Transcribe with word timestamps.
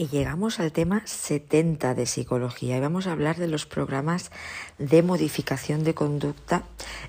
Y 0.00 0.06
llegamos 0.06 0.60
al 0.60 0.70
tema 0.70 1.02
70 1.06 1.92
de 1.96 2.06
psicología 2.06 2.76
y 2.76 2.80
vamos 2.80 3.08
a 3.08 3.12
hablar 3.12 3.36
de 3.36 3.48
los 3.48 3.66
programas 3.66 4.30
de 4.78 5.02
modificación 5.02 5.82
de 5.82 5.92
conducta 5.92 6.62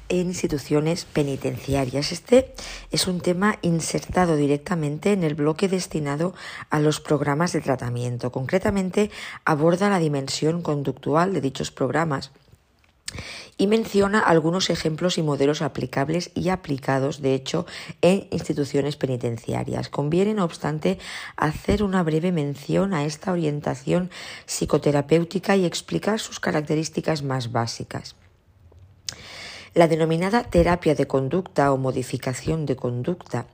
en 0.10 0.26
instituciones 0.26 1.06
penitenciarias. 1.06 2.12
Este 2.12 2.52
es 2.90 3.06
un 3.06 3.22
tema 3.22 3.60
insertado 3.62 4.36
directamente 4.36 5.14
en 5.14 5.24
el 5.24 5.36
bloque 5.36 5.68
destinado 5.68 6.34
a 6.72 6.80
los 6.80 7.00
programas 7.00 7.54
de 7.54 7.62
tratamiento. 7.62 8.32
Concretamente 8.32 9.12
aborda 9.46 9.92
la 9.92 10.00
dimensión 10.00 10.64
conductual 10.64 11.32
de 11.32 11.42
dichos 11.42 11.70
programas 11.70 12.32
y 13.58 13.68
menciona 13.68 14.20
algunos 14.20 14.70
ejemplos 14.70 15.18
y 15.18 15.24
modelos 15.24 15.62
aplicables 15.62 16.32
y 16.34 16.50
aplicados, 16.50 17.22
de 17.22 17.34
hecho, 17.34 17.66
en 18.02 18.28
instituciones 18.32 18.96
penitenciarias. 18.96 19.90
Conviene, 19.90 20.34
no 20.34 20.44
obstante, 20.44 21.00
hacer 21.36 21.84
una 21.84 22.04
breve 22.04 22.32
mención 22.32 22.94
a 22.94 23.06
esta 23.06 23.32
orientación 23.32 24.10
psicoterapéutica 24.46 25.56
y 25.56 25.66
explicar 25.66 26.20
sus 26.20 26.40
características 26.40 27.24
más 27.24 27.52
básicas. 27.52 28.16
La 29.76 29.88
denominada 29.88 30.44
terapia 30.44 30.96
de 30.96 31.06
conducta 31.06 31.72
o 31.72 31.78
modificación 31.78 32.66
de 32.66 32.76
conducta 32.76 33.46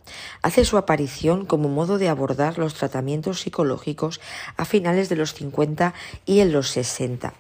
hace 0.42 0.64
su 0.64 0.78
aparición 0.78 1.46
como 1.46 1.68
modo 1.68 1.98
de 1.98 2.08
abordar 2.08 2.58
los 2.58 2.74
tratamientos 2.74 3.42
psicológicos 3.42 4.22
a 4.56 4.64
finales 4.64 5.10
de 5.10 5.18
los 5.18 5.34
50 5.34 5.94
y 6.26 6.40
en 6.40 6.54
los 6.54 6.70
60 6.70 7.34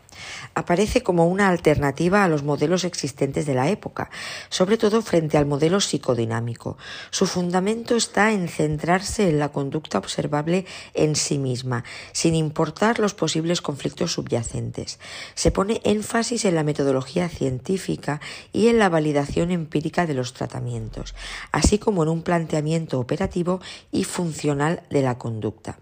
Aparece 0.54 1.04
como 1.04 1.28
una 1.28 1.50
alternativa 1.50 2.24
a 2.24 2.28
los 2.28 2.44
modelos 2.44 2.84
existentes 2.84 3.46
de 3.46 3.56
la 3.56 3.70
época, 3.70 4.10
sobre 4.50 4.78
todo 4.78 5.02
frente 5.02 5.38
al 5.38 5.46
modelo 5.46 5.80
psicodinámico. 5.80 6.78
Su 7.12 7.26
fundamento 7.26 7.96
está 7.96 8.32
en 8.32 8.48
centrarse 8.48 9.30
en 9.30 9.40
la 9.40 9.50
conducta 9.50 9.98
observable 9.98 10.66
en 10.94 11.16
sí 11.16 11.38
misma, 11.38 11.84
sin 12.12 12.36
importar 12.36 13.00
los 13.00 13.14
posibles 13.14 13.62
conflictos 13.62 14.14
subyacentes. 14.14 15.00
Se 15.34 15.52
pone 15.52 15.82
énfasis 15.84 16.46
en 16.46 16.56
la 16.56 16.64
metodología 16.64 17.30
científica 17.30 18.22
y 18.54 18.68
en 18.68 18.80
la 18.80 18.90
validación 18.90 19.52
empírica 19.52 20.06
de 20.06 20.14
los 20.14 20.34
tratamientos, 20.34 21.16
así 21.52 21.80
como 21.80 22.04
en 22.04 22.10
un 22.10 22.24
planteamiento 22.24 23.00
operativo 23.00 23.60
y 23.92 24.04
funcional 24.04 24.84
de 24.90 25.02
la 25.02 25.18
conducta. 25.18 25.78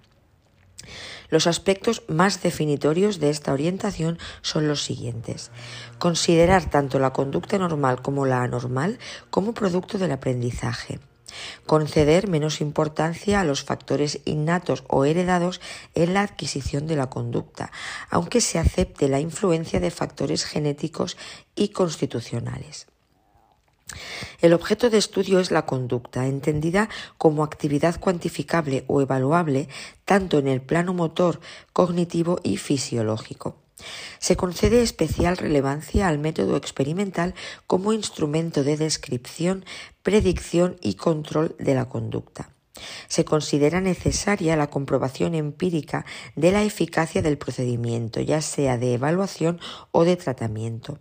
Los 1.33 1.47
aspectos 1.47 2.03
más 2.07 2.43
definitorios 2.43 3.19
de 3.19 3.31
esta 3.31 3.53
orientación 3.53 4.19
son 4.43 4.67
los 4.67 4.83
siguientes. 4.83 5.49
Considerar 5.97 6.69
tanto 6.69 6.99
la 6.99 7.11
conducta 7.11 7.57
normal 7.57 8.03
como 8.03 8.27
la 8.27 8.43
anormal 8.43 8.99
como 9.31 9.55
producto 9.55 9.97
del 9.97 10.11
aprendizaje. 10.11 10.99
Conceder 11.65 12.27
menos 12.27 12.61
importancia 12.61 13.39
a 13.39 13.43
los 13.45 13.63
factores 13.63 14.19
innatos 14.25 14.83
o 14.87 15.05
heredados 15.05 15.59
en 15.95 16.13
la 16.13 16.21
adquisición 16.21 16.85
de 16.85 16.97
la 16.97 17.09
conducta, 17.09 17.71
aunque 18.11 18.39
se 18.39 18.59
acepte 18.59 19.09
la 19.09 19.19
influencia 19.19 19.79
de 19.79 19.89
factores 19.89 20.45
genéticos 20.45 21.17
y 21.55 21.69
constitucionales. 21.69 22.85
El 24.41 24.53
objeto 24.53 24.89
de 24.89 24.97
estudio 24.97 25.39
es 25.39 25.52
la 25.52 25.66
conducta, 25.66 26.27
entendida 26.27 26.89
como 27.17 27.44
actividad 27.44 28.00
cuantificable 28.00 28.83
o 28.88 29.02
evaluable 29.02 29.67
tanto 30.05 30.39
en 30.39 30.47
el 30.47 30.61
plano 30.61 30.94
motor, 30.94 31.39
cognitivo 31.73 32.39
y 32.44 32.58
fisiológico. 32.58 33.58
Se 34.19 34.38
concede 34.38 34.81
especial 34.81 35.38
relevancia 35.38 36.08
al 36.08 36.19
método 36.19 36.55
experimental 36.55 37.35
como 37.67 37.94
instrumento 37.94 38.63
de 38.63 38.77
descripción, 38.77 39.66
predicción 40.03 40.78
y 40.81 40.95
control 40.95 41.55
de 41.59 41.75
la 41.75 41.89
conducta. 41.89 42.52
Se 43.07 43.25
considera 43.25 43.81
necesaria 43.81 44.55
la 44.55 44.69
comprobación 44.69 45.35
empírica 45.35 46.05
de 46.35 46.52
la 46.52 46.63
eficacia 46.63 47.21
del 47.21 47.38
procedimiento, 47.38 48.19
ya 48.21 48.41
sea 48.41 48.77
de 48.77 48.93
evaluación 48.93 49.59
o 49.91 50.05
de 50.05 50.16
tratamiento. 50.16 50.99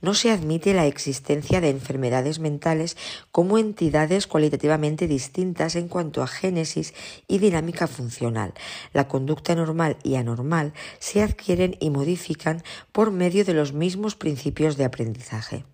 No 0.00 0.14
se 0.14 0.30
admite 0.30 0.74
la 0.74 0.86
existencia 0.86 1.60
de 1.60 1.70
enfermedades 1.70 2.38
mentales 2.38 2.96
como 3.32 3.58
entidades 3.58 4.26
cualitativamente 4.26 5.08
distintas 5.08 5.74
en 5.76 5.88
cuanto 5.88 6.22
a 6.22 6.26
génesis 6.26 6.94
y 7.26 7.38
dinámica 7.38 7.86
funcional. 7.86 8.54
La 8.92 9.08
conducta 9.08 9.54
normal 9.54 9.96
y 10.02 10.14
anormal 10.14 10.72
se 10.98 11.22
adquieren 11.22 11.76
y 11.80 11.90
modifican 11.90 12.62
por 12.92 13.10
medio 13.10 13.44
de 13.44 13.54
los 13.54 13.72
mismos 13.72 14.14
principios 14.14 14.76
de 14.76 14.84
aprendizaje. 14.84 15.64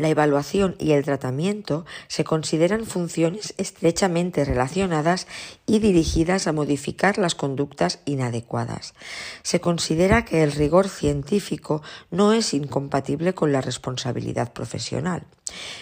La 0.00 0.08
evaluación 0.08 0.76
y 0.78 0.92
el 0.92 1.04
tratamiento 1.04 1.84
se 2.08 2.24
consideran 2.24 2.86
funciones 2.86 3.52
estrechamente 3.58 4.46
relacionadas 4.46 5.26
y 5.66 5.78
dirigidas 5.78 6.46
a 6.46 6.54
modificar 6.54 7.18
las 7.18 7.34
conductas 7.34 7.98
inadecuadas. 8.06 8.94
Se 9.42 9.60
considera 9.60 10.24
que 10.24 10.42
el 10.42 10.52
rigor 10.52 10.88
científico 10.88 11.82
no 12.10 12.32
es 12.32 12.54
incompatible 12.54 13.34
con 13.34 13.52
la 13.52 13.60
responsabilidad 13.60 14.54
profesional. 14.54 15.26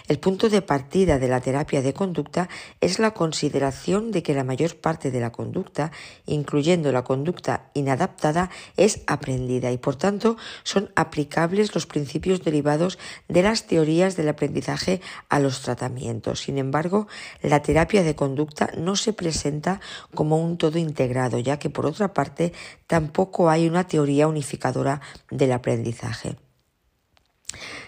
El 0.06 0.18
punto 0.18 0.48
de 0.48 0.62
partida 0.62 1.18
de 1.18 1.28
la 1.28 1.40
terapia 1.40 1.82
de 1.82 1.94
conducta 1.94 2.48
es 2.80 2.98
la 2.98 3.12
consideración 3.12 4.10
de 4.10 4.22
que 4.22 4.34
la 4.34 4.44
mayor 4.44 4.76
parte 4.76 5.10
de 5.10 5.20
la 5.20 5.32
conducta, 5.32 5.92
incluyendo 6.26 6.92
la 6.92 7.04
conducta 7.04 7.70
inadaptada, 7.74 8.50
es 8.76 9.02
aprendida 9.06 9.70
y 9.70 9.78
por 9.78 9.96
tanto 9.96 10.36
son 10.62 10.90
aplicables 10.96 11.74
los 11.74 11.86
principios 11.86 12.42
derivados 12.42 12.98
de 13.28 13.42
las 13.42 13.66
teorías 13.66 14.16
del 14.16 14.28
aprendizaje 14.28 15.00
a 15.28 15.38
los 15.40 15.62
tratamientos. 15.62 16.40
Sin 16.40 16.58
embargo, 16.58 17.06
la 17.42 17.62
terapia 17.62 18.02
de 18.02 18.14
conducta 18.14 18.70
no 18.76 18.96
se 18.96 19.12
presenta 19.12 19.80
como 20.14 20.38
un 20.38 20.58
todo 20.58 20.78
integrado, 20.78 21.38
ya 21.38 21.58
que 21.58 21.70
por 21.70 21.86
otra 21.86 22.12
parte 22.14 22.52
tampoco 22.86 23.50
hay 23.50 23.68
una 23.68 23.86
teoría 23.86 24.28
unificadora 24.28 25.00
del 25.30 25.52
aprendizaje. 25.52 26.36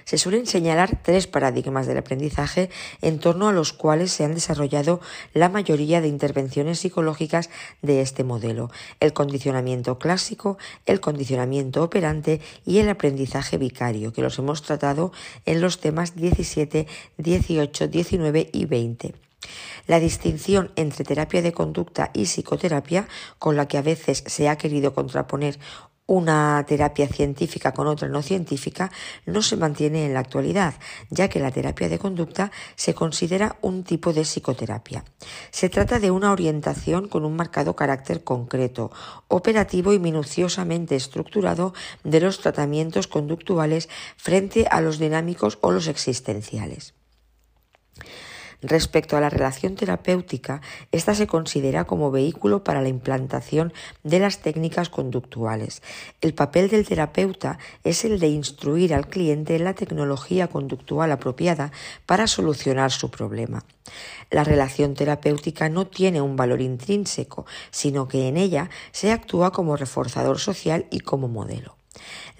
Se 0.04 0.18
suelen 0.18 0.46
señalar 0.46 1.00
tres 1.02 1.26
paradigmas 1.26 1.86
del 1.86 1.98
aprendizaje 1.98 2.70
en 3.02 3.18
torno 3.18 3.48
a 3.48 3.52
los 3.52 3.72
cuales 3.72 4.12
se 4.12 4.24
han 4.24 4.34
desarrollado 4.34 5.00
la 5.34 5.48
mayoría 5.48 6.00
de 6.00 6.08
intervenciones 6.08 6.80
psicológicas 6.80 7.50
de 7.82 8.00
este 8.00 8.24
modelo, 8.24 8.70
el 9.00 9.12
condicionamiento 9.12 9.98
clásico, 9.98 10.58
el 10.86 11.00
condicionamiento 11.00 11.82
operante 11.82 12.40
y 12.64 12.78
el 12.78 12.88
aprendizaje 12.88 13.58
vicario, 13.58 14.12
que 14.12 14.22
los 14.22 14.38
hemos 14.38 14.62
tratado 14.62 15.12
en 15.46 15.60
los 15.60 15.80
temas 15.80 16.16
17, 16.16 16.86
18, 17.18 17.88
19 17.88 18.50
y 18.52 18.64
20. 18.64 19.14
La 19.86 19.98
distinción 19.98 20.70
entre 20.76 21.04
terapia 21.04 21.42
de 21.42 21.52
conducta 21.52 22.10
y 22.12 22.26
psicoterapia, 22.26 23.08
con 23.38 23.56
la 23.56 23.66
que 23.66 23.78
a 23.78 23.82
veces 23.82 24.22
se 24.26 24.48
ha 24.48 24.58
querido 24.58 24.94
contraponer 24.94 25.58
una 26.10 26.64
terapia 26.66 27.06
científica 27.06 27.70
con 27.70 27.86
otra 27.86 28.08
no 28.08 28.20
científica 28.20 28.90
no 29.26 29.42
se 29.42 29.56
mantiene 29.56 30.06
en 30.06 30.14
la 30.14 30.18
actualidad, 30.18 30.74
ya 31.08 31.28
que 31.28 31.38
la 31.38 31.52
terapia 31.52 31.88
de 31.88 32.00
conducta 32.00 32.50
se 32.74 32.94
considera 32.94 33.58
un 33.60 33.84
tipo 33.84 34.12
de 34.12 34.22
psicoterapia. 34.22 35.04
Se 35.52 35.68
trata 35.68 36.00
de 36.00 36.10
una 36.10 36.32
orientación 36.32 37.06
con 37.06 37.24
un 37.24 37.36
marcado 37.36 37.76
carácter 37.76 38.24
concreto, 38.24 38.90
operativo 39.28 39.92
y 39.92 40.00
minuciosamente 40.00 40.96
estructurado 40.96 41.74
de 42.02 42.18
los 42.18 42.40
tratamientos 42.40 43.06
conductuales 43.06 43.88
frente 44.16 44.66
a 44.68 44.80
los 44.80 44.98
dinámicos 44.98 45.58
o 45.60 45.70
los 45.70 45.86
existenciales. 45.86 46.99
Respecto 48.62 49.16
a 49.16 49.20
la 49.20 49.30
relación 49.30 49.74
terapéutica, 49.74 50.60
esta 50.92 51.14
se 51.14 51.26
considera 51.26 51.84
como 51.84 52.10
vehículo 52.10 52.62
para 52.62 52.82
la 52.82 52.88
implantación 52.88 53.72
de 54.02 54.18
las 54.18 54.40
técnicas 54.40 54.90
conductuales. 54.90 55.82
El 56.20 56.34
papel 56.34 56.68
del 56.68 56.86
terapeuta 56.86 57.58
es 57.84 58.04
el 58.04 58.18
de 58.20 58.28
instruir 58.28 58.92
al 58.92 59.08
cliente 59.08 59.56
en 59.56 59.64
la 59.64 59.74
tecnología 59.74 60.48
conductual 60.48 61.10
apropiada 61.10 61.72
para 62.04 62.26
solucionar 62.26 62.90
su 62.90 63.10
problema. 63.10 63.64
La 64.30 64.44
relación 64.44 64.94
terapéutica 64.94 65.68
no 65.68 65.86
tiene 65.86 66.20
un 66.20 66.36
valor 66.36 66.60
intrínseco, 66.60 67.46
sino 67.70 68.08
que 68.08 68.28
en 68.28 68.36
ella 68.36 68.68
se 68.92 69.10
actúa 69.10 69.52
como 69.52 69.76
reforzador 69.76 70.38
social 70.38 70.86
y 70.90 71.00
como 71.00 71.28
modelo. 71.28 71.76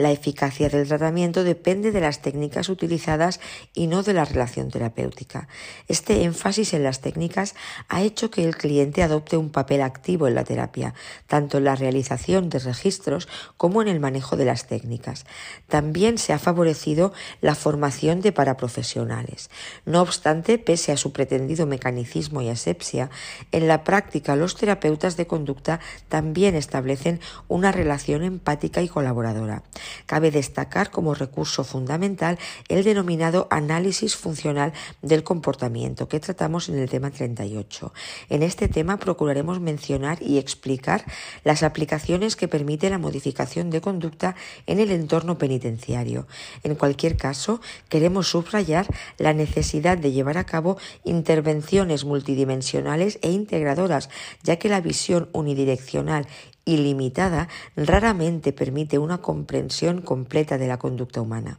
La 0.01 0.13
eficacia 0.13 0.71
del 0.71 0.89
tratamiento 0.89 1.45
depende 1.45 1.93
de 1.93 2.01
las 2.01 2.23
técnicas 2.23 2.71
utilizadas 2.71 3.39
y 3.75 3.87
no 3.87 4.03
de 4.03 4.15
la 4.15 4.25
relación 4.25 4.71
terapéutica. 4.71 5.47
Este 5.89 6.23
énfasis 6.23 6.73
en 6.73 6.85
las 6.85 7.03
técnicas 7.03 7.55
ha 7.91 8.01
hecho 8.01 8.31
que 8.31 8.43
el 8.43 8.57
cliente 8.57 9.03
adopte 9.03 9.37
un 9.37 9.51
papel 9.51 9.83
activo 9.83 10.27
en 10.27 10.37
la 10.37 10.45
terapia, 10.45 10.95
tanto 11.27 11.59
en 11.59 11.65
la 11.65 11.77
realización 11.77 12.49
de 12.49 12.61
registros 12.61 13.29
como 13.59 13.83
en 13.83 13.89
el 13.89 14.01
manejo 14.01 14.39
de 14.39 14.47
las 14.47 14.67
técnicas. 14.67 15.27
También 15.69 16.17
se 16.17 16.33
ha 16.33 16.39
favorecido 16.39 17.13
la 17.43 17.55
formación 17.55 18.23
de 18.23 18.33
paraprofesionales. 18.33 19.51
No 19.85 20.01
obstante, 20.01 20.57
pese 20.57 20.93
a 20.93 20.97
su 20.97 21.13
pretendido 21.13 21.67
mecanicismo 21.67 22.41
y 22.41 22.49
asepsia, 22.49 23.11
en 23.53 23.69
la 23.69 23.85
práctica 23.85 24.35
los 24.35 24.57
terapeutas 24.57 25.19
de 25.19 25.27
conducta 25.27 25.79
también 26.09 26.55
establecen 26.55 27.21
una 27.49 27.71
relación 27.71 28.23
empática 28.23 28.81
y 28.81 28.89
colaboradora. 28.89 29.63
Cabe 30.07 30.31
destacar 30.31 30.91
como 30.91 31.15
recurso 31.15 31.65
fundamental 31.65 32.39
el 32.69 32.85
denominado 32.85 33.47
análisis 33.51 34.17
funcional 34.17 34.73
del 35.03 35.23
comportamiento 35.23 36.09
que 36.09 36.21
tratamos 36.21 36.69
en 36.69 36.79
el 36.79 36.89
tema 36.89 37.11
38. 37.11 37.93
En 38.29 38.43
este 38.43 38.69
tema 38.69 38.99
procuraremos 38.99 39.61
mencionar 39.61 40.23
y 40.23 40.39
explicar 40.39 41.05
las 41.45 41.63
aplicaciones 41.63 42.37
que 42.37 42.49
permite 42.49 42.91
la 42.91 42.99
modificación 42.99 43.71
de 43.71 43.81
conducta 43.81 44.37
en 44.67 44.81
el 44.81 44.91
entorno 44.91 45.39
penitenciario. 45.39 46.27
En 46.63 46.75
cualquier 46.75 47.17
caso, 47.17 47.61
queremos 47.89 48.29
subrayar 48.29 48.87
la 49.19 49.33
necesidad 49.33 49.99
de 49.99 50.13
llevar 50.13 50.39
a 50.39 50.45
cabo 50.45 50.79
intervenciones 51.05 52.05
multidimensionales 52.05 53.19
e 53.23 53.31
integradoras, 53.31 54.11
ya 54.43 54.57
que 54.57 54.69
la 54.69 54.81
visión 54.81 55.29
unidireccional 55.33 56.27
y 56.65 56.77
limitada 56.79 57.49
raramente 57.77 58.53
permite 58.53 58.99
una 58.99 59.19
comprensión 59.19 60.03
completa 60.03 60.59
de 60.59 60.69
la 60.69 60.79
conducta 60.79 61.21
humana. 61.21 61.59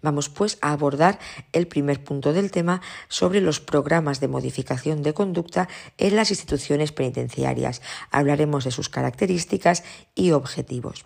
Vamos 0.00 0.28
pues 0.28 0.58
a 0.60 0.72
abordar 0.72 1.18
el 1.52 1.68
primer 1.68 2.02
punto 2.02 2.32
del 2.32 2.50
tema 2.50 2.80
sobre 3.08 3.40
los 3.40 3.60
programas 3.60 4.18
de 4.18 4.28
modificación 4.28 5.02
de 5.02 5.14
conducta 5.14 5.68
en 5.98 6.16
las 6.16 6.30
instituciones 6.30 6.90
penitenciarias. 6.90 7.82
Hablaremos 8.10 8.64
de 8.64 8.72
sus 8.72 8.88
características 8.88 9.84
y 10.14 10.32
objetivos. 10.32 11.04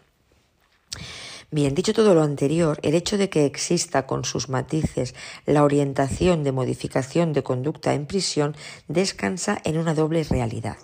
Bien, 1.53 1.77
dicho 1.77 1.93
todo 1.93 2.13
lo 2.13 2.25
anterior, 2.25 2.81
el 2.83 2.97
hecho 2.97 3.17
de 3.17 3.31
que 3.31 3.45
exista 3.45 4.05
con 4.05 4.25
sus 4.25 4.49
matices 4.49 5.15
la 5.45 5.63
orientación 5.63 6.43
de 6.43 6.51
modificación 6.51 7.33
de 7.33 7.45
conducta 7.45 7.95
en 7.95 8.07
prisión 8.07 8.57
descansa 8.89 9.57
en 9.63 9.79
una 9.79 9.95
doble 9.95 10.25
realidad. 10.25 10.77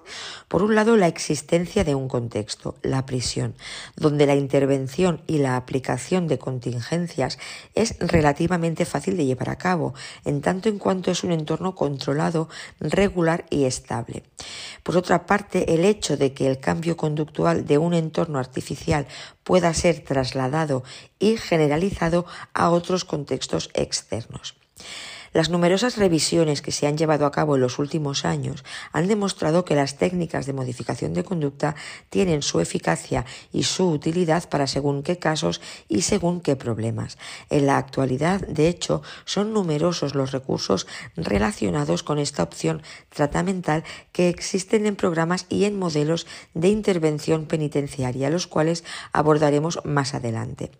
Por 0.46 0.62
un 0.62 0.76
lado, 0.76 0.96
la 0.96 1.08
existencia 1.08 1.82
de 1.82 1.96
un 1.96 2.06
contexto, 2.06 2.76
la 2.82 3.04
prisión, 3.06 3.56
donde 3.96 4.24
la 4.24 4.36
intervención 4.36 5.22
y 5.26 5.38
la 5.38 5.56
aplicación 5.56 6.28
de 6.28 6.38
contingencias 6.38 7.40
es 7.74 7.96
relativamente 7.98 8.84
fácil 8.84 9.16
de 9.16 9.26
llevar 9.26 9.50
a 9.50 9.58
cabo, 9.58 9.94
en 10.24 10.42
tanto 10.42 10.68
en 10.68 10.78
cuanto 10.78 11.10
es 11.10 11.24
un 11.24 11.32
entorno 11.32 11.74
controlado, 11.74 12.48
regular 12.78 13.46
y 13.50 13.64
estable. 13.64 14.22
Por 14.84 14.96
otra 14.96 15.26
parte, 15.26 15.74
el 15.74 15.84
hecho 15.84 16.16
de 16.16 16.32
que 16.32 16.46
el 16.46 16.60
cambio 16.60 16.96
conductual 16.96 17.66
de 17.66 17.78
un 17.78 17.94
entorno 17.94 18.38
artificial 18.38 19.08
pueda 19.44 19.72
ser 19.74 20.00
trasladado 20.04 20.84
y 21.18 21.36
generalizado 21.36 22.26
a 22.54 22.70
otros 22.70 23.04
contextos 23.04 23.70
externos. 23.74 24.54
Las 25.32 25.48
numerosas 25.48 25.96
revisiones 25.96 26.60
que 26.60 26.72
se 26.72 26.86
han 26.86 26.98
llevado 26.98 27.24
a 27.24 27.30
cabo 27.30 27.54
en 27.54 27.62
los 27.62 27.78
últimos 27.78 28.26
años 28.26 28.64
han 28.92 29.08
demostrado 29.08 29.64
que 29.64 29.74
las 29.74 29.96
técnicas 29.96 30.44
de 30.44 30.52
modificación 30.52 31.14
de 31.14 31.24
conducta 31.24 31.74
tienen 32.10 32.42
su 32.42 32.60
eficacia 32.60 33.24
y 33.50 33.62
su 33.62 33.88
utilidad 33.88 34.46
para 34.50 34.66
según 34.66 35.02
qué 35.02 35.18
casos 35.18 35.62
y 35.88 36.02
según 36.02 36.42
qué 36.42 36.54
problemas. 36.54 37.16
En 37.48 37.64
la 37.64 37.78
actualidad, 37.78 38.46
de 38.46 38.68
hecho, 38.68 39.00
son 39.24 39.54
numerosos 39.54 40.14
los 40.14 40.32
recursos 40.32 40.86
relacionados 41.16 42.02
con 42.02 42.18
esta 42.18 42.42
opción 42.42 42.82
tratamental 43.08 43.84
que 44.12 44.28
existen 44.28 44.84
en 44.84 44.96
programas 44.96 45.46
y 45.48 45.64
en 45.64 45.78
modelos 45.78 46.26
de 46.52 46.68
intervención 46.68 47.46
penitenciaria, 47.46 48.28
los 48.28 48.46
cuales 48.46 48.84
abordaremos 49.12 49.80
más 49.84 50.12
adelante. 50.12 50.72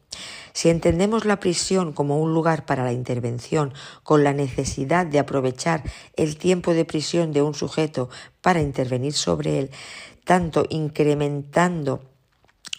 Si 0.52 0.68
entendemos 0.68 1.24
la 1.24 1.40
prisión 1.40 1.94
como 1.94 2.20
un 2.20 2.34
lugar 2.34 2.66
para 2.66 2.84
la 2.84 2.92
intervención 2.92 3.72
con 4.02 4.22
la 4.22 4.34
necesidad 4.44 5.06
de 5.06 5.18
aprovechar 5.18 5.82
el 6.16 6.36
tiempo 6.36 6.74
de 6.74 6.84
prisión 6.84 7.32
de 7.32 7.42
un 7.42 7.54
sujeto 7.54 8.08
para 8.40 8.60
intervenir 8.60 9.14
sobre 9.14 9.58
él, 9.58 9.70
tanto 10.24 10.64
incrementando 10.68 12.12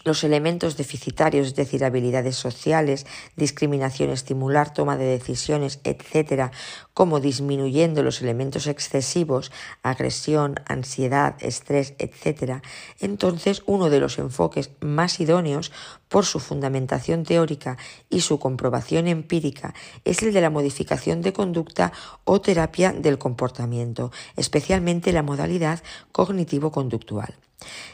los 0.04 0.22
elementos 0.22 0.76
deficitarios, 0.76 1.48
es 1.48 1.54
decir, 1.54 1.82
habilidades 1.82 2.36
sociales, 2.36 3.06
discriminación, 3.36 4.10
estimular, 4.10 4.72
toma 4.72 4.96
de 4.96 5.06
decisiones, 5.06 5.80
etcétera, 5.82 6.52
como 6.92 7.20
disminuyendo 7.20 8.02
los 8.02 8.20
elementos 8.20 8.66
excesivos, 8.66 9.50
agresión, 9.82 10.56
ansiedad, 10.66 11.36
estrés, 11.40 11.94
etcétera, 11.98 12.62
entonces 13.00 13.62
uno 13.66 13.88
de 13.90 14.00
los 14.00 14.18
enfoques 14.18 14.70
más 14.80 15.20
idóneos 15.20 15.72
por 16.14 16.26
su 16.26 16.38
fundamentación 16.38 17.24
teórica 17.24 17.76
y 18.08 18.20
su 18.20 18.38
comprobación 18.38 19.08
empírica 19.08 19.74
es 20.04 20.22
el 20.22 20.32
de 20.32 20.40
la 20.40 20.48
modificación 20.48 21.22
de 21.22 21.32
conducta 21.32 21.92
o 22.22 22.40
terapia 22.40 22.92
del 22.92 23.18
comportamiento, 23.18 24.12
especialmente 24.36 25.12
la 25.12 25.24
modalidad 25.24 25.82
cognitivo-conductual. 26.12 27.34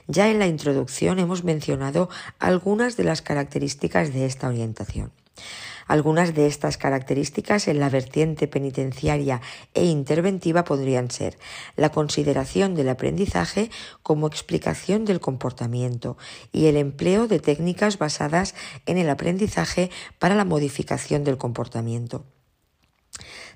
Ya 0.06 0.28
en 0.28 0.38
la 0.38 0.48
introducción 0.48 1.18
hemos 1.18 1.44
mencionado 1.44 2.10
algunas 2.38 2.98
de 2.98 3.04
las 3.04 3.22
características 3.22 4.12
de 4.12 4.26
esta 4.26 4.48
orientación. 4.48 5.12
Algunas 5.90 6.36
de 6.36 6.46
estas 6.46 6.76
características 6.76 7.66
en 7.66 7.80
la 7.80 7.88
vertiente 7.88 8.46
penitenciaria 8.46 9.40
e 9.74 9.86
interventiva 9.86 10.62
podrían 10.62 11.10
ser 11.10 11.36
la 11.74 11.90
consideración 11.90 12.76
del 12.76 12.90
aprendizaje 12.90 13.72
como 14.04 14.28
explicación 14.28 15.04
del 15.04 15.18
comportamiento 15.18 16.16
y 16.52 16.66
el 16.66 16.76
empleo 16.76 17.26
de 17.26 17.40
técnicas 17.40 17.98
basadas 17.98 18.54
en 18.86 18.98
el 18.98 19.10
aprendizaje 19.10 19.90
para 20.20 20.36
la 20.36 20.44
modificación 20.44 21.24
del 21.24 21.38
comportamiento. 21.38 22.24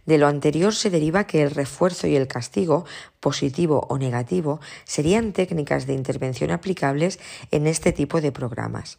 De 0.05 0.19
lo 0.19 0.27
anterior 0.27 0.75
se 0.75 0.91
deriva 0.91 1.29
que 1.29 1.41
el 1.41 1.53
refuerzo 1.53 2.09
y 2.09 2.17
el 2.17 2.27
castigo, 2.27 2.85
positivo 3.21 3.87
o 3.89 3.97
negativo, 3.97 4.59
serían 4.83 5.33
técnicas 5.33 5.87
de 5.87 5.95
intervención 5.95 6.51
aplicables 6.51 7.21
en 7.53 7.69
este 7.69 7.93
tipo 7.93 8.21
de 8.21 8.33
programas. 8.33 8.99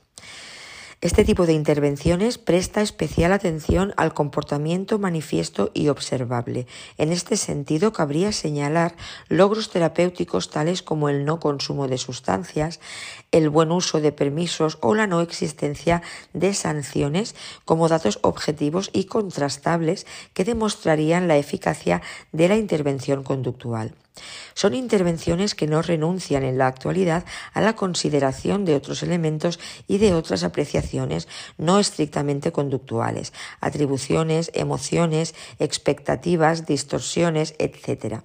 Este 1.06 1.24
tipo 1.24 1.46
de 1.46 1.54
intervenciones 1.54 2.40
presta 2.40 2.82
especial 2.82 3.32
atención 3.32 3.94
al 3.96 4.16
comportamiento 4.16 4.98
manifiesto 4.98 5.70
y 5.76 5.90
observable. 5.90 6.66
En 6.98 7.12
este 7.12 7.38
sentido, 7.38 7.94
cabría 7.94 8.32
señalar 8.32 8.96
logros 9.30 9.70
terapéuticos 9.70 10.50
tales 10.50 10.82
como 10.82 11.08
el 11.08 11.24
no 11.24 11.40
consumo 11.40 11.88
de 11.88 12.00
sustancias, 12.00 12.80
el 13.32 13.52
buen 13.52 13.72
uso 13.72 14.02
de 14.02 14.14
permisos 14.14 14.80
o 14.82 14.96
la 14.96 15.06
no 15.06 15.22
existencia 15.22 16.02
de 16.34 16.56
sanciones 16.56 17.36
como 17.66 17.88
datos 17.88 18.18
objetivos 18.24 18.90
y 18.92 19.04
contrastables 19.04 20.08
que 20.34 20.44
demostrarían 20.44 21.28
la 21.28 21.38
eficacia 21.38 22.02
de 22.32 22.48
la 22.48 22.56
intervención 22.56 23.22
conductual. 23.22 23.94
Son 24.54 24.74
intervenciones 24.74 25.56
que 25.56 25.68
no 25.68 25.82
renuncian 25.82 26.44
en 26.44 26.58
la 26.58 26.68
actualidad 26.68 27.26
a 27.54 27.62
la 27.62 27.76
consideración 27.76 28.66
de 28.66 28.76
otros 28.76 29.04
elementos 29.04 29.60
y 29.88 29.98
de 29.98 30.14
otras 30.14 30.44
apreciaciones 30.44 31.28
no 31.58 31.80
estrictamente 31.80 32.52
conductuales, 32.52 33.34
atribuciones, 33.60 34.52
emociones, 34.54 35.36
expectativas, 35.60 36.66
distorsiones, 36.66 37.56
etc. 37.60 38.22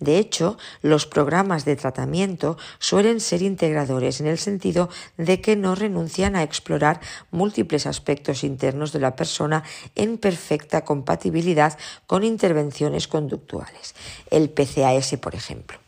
De 0.00 0.18
hecho, 0.18 0.58
los 0.82 1.06
programas 1.06 1.64
de 1.64 1.76
tratamiento 1.76 2.56
suelen 2.78 3.20
ser 3.20 3.42
integradores 3.42 4.20
en 4.20 4.26
el 4.26 4.38
sentido 4.38 4.88
de 5.16 5.40
que 5.40 5.56
no 5.56 5.74
renuncian 5.74 6.36
a 6.36 6.42
explorar 6.42 7.00
múltiples 7.30 7.86
aspectos 7.86 8.44
internos 8.44 8.92
de 8.92 9.00
la 9.00 9.16
persona 9.16 9.64
en 9.94 10.18
perfecta 10.18 10.84
compatibilidad 10.84 11.78
con 12.06 12.24
intervenciones 12.24 13.08
conductuales. 13.08 13.94
El 14.30 14.50
PCAS, 14.50 15.16
por 15.20 15.27
ejemplo. 15.34 15.78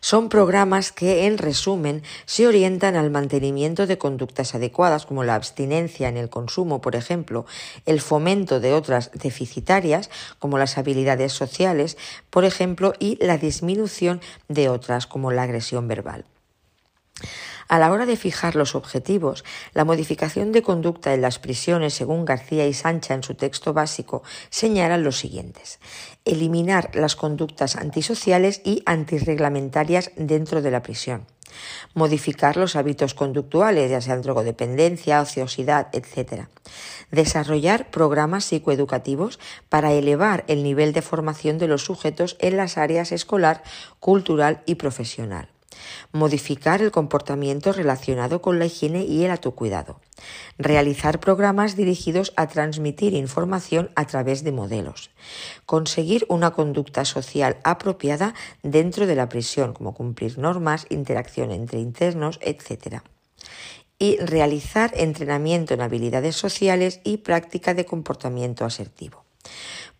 Son 0.00 0.28
programas 0.28 0.90
que, 0.90 1.26
en 1.26 1.38
resumen, 1.38 2.02
se 2.24 2.48
orientan 2.48 2.96
al 2.96 3.10
mantenimiento 3.10 3.86
de 3.86 3.98
conductas 3.98 4.54
adecuadas, 4.54 5.06
como 5.06 5.22
la 5.22 5.36
abstinencia 5.36 6.08
en 6.08 6.16
el 6.16 6.28
consumo, 6.28 6.80
por 6.80 6.96
ejemplo, 6.96 7.46
el 7.86 8.00
fomento 8.00 8.58
de 8.58 8.72
otras 8.72 9.10
deficitarias, 9.12 10.10
como 10.38 10.58
las 10.58 10.78
habilidades 10.78 11.32
sociales, 11.32 11.96
por 12.30 12.44
ejemplo, 12.44 12.94
y 12.98 13.16
la 13.24 13.38
disminución 13.38 14.20
de 14.48 14.68
otras, 14.68 15.06
como 15.06 15.30
la 15.30 15.42
agresión 15.42 15.86
verbal. 15.86 16.24
A 17.72 17.78
la 17.78 17.90
hora 17.90 18.04
de 18.04 18.18
fijar 18.18 18.54
los 18.54 18.74
objetivos, 18.74 19.46
la 19.72 19.86
modificación 19.86 20.52
de 20.52 20.60
conducta 20.62 21.14
en 21.14 21.22
las 21.22 21.38
prisiones, 21.38 21.94
según 21.94 22.26
García 22.26 22.66
y 22.66 22.74
Sancha 22.74 23.14
en 23.14 23.22
su 23.22 23.34
texto 23.34 23.72
básico, 23.72 24.22
señalan 24.50 25.02
los 25.02 25.16
siguientes. 25.16 25.80
Eliminar 26.26 26.90
las 26.92 27.16
conductas 27.16 27.76
antisociales 27.76 28.60
y 28.62 28.82
antirreglamentarias 28.84 30.10
dentro 30.16 30.60
de 30.60 30.70
la 30.70 30.82
prisión. 30.82 31.24
Modificar 31.94 32.58
los 32.58 32.76
hábitos 32.76 33.14
conductuales, 33.14 33.90
ya 33.90 34.02
sean 34.02 34.20
drogodependencia, 34.20 35.22
ociosidad, 35.22 35.88
etc. 35.94 36.48
Desarrollar 37.10 37.90
programas 37.90 38.44
psicoeducativos 38.44 39.40
para 39.70 39.94
elevar 39.94 40.44
el 40.46 40.62
nivel 40.62 40.92
de 40.92 41.00
formación 41.00 41.56
de 41.56 41.68
los 41.68 41.86
sujetos 41.86 42.36
en 42.38 42.58
las 42.58 42.76
áreas 42.76 43.12
escolar, 43.12 43.62
cultural 43.98 44.60
y 44.66 44.74
profesional 44.74 45.48
modificar 46.12 46.82
el 46.82 46.90
comportamiento 46.90 47.72
relacionado 47.72 48.42
con 48.42 48.58
la 48.58 48.66
higiene 48.66 49.04
y 49.04 49.24
el 49.24 49.30
autocuidado, 49.30 50.00
realizar 50.58 51.20
programas 51.20 51.76
dirigidos 51.76 52.32
a 52.36 52.46
transmitir 52.46 53.14
información 53.14 53.90
a 53.94 54.06
través 54.06 54.44
de 54.44 54.52
modelos, 54.52 55.10
conseguir 55.66 56.26
una 56.28 56.52
conducta 56.52 57.04
social 57.04 57.56
apropiada 57.64 58.34
dentro 58.62 59.06
de 59.06 59.16
la 59.16 59.28
prisión, 59.28 59.72
como 59.72 59.94
cumplir 59.94 60.38
normas, 60.38 60.86
interacción 60.90 61.50
entre 61.50 61.80
internos, 61.80 62.38
etc 62.42 63.02
y 64.02 64.16
realizar 64.16 64.90
entrenamiento 64.96 65.74
en 65.74 65.80
habilidades 65.80 66.34
sociales 66.34 67.00
y 67.04 67.18
práctica 67.18 67.72
de 67.72 67.84
comportamiento 67.84 68.64
asertivo. 68.64 69.24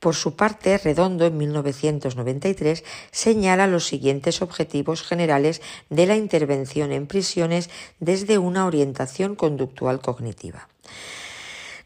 Por 0.00 0.16
su 0.16 0.34
parte, 0.34 0.78
Redondo 0.78 1.26
en 1.26 1.36
1993 1.36 2.82
señala 3.12 3.68
los 3.68 3.86
siguientes 3.86 4.42
objetivos 4.42 5.02
generales 5.02 5.62
de 5.90 6.06
la 6.06 6.16
intervención 6.16 6.90
en 6.90 7.06
prisiones 7.06 7.70
desde 8.00 8.38
una 8.38 8.66
orientación 8.66 9.36
conductual 9.36 10.00
cognitiva. 10.00 10.68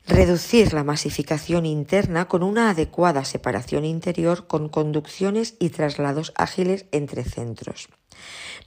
Reducir 0.07 0.73
la 0.73 0.85
masificación 0.85 1.67
interna 1.67 2.27
con 2.27 2.43
una 2.43 2.71
adecuada 2.71 3.25
separación 3.25 3.85
interior 3.85 4.47
con 4.47 4.69
conducciones 4.69 5.55
y 5.59 5.71
traslados 5.71 6.33
ágiles 6.37 6.87
entre 6.93 7.25
centros. 7.25 7.89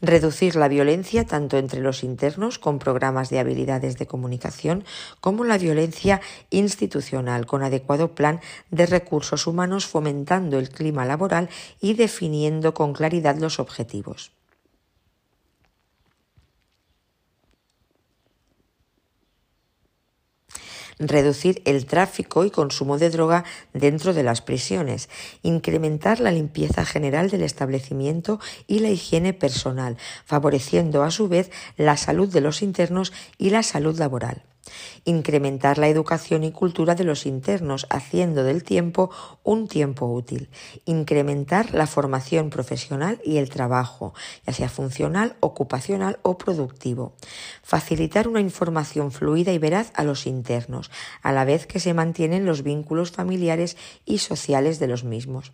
Reducir 0.01 0.55
la 0.55 0.67
violencia 0.67 1.25
tanto 1.25 1.57
entre 1.57 1.81
los 1.81 2.03
internos 2.03 2.57
con 2.57 2.79
programas 2.79 3.29
de 3.29 3.39
habilidades 3.39 3.97
de 3.97 4.07
comunicación 4.07 4.85
como 5.19 5.43
la 5.43 5.57
violencia 5.57 6.21
institucional 6.49 7.45
con 7.45 7.63
adecuado 7.63 8.15
plan 8.15 8.39
de 8.71 8.85
recursos 8.85 9.45
humanos 9.47 9.87
fomentando 9.87 10.57
el 10.57 10.69
clima 10.69 11.05
laboral 11.05 11.49
y 11.81 11.95
definiendo 11.95 12.73
con 12.73 12.93
claridad 12.93 13.37
los 13.37 13.59
objetivos. 13.59 14.38
Reducir 20.99 21.61
el 21.65 21.85
tráfico 21.85 22.45
y 22.45 22.51
consumo 22.51 22.97
de 22.97 23.09
droga 23.09 23.45
dentro 23.73 24.13
de 24.13 24.23
las 24.23 24.41
prisiones, 24.41 25.09
incrementar 25.41 26.19
la 26.19 26.31
limpieza 26.31 26.85
general 26.85 27.29
del 27.29 27.41
establecimiento 27.41 28.39
y 28.67 28.79
la 28.79 28.89
higiene 28.89 29.33
personal, 29.33 29.97
favoreciendo 30.25 31.03
a 31.03 31.11
su 31.11 31.27
vez 31.27 31.51
la 31.77 31.97
salud 31.97 32.31
de 32.31 32.41
los 32.41 32.61
internos 32.61 33.13
y 33.37 33.49
la 33.49 33.63
salud 33.63 33.97
laboral 33.97 34.43
incrementar 35.05 35.77
la 35.77 35.87
educación 35.87 36.43
y 36.43 36.51
cultura 36.51 36.95
de 36.95 37.03
los 37.03 37.25
internos, 37.25 37.87
haciendo 37.89 38.43
del 38.43 38.63
tiempo 38.63 39.09
un 39.43 39.67
tiempo 39.67 40.05
útil, 40.05 40.49
incrementar 40.85 41.73
la 41.73 41.87
formación 41.87 42.49
profesional 42.49 43.19
y 43.23 43.37
el 43.37 43.49
trabajo, 43.49 44.13
ya 44.45 44.53
sea 44.53 44.69
funcional, 44.69 45.35
ocupacional 45.39 46.19
o 46.21 46.37
productivo, 46.37 47.13
facilitar 47.63 48.27
una 48.27 48.41
información 48.41 49.11
fluida 49.11 49.51
y 49.51 49.57
veraz 49.57 49.91
a 49.95 50.03
los 50.03 50.27
internos, 50.27 50.91
a 51.21 51.31
la 51.31 51.45
vez 51.45 51.65
que 51.65 51.79
se 51.79 51.93
mantienen 51.93 52.45
los 52.45 52.63
vínculos 52.63 53.11
familiares 53.11 53.77
y 54.05 54.19
sociales 54.19 54.79
de 54.79 54.87
los 54.87 55.03
mismos, 55.03 55.51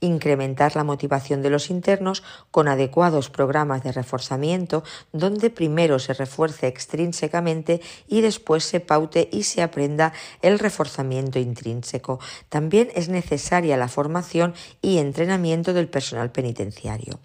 incrementar 0.00 0.76
la 0.76 0.84
motivación 0.84 1.42
de 1.42 1.50
los 1.50 1.70
internos 1.70 2.22
con 2.50 2.68
adecuados 2.68 3.30
programas 3.30 3.82
de 3.82 3.92
reforzamiento 3.92 4.84
donde 5.12 5.50
primero 5.50 5.98
se 5.98 6.14
refuerce 6.14 6.66
extrínsecamente 6.66 7.80
y 8.08 8.20
después 8.20 8.43
se 8.60 8.80
paute 8.80 9.28
y 9.32 9.44
se 9.44 9.62
aprenda 9.62 10.12
el 10.42 10.58
reforzamiento 10.58 11.38
intrínseco. 11.38 12.20
También 12.48 12.90
es 12.94 13.08
necesaria 13.08 13.76
la 13.76 13.88
formación 13.88 14.54
y 14.82 14.98
entrenamiento 14.98 15.72
del 15.72 15.88
personal 15.88 16.30
penitenciario. 16.30 17.18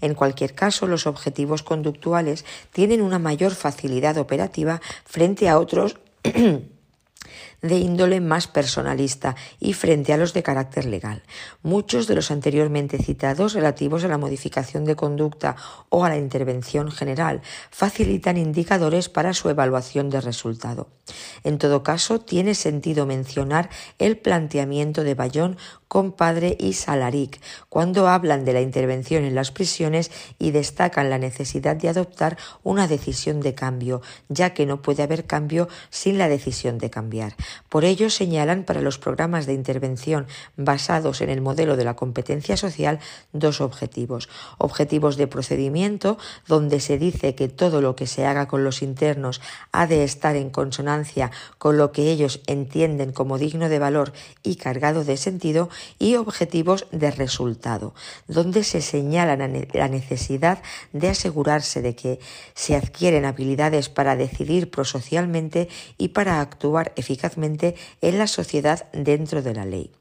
En 0.00 0.14
cualquier 0.14 0.54
caso, 0.54 0.86
los 0.86 1.06
objetivos 1.06 1.62
conductuales 1.62 2.44
tienen 2.72 3.02
una 3.02 3.18
mayor 3.18 3.54
facilidad 3.54 4.18
operativa 4.18 4.80
frente 5.04 5.48
a 5.48 5.58
otros 5.58 5.96
de 7.62 7.78
índole 7.78 8.20
más 8.20 8.46
personalista 8.46 9.36
y 9.58 9.72
frente 9.72 10.12
a 10.12 10.16
los 10.16 10.32
de 10.32 10.42
carácter 10.42 10.84
legal. 10.84 11.22
Muchos 11.62 12.06
de 12.06 12.14
los 12.14 12.30
anteriormente 12.30 12.98
citados 12.98 13.54
relativos 13.54 14.04
a 14.04 14.08
la 14.08 14.18
modificación 14.18 14.84
de 14.84 14.96
conducta 14.96 15.56
o 15.88 16.04
a 16.04 16.08
la 16.08 16.16
intervención 16.16 16.90
general 16.90 17.42
facilitan 17.70 18.36
indicadores 18.36 19.08
para 19.08 19.34
su 19.34 19.48
evaluación 19.48 20.10
de 20.10 20.20
resultado. 20.20 20.88
En 21.42 21.58
todo 21.58 21.82
caso, 21.82 22.20
tiene 22.20 22.54
sentido 22.54 23.06
mencionar 23.06 23.70
el 23.98 24.18
planteamiento 24.18 25.02
de 25.04 25.14
Bayón 25.14 25.56
Compadre 25.88 26.56
y 26.60 26.74
Salaric, 26.74 27.40
cuando 27.68 28.08
hablan 28.08 28.44
de 28.44 28.52
la 28.52 28.60
intervención 28.60 29.24
en 29.24 29.34
las 29.34 29.50
prisiones 29.50 30.10
y 30.38 30.50
destacan 30.50 31.10
la 31.10 31.18
necesidad 31.18 31.76
de 31.76 31.88
adoptar 31.88 32.36
una 32.62 32.86
decisión 32.86 33.40
de 33.40 33.54
cambio, 33.54 34.02
ya 34.28 34.54
que 34.54 34.66
no 34.66 34.82
puede 34.82 35.02
haber 35.02 35.24
cambio 35.24 35.68
sin 35.90 36.18
la 36.18 36.28
decisión 36.28 36.78
de 36.78 36.90
cambiar. 36.90 37.34
Por 37.68 37.84
ello 37.84 38.10
señalan 38.10 38.64
para 38.64 38.82
los 38.82 38.98
programas 38.98 39.46
de 39.46 39.54
intervención 39.54 40.26
basados 40.56 41.20
en 41.20 41.30
el 41.30 41.40
modelo 41.40 41.76
de 41.76 41.84
la 41.84 41.96
competencia 41.96 42.56
social 42.56 43.00
dos 43.32 43.60
objetivos. 43.60 44.28
Objetivos 44.58 45.16
de 45.16 45.26
procedimiento, 45.26 46.18
donde 46.46 46.80
se 46.80 46.98
dice 46.98 47.34
que 47.34 47.48
todo 47.48 47.80
lo 47.80 47.96
que 47.96 48.06
se 48.06 48.26
haga 48.26 48.46
con 48.46 48.64
los 48.64 48.82
internos 48.82 49.40
ha 49.72 49.86
de 49.86 50.04
estar 50.04 50.36
en 50.36 50.50
consonancia 50.50 51.30
con 51.58 51.76
lo 51.76 51.92
que 51.92 52.10
ellos 52.10 52.40
entienden 52.46 53.12
como 53.12 53.38
digno 53.38 53.68
de 53.68 53.78
valor 53.78 54.12
y 54.42 54.56
cargado 54.56 55.04
de 55.04 55.16
sentido, 55.16 55.68
y 55.98 56.16
objetivos 56.16 56.86
de 56.92 57.10
resultado, 57.10 57.94
donde 58.26 58.64
se 58.64 58.80
señala 58.80 59.36
la 59.36 59.88
necesidad 59.88 60.62
de 60.92 61.08
asegurarse 61.08 61.82
de 61.82 61.94
que 61.94 62.20
se 62.54 62.76
adquieren 62.76 63.24
habilidades 63.24 63.88
para 63.88 64.16
decidir 64.16 64.70
prosocialmente 64.70 65.68
y 65.96 66.08
para 66.08 66.40
actuar 66.40 66.92
eficazmente 66.96 67.74
en 68.00 68.18
la 68.18 68.26
sociedad 68.26 68.86
dentro 68.92 69.42
de 69.42 69.54
la 69.54 69.64
ley. 69.64 69.92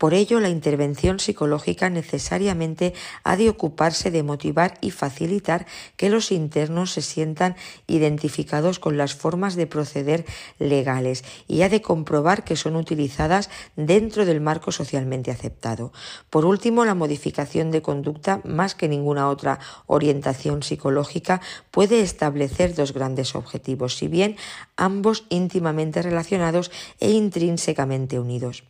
Por 0.00 0.14
ello, 0.14 0.40
la 0.40 0.48
intervención 0.48 1.20
psicológica 1.20 1.90
necesariamente 1.90 2.94
ha 3.22 3.36
de 3.36 3.50
ocuparse 3.50 4.10
de 4.10 4.22
motivar 4.22 4.78
y 4.80 4.92
facilitar 4.92 5.66
que 5.98 6.08
los 6.08 6.32
internos 6.32 6.92
se 6.92 7.02
sientan 7.02 7.54
identificados 7.86 8.78
con 8.78 8.96
las 8.96 9.14
formas 9.14 9.56
de 9.56 9.66
proceder 9.66 10.24
legales 10.58 11.22
y 11.46 11.60
ha 11.60 11.68
de 11.68 11.82
comprobar 11.82 12.44
que 12.44 12.56
son 12.56 12.76
utilizadas 12.76 13.50
dentro 13.76 14.24
del 14.24 14.40
marco 14.40 14.72
socialmente 14.72 15.30
aceptado. 15.30 15.92
Por 16.30 16.46
último, 16.46 16.86
la 16.86 16.94
modificación 16.94 17.70
de 17.70 17.82
conducta, 17.82 18.40
más 18.42 18.74
que 18.74 18.88
ninguna 18.88 19.28
otra 19.28 19.58
orientación 19.84 20.62
psicológica, 20.62 21.42
puede 21.70 22.00
establecer 22.00 22.74
dos 22.74 22.94
grandes 22.94 23.34
objetivos, 23.34 23.98
si 23.98 24.08
bien 24.08 24.38
ambos 24.78 25.26
íntimamente 25.28 26.00
relacionados 26.00 26.70
e 27.00 27.10
intrínsecamente 27.10 28.18
unidos. 28.18 28.64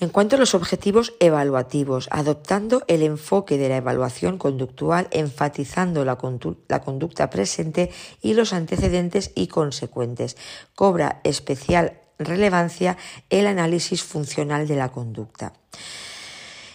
En 0.00 0.08
cuanto 0.08 0.36
a 0.36 0.38
los 0.38 0.54
objetivos 0.54 1.12
evaluativos, 1.20 2.08
adoptando 2.10 2.82
el 2.88 3.02
enfoque 3.02 3.58
de 3.58 3.68
la 3.68 3.76
evaluación 3.76 4.38
conductual, 4.38 5.08
enfatizando 5.10 6.06
la, 6.06 6.16
conducta 6.16 7.28
presente 7.28 7.90
y 8.22 8.32
los 8.32 8.54
antecedentes 8.54 9.30
y 9.34 9.48
consecuentes, 9.48 10.38
cobra 10.74 11.20
especial 11.22 12.00
relevancia 12.18 12.96
el 13.28 13.46
análisis 13.46 14.02
funcional 14.02 14.66
de 14.66 14.76
la 14.76 14.88
conducta 14.88 15.52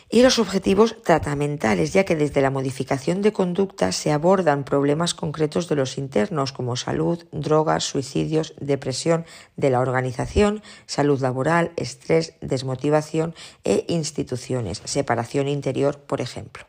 y 0.10 0.22
los 0.22 0.40
objetivos 0.40 1.02
tratamentales, 1.04 1.94
ya 1.94 2.06
que 2.06 2.16
desde 2.16 2.42
la 2.42 2.52
modificación 2.52 3.22
de 3.22 3.34
conducta 3.34 3.92
se 3.92 4.12
abordan 4.12 4.64
problemas 4.64 5.14
concretos 5.14 5.68
de 5.68 5.76
los 5.76 5.98
internos 5.98 6.52
como 6.52 6.76
salud, 6.76 7.26
drogas, 7.32 7.84
suicidios, 7.84 8.54
depresión 8.60 9.26
de 9.56 9.70
la 9.70 9.80
organización, 9.80 10.62
salud 10.86 11.20
laboral, 11.20 11.72
estrés, 11.76 12.34
desmotivación 12.42 13.34
e 13.64 13.86
instituciones, 13.88 14.82
separación 14.86 15.48
interior, 15.48 16.00
por 16.00 16.22
ejemplo. 16.22 16.66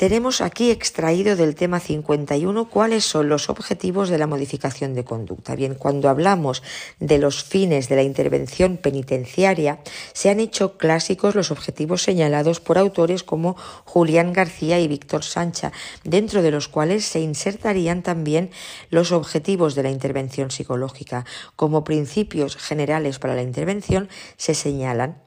Tenemos 0.00 0.40
aquí 0.40 0.70
extraído 0.70 1.36
del 1.36 1.54
tema 1.54 1.78
51 1.78 2.70
cuáles 2.70 3.04
son 3.04 3.28
los 3.28 3.50
objetivos 3.50 4.08
de 4.08 4.16
la 4.16 4.26
modificación 4.26 4.94
de 4.94 5.04
conducta. 5.04 5.54
Bien, 5.54 5.74
cuando 5.74 6.08
hablamos 6.08 6.62
de 7.00 7.18
los 7.18 7.44
fines 7.44 7.90
de 7.90 7.96
la 7.96 8.02
intervención 8.02 8.78
penitenciaria, 8.78 9.80
se 10.14 10.30
han 10.30 10.40
hecho 10.40 10.78
clásicos 10.78 11.34
los 11.34 11.50
objetivos 11.50 12.02
señalados 12.02 12.60
por 12.60 12.78
autores 12.78 13.22
como 13.22 13.58
Julián 13.84 14.32
García 14.32 14.80
y 14.80 14.88
Víctor 14.88 15.22
Sancha, 15.22 15.70
dentro 16.02 16.40
de 16.40 16.50
los 16.50 16.68
cuales 16.68 17.04
se 17.04 17.20
insertarían 17.20 18.02
también 18.02 18.52
los 18.88 19.12
objetivos 19.12 19.74
de 19.74 19.82
la 19.82 19.90
intervención 19.90 20.50
psicológica. 20.50 21.26
Como 21.56 21.84
principios 21.84 22.56
generales 22.56 23.18
para 23.18 23.34
la 23.34 23.42
intervención 23.42 24.08
se 24.38 24.54
señalan 24.54 25.18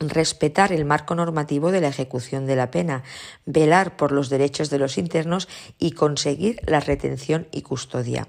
respetar 0.00 0.72
el 0.72 0.84
marco 0.84 1.14
normativo 1.14 1.70
de 1.70 1.80
la 1.80 1.88
ejecución 1.88 2.46
de 2.46 2.56
la 2.56 2.70
pena, 2.70 3.02
velar 3.44 3.96
por 3.96 4.12
los 4.12 4.28
derechos 4.28 4.70
de 4.70 4.78
los 4.78 4.98
internos 4.98 5.48
y 5.78 5.92
conseguir 5.92 6.60
la 6.66 6.80
retención 6.80 7.48
y 7.50 7.62
custodia. 7.62 8.28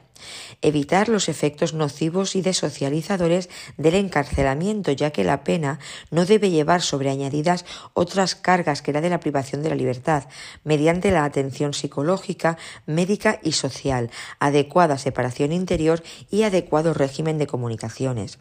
Evitar 0.61 1.09
los 1.09 1.29
efectos 1.29 1.73
nocivos 1.73 2.35
y 2.35 2.41
desocializadores 2.41 3.49
del 3.77 3.95
encarcelamiento, 3.95 4.91
ya 4.91 5.11
que 5.11 5.23
la 5.23 5.43
pena 5.43 5.79
no 6.11 6.25
debe 6.25 6.49
llevar 6.49 6.81
sobre 6.81 7.09
añadidas 7.09 7.65
otras 7.93 8.35
cargas 8.35 8.81
que 8.81 8.93
la 8.93 9.01
de 9.01 9.09
la 9.09 9.19
privación 9.19 9.63
de 9.63 9.69
la 9.69 9.75
libertad, 9.75 10.25
mediante 10.63 11.11
la 11.11 11.23
atención 11.23 11.73
psicológica, 11.73 12.57
médica 12.85 13.39
y 13.43 13.53
social, 13.53 14.09
adecuada 14.39 14.97
separación 14.97 15.51
interior 15.51 16.03
y 16.29 16.43
adecuado 16.43 16.93
régimen 16.93 17.37
de 17.37 17.47
comunicaciones, 17.47 18.39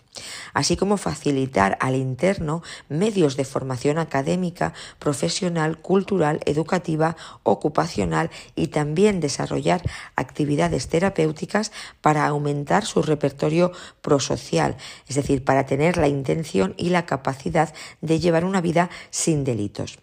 así 0.54 0.76
como 0.76 0.96
facilitar 0.96 1.76
al 1.80 1.96
interno 1.96 2.62
medios 2.88 3.36
de 3.36 3.44
formación 3.44 3.98
académica, 3.98 4.72
profesional, 4.98 5.78
cultural, 5.78 6.40
educativa, 6.44 7.16
ocupacional 7.42 8.30
y 8.54 8.68
también 8.68 9.20
desarrollar 9.20 9.82
actividades 10.16 10.88
terapéuticas 10.88 11.65
para 12.00 12.26
aumentar 12.26 12.84
su 12.84 13.02
repertorio 13.02 13.72
prosocial, 14.02 14.76
es 15.08 15.16
decir, 15.16 15.44
para 15.44 15.66
tener 15.66 15.96
la 15.96 16.08
intención 16.08 16.74
y 16.76 16.90
la 16.90 17.06
capacidad 17.06 17.72
de 18.00 18.20
llevar 18.20 18.44
una 18.44 18.60
vida 18.60 18.90
sin 19.10 19.44
delitos. 19.44 19.98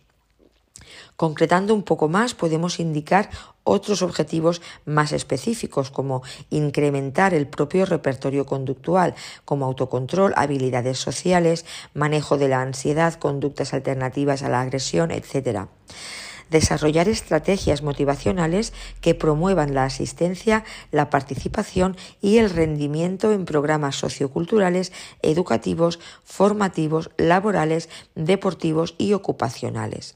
Concretando 1.15 1.75
un 1.75 1.83
poco 1.83 2.09
más, 2.09 2.33
podemos 2.33 2.79
indicar 2.79 3.29
otros 3.63 4.01
objetivos 4.01 4.61
más 4.85 5.11
específicos, 5.11 5.91
como 5.91 6.23
incrementar 6.49 7.33
el 7.33 7.47
propio 7.47 7.85
repertorio 7.85 8.45
conductual, 8.45 9.13
como 9.45 9.65
autocontrol, 9.65 10.33
habilidades 10.35 10.97
sociales, 10.97 11.65
manejo 11.93 12.37
de 12.37 12.47
la 12.47 12.61
ansiedad, 12.61 13.13
conductas 13.13 13.73
alternativas 13.73 14.41
a 14.41 14.49
la 14.49 14.61
agresión, 14.61 15.11
etc 15.11 15.67
desarrollar 16.49 17.07
estrategias 17.07 17.81
motivacionales 17.81 18.73
que 19.01 19.15
promuevan 19.15 19.73
la 19.73 19.85
asistencia, 19.85 20.63
la 20.91 21.09
participación 21.09 21.97
y 22.21 22.37
el 22.37 22.49
rendimiento 22.49 23.31
en 23.31 23.45
programas 23.45 23.95
socioculturales, 23.95 24.91
educativos, 25.21 25.99
formativos, 26.23 27.09
laborales, 27.17 27.89
deportivos 28.15 28.95
y 28.97 29.13
ocupacionales. 29.13 30.15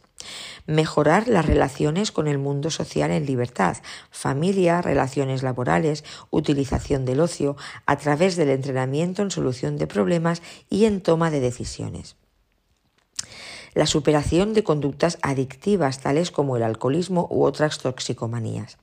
Mejorar 0.65 1.27
las 1.27 1.46
relaciones 1.46 2.12
con 2.12 2.27
el 2.27 2.38
mundo 2.38 2.72
social 2.72 3.12
en 3.12 3.25
libertad, 3.25 3.77
familia, 4.10 4.81
relaciones 4.81 5.43
laborales, 5.43 6.03
utilización 6.31 7.05
del 7.05 7.19
ocio, 7.19 7.55
a 7.86 7.98
través 7.98 8.36
del 8.36 8.50
entrenamiento 8.50 9.22
en 9.22 9.31
solución 9.31 9.77
de 9.77 9.88
problemas 9.88 10.41
y 10.69 10.86
en 10.86 11.01
toma 11.01 11.31
de 11.31 11.39
decisiones 11.39 12.15
la 13.77 13.86
superación 13.86 14.55
de 14.55 14.63
conductas 14.63 15.19
adictivas 15.22 16.00
tales 16.00 16.31
como 16.31 16.57
el 16.57 16.63
alcoholismo 16.63 17.27
u 17.29 17.43
otras 17.43 17.77
toxicomanías 17.77 18.79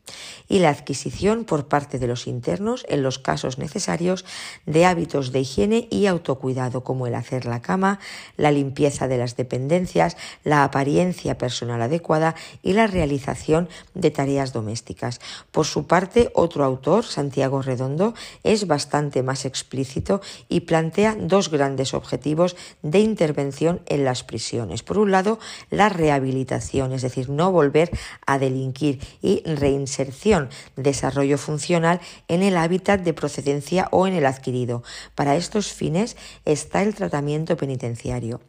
y 0.48 0.60
la 0.60 0.68
adquisición 0.68 1.44
por 1.44 1.66
parte 1.66 1.98
de 1.98 2.06
los 2.06 2.28
internos, 2.28 2.86
en 2.88 3.02
los 3.02 3.18
casos 3.18 3.58
necesarios, 3.58 4.24
de 4.66 4.86
hábitos 4.86 5.32
de 5.32 5.40
higiene 5.40 5.88
y 5.90 6.06
autocuidado 6.06 6.84
como 6.84 7.08
el 7.08 7.16
hacer 7.16 7.44
la 7.44 7.60
cama, 7.60 7.98
la 8.36 8.52
limpieza 8.52 9.08
de 9.08 9.18
las 9.18 9.36
dependencias, 9.36 10.16
la 10.44 10.62
apariencia 10.62 11.38
personal 11.38 11.82
adecuada 11.82 12.36
y 12.62 12.74
la 12.74 12.86
realización 12.86 13.68
de 13.94 14.12
tareas 14.12 14.52
domésticas. 14.52 15.20
Por 15.50 15.66
su 15.66 15.88
parte, 15.88 16.30
otro 16.34 16.62
autor, 16.62 17.04
Santiago 17.04 17.62
Redondo, 17.62 18.14
es 18.44 18.68
bastante 18.68 19.24
más 19.24 19.44
explícito 19.44 20.20
y 20.48 20.60
plantea 20.60 21.16
dos 21.18 21.50
grandes 21.50 21.94
objetivos 21.94 22.54
de 22.82 23.00
intervención 23.00 23.80
en 23.86 24.04
las 24.04 24.22
prisiones 24.22 24.83
por 24.84 24.98
un 24.98 25.10
lado, 25.10 25.38
la 25.70 25.88
rehabilitación, 25.88 26.92
es 26.92 27.02
decir, 27.02 27.28
no 27.28 27.50
volver 27.50 27.90
a 28.26 28.38
delinquir 28.38 29.00
y 29.20 29.42
reinserción, 29.44 30.48
desarrollo 30.76 31.38
funcional 31.38 32.00
en 32.28 32.42
el 32.42 32.56
hábitat 32.56 33.00
de 33.00 33.14
procedencia 33.14 33.88
o 33.90 34.06
en 34.06 34.14
el 34.14 34.26
adquirido. 34.26 34.82
Para 35.14 35.36
estos 35.36 35.72
fines 35.72 36.16
está 36.44 36.82
el 36.82 36.94
tratamiento 36.94 37.56
penitenciario. 37.56 38.40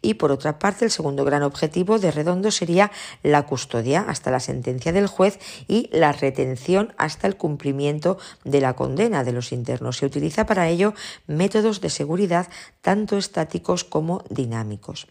Y 0.00 0.14
por 0.14 0.32
otra 0.32 0.58
parte, 0.58 0.84
el 0.84 0.90
segundo 0.90 1.24
gran 1.24 1.42
objetivo 1.42 1.98
de 1.98 2.10
Redondo 2.10 2.50
sería 2.50 2.90
la 3.22 3.46
custodia 3.46 4.04
hasta 4.06 4.30
la 4.30 4.40
sentencia 4.40 4.92
del 4.92 5.06
juez 5.06 5.38
y 5.68 5.88
la 5.92 6.12
retención 6.12 6.94
hasta 6.98 7.26
el 7.26 7.36
cumplimiento 7.36 8.18
de 8.44 8.60
la 8.60 8.74
condena 8.74 9.24
de 9.24 9.32
los 9.32 9.52
internos. 9.52 9.98
Se 9.98 10.06
utiliza 10.06 10.46
para 10.46 10.68
ello 10.68 10.94
métodos 11.26 11.80
de 11.80 11.90
seguridad 11.90 12.48
tanto 12.80 13.16
estáticos 13.16 13.84
como 13.84 14.24
dinámicos. 14.28 15.06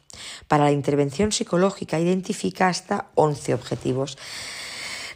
Para 0.48 0.71
la 0.72 0.76
intervención 0.76 1.34
psicológica 1.34 2.00
identifica 2.00 2.70
hasta 2.70 3.08
11 3.16 3.54
objetivos. 3.54 4.18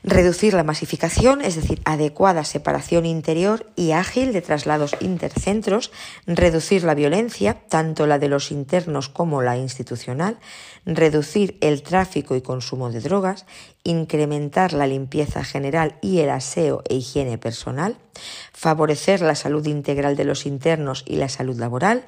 Reducir 0.04 0.54
la 0.54 0.64
masificación, 0.64 1.42
es 1.42 1.56
decir, 1.56 1.82
adecuada 1.86 2.44
separación 2.44 3.08
interior 3.08 3.72
y 3.76 3.92
ágil 3.92 4.34
de 4.34 4.44
traslados 4.44 4.96
intercentros. 5.00 5.92
Reducir 6.28 6.84
la 6.84 6.94
violencia, 6.94 7.56
tanto 7.70 8.06
la 8.06 8.20
de 8.20 8.28
los 8.28 8.52
internos 8.52 9.10
como 9.10 9.42
la 9.42 9.58
institucional. 9.58 10.38
Reducir 10.86 11.58
el 11.62 11.82
tráfico 11.82 12.36
y 12.36 12.42
consumo 12.42 12.92
de 12.92 13.00
drogas. 13.00 13.46
Incrementar 13.86 14.74
la 14.74 14.88
limpieza 14.88 15.46
general 15.46 15.98
y 16.02 16.20
el 16.20 16.32
aseo 16.32 16.82
e 16.90 16.96
higiene 16.96 17.38
personal 17.38 17.98
favorecer 18.54 19.22
la 19.22 19.36
salud 19.36 19.66
integral 19.66 20.16
de 20.16 20.24
los 20.24 20.46
internos 20.46 21.04
y 21.06 21.18
la 21.18 21.30
salud 21.30 21.58
laboral, 21.58 22.06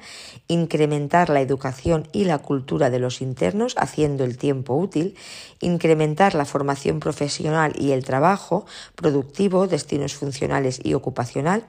incrementar 0.48 1.28
la 1.28 1.40
educación 1.40 2.08
y 2.12 2.24
la 2.24 2.38
cultura 2.38 2.90
de 2.90 2.98
los 2.98 3.20
internos 3.20 3.74
haciendo 3.76 4.24
el 4.24 4.38
tiempo 4.38 4.74
útil, 4.74 5.16
incrementar 5.60 6.34
la 6.34 6.44
formación 6.44 7.00
profesional 7.00 7.72
y 7.78 7.92
el 7.92 8.04
trabajo 8.04 8.66
productivo, 8.94 9.66
destinos 9.66 10.14
funcionales 10.14 10.80
y 10.82 10.94
ocupacional, 10.94 11.66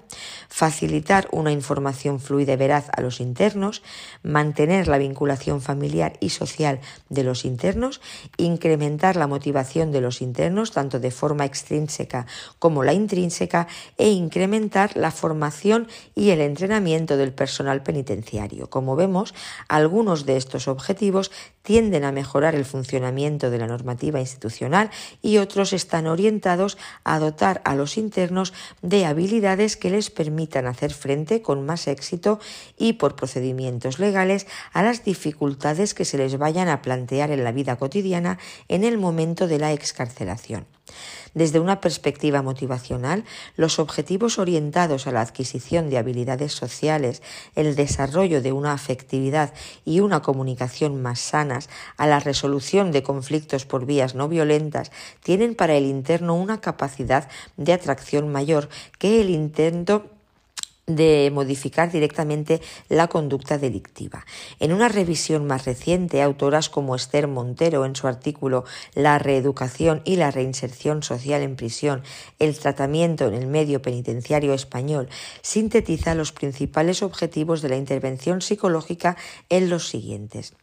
facilitar 0.47 1.27
una 1.31 1.51
información 1.51 2.19
fluida 2.19 2.53
y 2.53 2.57
veraz 2.57 2.87
a 2.95 3.01
los 3.01 3.19
internos, 3.19 3.81
mantener 4.23 4.87
la 4.87 4.97
vinculación 4.97 5.61
familiar 5.61 6.13
y 6.19 6.29
social 6.29 6.79
de 7.09 7.23
los 7.23 7.45
internos, 7.45 8.01
incrementar 8.37 9.15
la 9.15 9.27
motivación 9.27 9.91
de 9.91 9.98
los 10.01 10.21
internos 10.21 10.71
tanto 10.71 10.99
de 10.99 11.11
forma 11.11 11.45
extrínseca 11.45 12.25
como 12.59 12.83
la 12.83 12.93
intrínseca 12.93 13.67
e 13.97 14.09
incrementar 14.09 14.95
la 14.95 15.11
formación 15.11 15.87
y 16.15 16.29
el 16.29 16.41
entrenamiento 16.41 17.17
del 17.17 17.33
personal 17.33 17.83
penitenciario. 17.83 18.69
Como 18.69 18.95
vemos, 18.95 19.33
algunos 19.67 20.25
de 20.25 20.37
estos 20.37 20.67
objetivos 20.67 21.31
tienden 21.61 22.03
a 22.03 22.11
mejorar 22.11 22.55
el 22.55 22.65
funcionamiento 22.65 23.49
de 23.49 23.59
la 23.59 23.67
normativa 23.67 24.19
institucional 24.19 24.89
y 25.21 25.37
otros 25.37 25.73
están 25.73 26.07
orientados 26.07 26.77
a 27.03 27.19
dotar 27.19 27.61
a 27.65 27.75
los 27.75 27.97
internos 27.97 28.53
de 28.81 29.05
habilidades 29.05 29.77
que 29.77 29.89
les 29.89 30.09
permitan 30.09 30.65
hacer 30.65 30.93
frente 30.93 31.41
con 31.41 31.65
más 31.65 31.87
éxito 31.87 32.39
y 32.77 32.93
por 32.93 33.15
procedimientos 33.15 33.99
legales 33.99 34.47
a 34.73 34.83
las 34.83 35.03
dificultades 35.03 35.93
que 35.93 36.05
se 36.05 36.17
les 36.17 36.37
vayan 36.37 36.69
a 36.69 36.81
plantear 36.81 37.31
en 37.31 37.43
la 37.43 37.51
vida 37.51 37.75
cotidiana 37.75 38.39
en 38.67 38.83
el 38.83 38.97
momento 38.97 39.47
de 39.47 39.59
la 39.59 39.71
Desde 41.33 41.59
una 41.59 41.79
perspectiva 41.79 42.41
motivacional, 42.41 43.23
los 43.55 43.79
objetivos 43.79 44.39
orientados 44.39 45.05
a 45.05 45.11
la 45.11 45.21
adquisición 45.21 45.89
de 45.89 45.97
habilidades 45.97 46.53
sociales, 46.53 47.21
el 47.55 47.75
desarrollo 47.75 48.41
de 48.41 48.51
una 48.51 48.73
afectividad 48.73 49.53
y 49.85 49.99
una 49.99 50.21
comunicación 50.21 51.01
más 51.01 51.19
sanas, 51.19 51.69
a 51.97 52.07
la 52.07 52.19
resolución 52.19 52.91
de 52.91 53.03
conflictos 53.03 53.65
por 53.65 53.85
vías 53.85 54.15
no 54.15 54.27
violentas, 54.27 54.91
tienen 55.21 55.55
para 55.55 55.75
el 55.75 55.85
interno 55.85 56.35
una 56.35 56.61
capacidad 56.61 57.29
de 57.57 57.73
atracción 57.73 58.31
mayor 58.31 58.69
que 58.97 59.21
el 59.21 59.29
intento 59.29 60.18
de 60.89 61.31
modificar 61.33 61.91
directamente 61.91 62.61
la 62.89 63.07
conducta 63.07 63.57
delictiva. 63.57 64.25
En 64.59 64.73
una 64.73 64.89
revisión 64.89 65.45
más 65.45 65.65
reciente, 65.65 66.21
autoras 66.21 66.69
como 66.69 66.95
Esther 66.95 67.27
Montero, 67.27 67.85
en 67.85 67.95
su 67.95 68.07
artículo 68.07 68.65
La 68.95 69.19
reeducación 69.19 70.01
y 70.03 70.15
la 70.15 70.31
reinserción 70.31 71.03
social 71.03 71.41
en 71.41 71.55
prisión, 71.55 72.03
el 72.39 72.57
tratamiento 72.57 73.27
en 73.27 73.35
el 73.35 73.47
medio 73.47 73.81
penitenciario 73.81 74.53
español, 74.53 75.09
sintetiza 75.41 76.15
los 76.15 76.31
principales 76.31 77.03
objetivos 77.03 77.61
de 77.61 77.69
la 77.69 77.77
intervención 77.77 78.41
psicológica 78.41 79.15
en 79.49 79.69
los 79.69 79.87
siguientes 79.87 80.53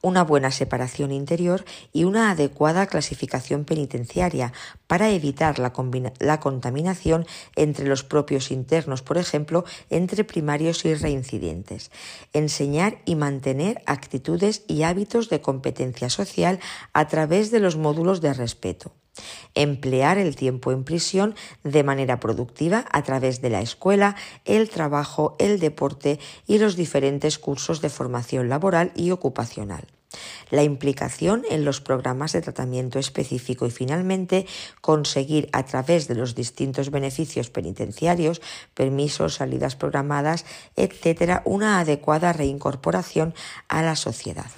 una 0.00 0.24
buena 0.24 0.50
separación 0.50 1.12
interior 1.12 1.64
y 1.92 2.04
una 2.04 2.30
adecuada 2.30 2.86
clasificación 2.86 3.64
penitenciaria 3.64 4.52
para 4.86 5.10
evitar 5.10 5.58
la, 5.58 5.72
la, 6.18 6.40
contaminación 6.40 7.26
entre 7.56 7.86
los 7.86 8.04
propios 8.04 8.50
internos, 8.50 9.02
por 9.02 9.18
ejemplo, 9.18 9.64
entre 9.90 10.24
primarios 10.24 10.84
y 10.84 10.94
reincidentes. 10.94 11.90
Enseñar 12.32 12.98
y 13.04 13.14
mantener 13.14 13.82
actitudes 13.86 14.64
y 14.68 14.82
hábitos 14.82 15.28
de 15.28 15.40
competencia 15.40 16.10
social 16.10 16.60
a 16.92 17.08
través 17.08 17.50
de 17.50 17.60
los 17.60 17.76
módulos 17.76 18.20
de 18.20 18.34
respeto. 18.34 18.92
Emplear 19.54 20.18
el 20.18 20.36
tiempo 20.36 20.72
en 20.72 20.84
prisión 20.84 21.34
de 21.62 21.84
manera 21.84 22.20
productiva 22.20 22.86
a 22.90 23.02
través 23.02 23.42
de 23.42 23.50
la 23.50 23.60
escuela, 23.60 24.16
el 24.44 24.70
trabajo, 24.70 25.36
el 25.38 25.60
deporte 25.60 26.18
y 26.46 26.58
los 26.58 26.76
diferentes 26.76 27.38
cursos 27.38 27.80
de 27.80 27.90
formación 27.90 28.48
laboral 28.48 28.92
y 28.94 29.10
ocupacional. 29.10 29.86
la 30.50 30.62
implicación 30.62 31.42
en 31.48 31.64
los 31.64 31.80
programas 31.80 32.32
de 32.32 32.42
tratamiento 32.42 32.98
específico 32.98 33.66
y 33.66 33.70
finalmente 33.70 34.46
conseguir 34.82 35.48
a 35.52 35.64
través 35.64 36.06
de 36.06 36.14
los 36.14 36.34
distintos 36.34 36.90
beneficios 36.90 37.48
penitenciarios, 37.48 38.42
permisos, 38.74 39.36
salidas 39.36 39.74
programadas, 39.76 40.44
etcétera, 40.76 41.40
una 41.46 41.78
adecuada 41.78 42.34
reincorporación 42.34 43.34
a 43.68 43.82
la 43.82 43.96
sociedad. 43.96 44.50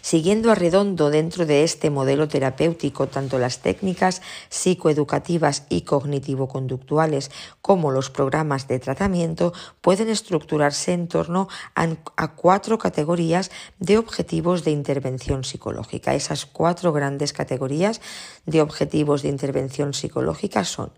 Siguiendo 0.00 0.50
a 0.50 0.54
redondo 0.54 1.10
dentro 1.10 1.46
de 1.46 1.64
este 1.64 1.90
modelo 1.90 2.28
terapéutico, 2.28 3.08
tanto 3.08 3.38
las 3.38 3.60
técnicas 3.60 4.22
psicoeducativas 4.48 5.66
y 5.68 5.82
cognitivo-conductuales 5.82 7.30
como 7.62 7.90
los 7.90 8.10
programas 8.10 8.68
de 8.68 8.78
tratamiento 8.78 9.52
pueden 9.80 10.08
estructurarse 10.08 10.92
en 10.92 11.08
torno 11.08 11.48
a, 11.74 12.28
cuatro 12.34 12.78
categorías 12.78 13.50
de 13.78 13.98
objetivos 13.98 14.64
de 14.64 14.70
intervención 14.70 15.44
psicológica. 15.44 16.14
Esas 16.14 16.46
cuatro 16.46 16.92
grandes 16.92 17.32
categorías 17.32 18.00
de 18.46 18.60
objetivos 18.60 19.22
de 19.22 19.28
intervención 19.28 19.94
psicológica 19.94 20.64
son 20.64 20.90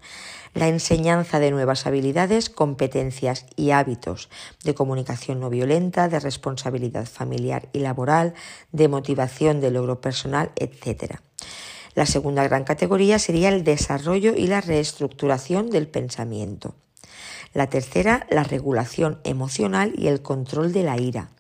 la 0.54 0.68
enseñanza 0.68 1.38
de 1.38 1.50
nuevas 1.50 1.86
habilidades, 1.86 2.50
competencias 2.50 3.46
y 3.56 3.70
hábitos 3.70 4.28
de 4.64 4.74
comunicación 4.74 5.40
no 5.40 5.50
violenta, 5.50 6.08
de 6.08 6.20
responsabilidad 6.20 7.06
familiar 7.06 7.68
y 7.72 7.80
laboral, 7.80 8.34
de 8.72 8.88
motivación 8.88 9.60
de 9.60 9.70
logro 9.70 10.00
personal, 10.00 10.52
etc. 10.56 11.16
La 11.94 12.06
segunda 12.06 12.44
gran 12.44 12.64
categoría 12.64 13.18
sería 13.18 13.48
el 13.48 13.64
desarrollo 13.64 14.34
y 14.36 14.46
la 14.46 14.60
reestructuración 14.60 15.70
del 15.70 15.88
pensamiento. 15.88 16.74
La 17.52 17.68
tercera, 17.68 18.26
la 18.30 18.44
regulación 18.44 19.20
emocional 19.24 19.92
y 19.96 20.06
el 20.06 20.22
control 20.22 20.72
de 20.72 20.84
la 20.84 20.98
ira. 21.00 21.30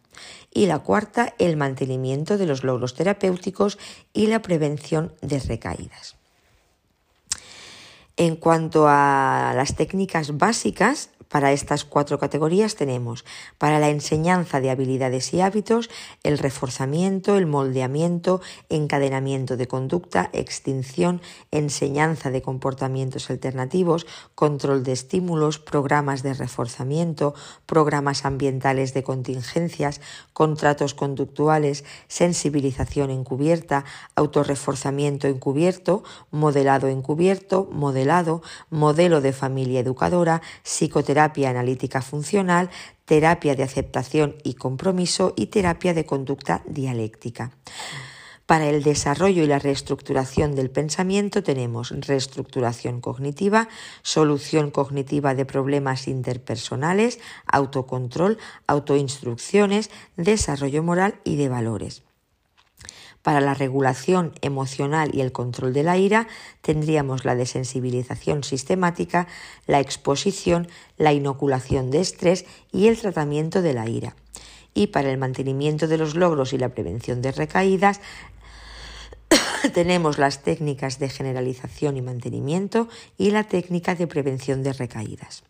Y 0.52 0.66
la 0.66 0.80
cuarta, 0.80 1.34
el 1.38 1.56
mantenimiento 1.56 2.36
de 2.36 2.46
los 2.46 2.64
logros 2.64 2.94
terapéuticos 2.94 3.78
y 4.12 4.26
la 4.26 4.42
prevención 4.42 5.14
de 5.22 5.38
recaídas. 5.38 6.19
En 8.20 8.36
cuanto 8.36 8.84
a 8.86 9.54
las 9.56 9.76
técnicas 9.76 10.36
básicas, 10.36 11.08
para 11.30 11.52
estas 11.52 11.84
cuatro 11.84 12.18
categorías 12.18 12.74
tenemos 12.74 13.24
para 13.56 13.78
la 13.78 13.88
enseñanza 13.88 14.60
de 14.60 14.70
habilidades 14.70 15.32
y 15.32 15.40
hábitos 15.40 15.88
el 16.24 16.38
reforzamiento, 16.38 17.36
el 17.36 17.46
moldeamiento, 17.46 18.40
encadenamiento 18.68 19.56
de 19.56 19.68
conducta, 19.68 20.28
extinción, 20.32 21.22
enseñanza 21.52 22.30
de 22.30 22.42
comportamientos 22.42 23.30
alternativos, 23.30 24.06
control 24.34 24.82
de 24.82 24.92
estímulos, 24.92 25.60
programas 25.60 26.24
de 26.24 26.34
reforzamiento, 26.34 27.34
programas 27.64 28.24
ambientales 28.24 28.92
de 28.92 29.04
contingencias, 29.04 30.00
contratos 30.32 30.94
conductuales, 30.94 31.84
sensibilización 32.08 33.10
encubierta, 33.10 33.84
autorreforzamiento 34.16 35.28
encubierto, 35.28 36.02
modelado 36.32 36.88
encubierto, 36.88 37.68
modelado, 37.70 38.42
modelo 38.68 39.20
de 39.20 39.32
familia 39.32 39.80
educadora, 39.80 40.42
psicoterapia 40.64 41.19
terapia 41.20 41.50
analítica 41.50 42.00
funcional, 42.00 42.70
terapia 43.04 43.54
de 43.54 43.62
aceptación 43.62 44.36
y 44.42 44.54
compromiso 44.54 45.34
y 45.36 45.48
terapia 45.48 45.92
de 45.92 46.06
conducta 46.06 46.62
dialéctica. 46.64 47.50
Para 48.46 48.70
el 48.70 48.82
desarrollo 48.82 49.42
y 49.42 49.46
la 49.46 49.58
reestructuración 49.58 50.54
del 50.54 50.70
pensamiento 50.70 51.42
tenemos 51.42 51.90
reestructuración 51.90 53.02
cognitiva, 53.02 53.68
solución 54.02 54.70
cognitiva 54.70 55.34
de 55.34 55.44
problemas 55.44 56.08
interpersonales, 56.08 57.20
autocontrol, 57.46 58.38
autoinstrucciones, 58.66 59.90
desarrollo 60.16 60.82
moral 60.82 61.20
y 61.22 61.36
de 61.36 61.50
valores. 61.50 62.02
Para 63.22 63.40
la 63.40 63.52
regulación 63.52 64.32
emocional 64.40 65.10
y 65.14 65.20
el 65.20 65.32
control 65.32 65.74
de 65.74 65.82
la 65.82 65.98
ira 65.98 66.26
tendríamos 66.62 67.24
la 67.24 67.34
desensibilización 67.34 68.44
sistemática, 68.44 69.26
la 69.66 69.80
exposición, 69.80 70.68
la 70.96 71.12
inoculación 71.12 71.90
de 71.90 72.00
estrés 72.00 72.46
y 72.72 72.88
el 72.88 72.98
tratamiento 72.98 73.60
de 73.60 73.74
la 73.74 73.88
ira. 73.88 74.16
Y 74.72 74.86
para 74.86 75.10
el 75.10 75.18
mantenimiento 75.18 75.86
de 75.86 75.98
los 75.98 76.14
logros 76.14 76.52
y 76.54 76.58
la 76.58 76.70
prevención 76.70 77.20
de 77.20 77.32
recaídas, 77.32 78.00
tenemos 79.74 80.18
las 80.18 80.42
técnicas 80.42 80.98
de 80.98 81.10
generalización 81.10 81.98
y 81.98 82.02
mantenimiento 82.02 82.88
y 83.18 83.32
la 83.32 83.44
técnica 83.44 83.94
de 83.94 84.06
prevención 84.06 84.62
de 84.62 84.72
recaídas. 84.72 85.42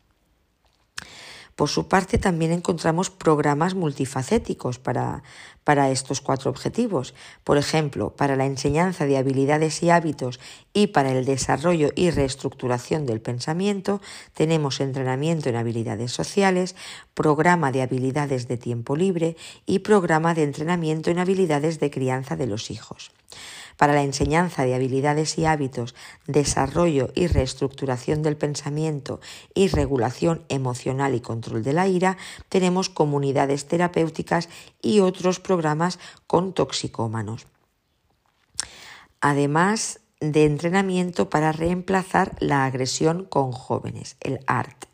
Por 1.57 1.69
su 1.69 1.89
parte, 1.89 2.19
también 2.19 2.53
encontramos 2.53 3.11
programas 3.11 3.75
multifacéticos 3.75 4.79
para, 4.79 5.23
para 5.65 5.91
estos 5.91 6.21
cuatro 6.21 6.51
objetivos. 6.51 7.15
Por 7.45 7.59
ejemplo, 7.59 8.17
para 8.17 8.37
la 8.37 8.47
enseñanza 8.47 9.07
de 9.07 9.17
habilidades 9.17 9.83
y 9.83 9.91
hábitos 9.91 10.41
y 10.73 10.89
para 10.89 11.13
el 11.13 11.25
desarrollo 11.25 11.91
y 11.95 12.11
reestructuración 12.11 13.07
del 13.07 13.21
pensamiento, 13.21 14.01
tenemos 14.35 14.81
entrenamiento 14.81 15.49
en 15.49 15.57
habilidades 15.57 16.13
sociales, 16.13 16.77
programa 17.15 17.73
de 17.73 17.83
habilidades 17.83 18.49
de 18.49 18.57
tiempo 18.57 18.97
libre 18.97 19.37
y 19.67 19.81
programa 19.81 20.35
de 20.35 20.45
entrenamiento 20.45 21.11
en 21.11 21.19
habilidades 21.19 21.81
de 21.81 21.91
crianza 21.91 22.37
de 22.37 22.47
los 22.47 22.71
hijos 22.71 23.13
para 23.81 23.95
la 23.95 24.03
enseñanza 24.03 24.67
de 24.67 24.75
habilidades 24.75 25.39
y 25.39 25.47
hábitos, 25.47 25.95
desarrollo 26.27 27.09
y 27.15 27.29
reestructuración 27.29 28.23
del 28.23 28.37
pensamiento 28.37 29.21
y 29.55 29.69
regulación 29.69 30.45
emocional 30.51 31.15
y 31.15 31.21
control 31.21 31.63
de 31.63 31.73
la 31.73 31.89
ira, 31.89 32.19
tenemos 32.51 32.91
comunidades 32.91 33.69
terapéuticas 33.69 34.51
y 34.83 35.01
otros 35.01 35.41
programas 35.41 35.99
con 36.27 36.53
toxicómanos. 36.53 37.47
Además 39.23 40.01
de 40.21 40.45
entrenamiento 40.45 41.31
para 41.31 41.51
reemplazar 41.51 42.37
la 42.39 42.67
agresión 42.67 43.25
con 43.25 43.51
jóvenes, 43.51 44.19
el 44.21 44.41
ART. 44.47 44.90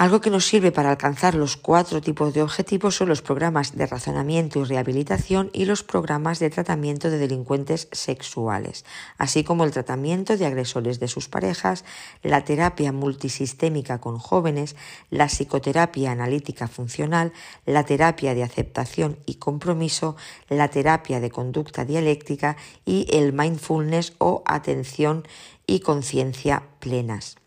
Algo 0.00 0.22
que 0.22 0.30
nos 0.30 0.46
sirve 0.46 0.72
para 0.72 0.88
alcanzar 0.88 1.34
los 1.34 1.58
cuatro 1.58 2.00
tipos 2.00 2.32
de 2.32 2.40
objetivos 2.40 2.96
son 2.96 3.10
los 3.10 3.20
programas 3.20 3.76
de 3.76 3.86
razonamiento 3.86 4.58
y 4.58 4.64
rehabilitación 4.64 5.50
y 5.52 5.66
los 5.66 5.82
programas 5.82 6.38
de 6.38 6.48
tratamiento 6.48 7.10
de 7.10 7.18
delincuentes 7.18 7.86
sexuales, 7.92 8.86
así 9.18 9.44
como 9.44 9.64
el 9.64 9.72
tratamiento 9.72 10.38
de 10.38 10.46
agresores 10.46 11.00
de 11.00 11.08
sus 11.08 11.28
parejas, 11.28 11.84
la 12.22 12.46
terapia 12.46 12.92
multisistémica 12.92 14.00
con 14.00 14.18
jóvenes, 14.18 14.74
la 15.10 15.26
psicoterapia 15.26 16.12
analítica 16.12 16.66
funcional, 16.66 17.34
la 17.66 17.84
terapia 17.84 18.34
de 18.34 18.42
aceptación 18.42 19.18
y 19.26 19.34
compromiso, 19.34 20.16
la 20.48 20.68
terapia 20.68 21.20
de 21.20 21.30
conducta 21.30 21.84
dialéctica 21.84 22.56
y 22.86 23.06
el 23.10 23.34
mindfulness 23.34 24.14
o 24.16 24.42
atención 24.46 25.28
y 25.66 25.80
conciencia 25.80 26.62
plenas. 26.78 27.39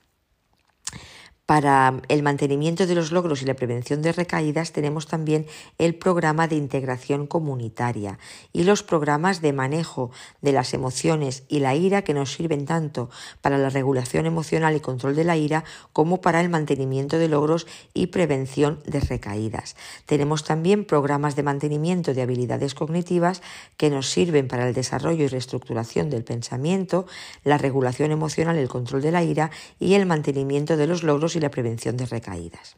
Para 1.45 2.01
el 2.07 2.23
mantenimiento 2.23 2.87
de 2.87 2.95
los 2.95 3.11
logros 3.11 3.41
y 3.41 3.45
la 3.45 3.53
prevención 3.53 4.01
de 4.01 4.13
recaídas 4.13 4.71
tenemos 4.71 5.07
también 5.07 5.45
el 5.77 5.93
programa 5.93 6.47
de 6.47 6.55
integración 6.55 7.27
comunitaria 7.27 8.17
y 8.53 8.63
los 8.63 8.81
programas 8.81 9.41
de 9.41 9.51
manejo 9.51 10.09
de 10.41 10.53
las 10.53 10.73
emociones 10.73 11.43
y 11.49 11.59
la 11.59 11.75
ira 11.75 12.03
que 12.03 12.13
nos 12.13 12.31
sirven 12.31 12.65
tanto 12.65 13.09
para 13.41 13.57
la 13.57 13.69
regulación 13.69 14.25
emocional 14.25 14.77
y 14.77 14.79
control 14.79 15.17
de 15.17 15.25
la 15.25 15.35
ira 15.35 15.65
como 15.91 16.21
para 16.21 16.39
el 16.39 16.47
mantenimiento 16.47 17.17
de 17.17 17.27
logros 17.27 17.67
y 17.93 18.07
prevención 18.07 18.79
de 18.85 19.01
recaídas. 19.01 19.75
Tenemos 20.05 20.45
también 20.45 20.85
programas 20.85 21.35
de 21.35 21.43
mantenimiento 21.43 22.13
de 22.13 22.21
habilidades 22.21 22.73
cognitivas 22.73 23.41
que 23.75 23.89
nos 23.89 24.09
sirven 24.09 24.47
para 24.47 24.65
el 24.65 24.73
desarrollo 24.73 25.25
y 25.25 25.27
reestructuración 25.27 26.09
del 26.09 26.23
pensamiento, 26.23 27.05
la 27.43 27.57
regulación 27.57 28.11
emocional, 28.11 28.55
el 28.55 28.69
control 28.69 29.01
de 29.01 29.11
la 29.11 29.23
ira 29.23 29.51
y 29.77 29.95
el 29.95 30.05
mantenimiento 30.05 30.77
de 30.77 30.87
los 30.87 31.03
logros 31.03 31.32
y 31.35 31.41
la 31.41 31.51
prevención 31.51 31.97
de 31.97 32.05
recaídas. 32.05 32.75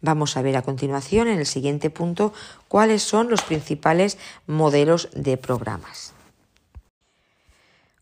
Vamos 0.00 0.36
a 0.36 0.42
ver 0.42 0.56
a 0.56 0.62
continuación 0.62 1.28
en 1.28 1.38
el 1.38 1.46
siguiente 1.46 1.90
punto 1.90 2.32
cuáles 2.68 3.02
son 3.02 3.28
los 3.28 3.42
principales 3.42 4.18
modelos 4.46 5.08
de 5.14 5.36
programas. 5.36 6.14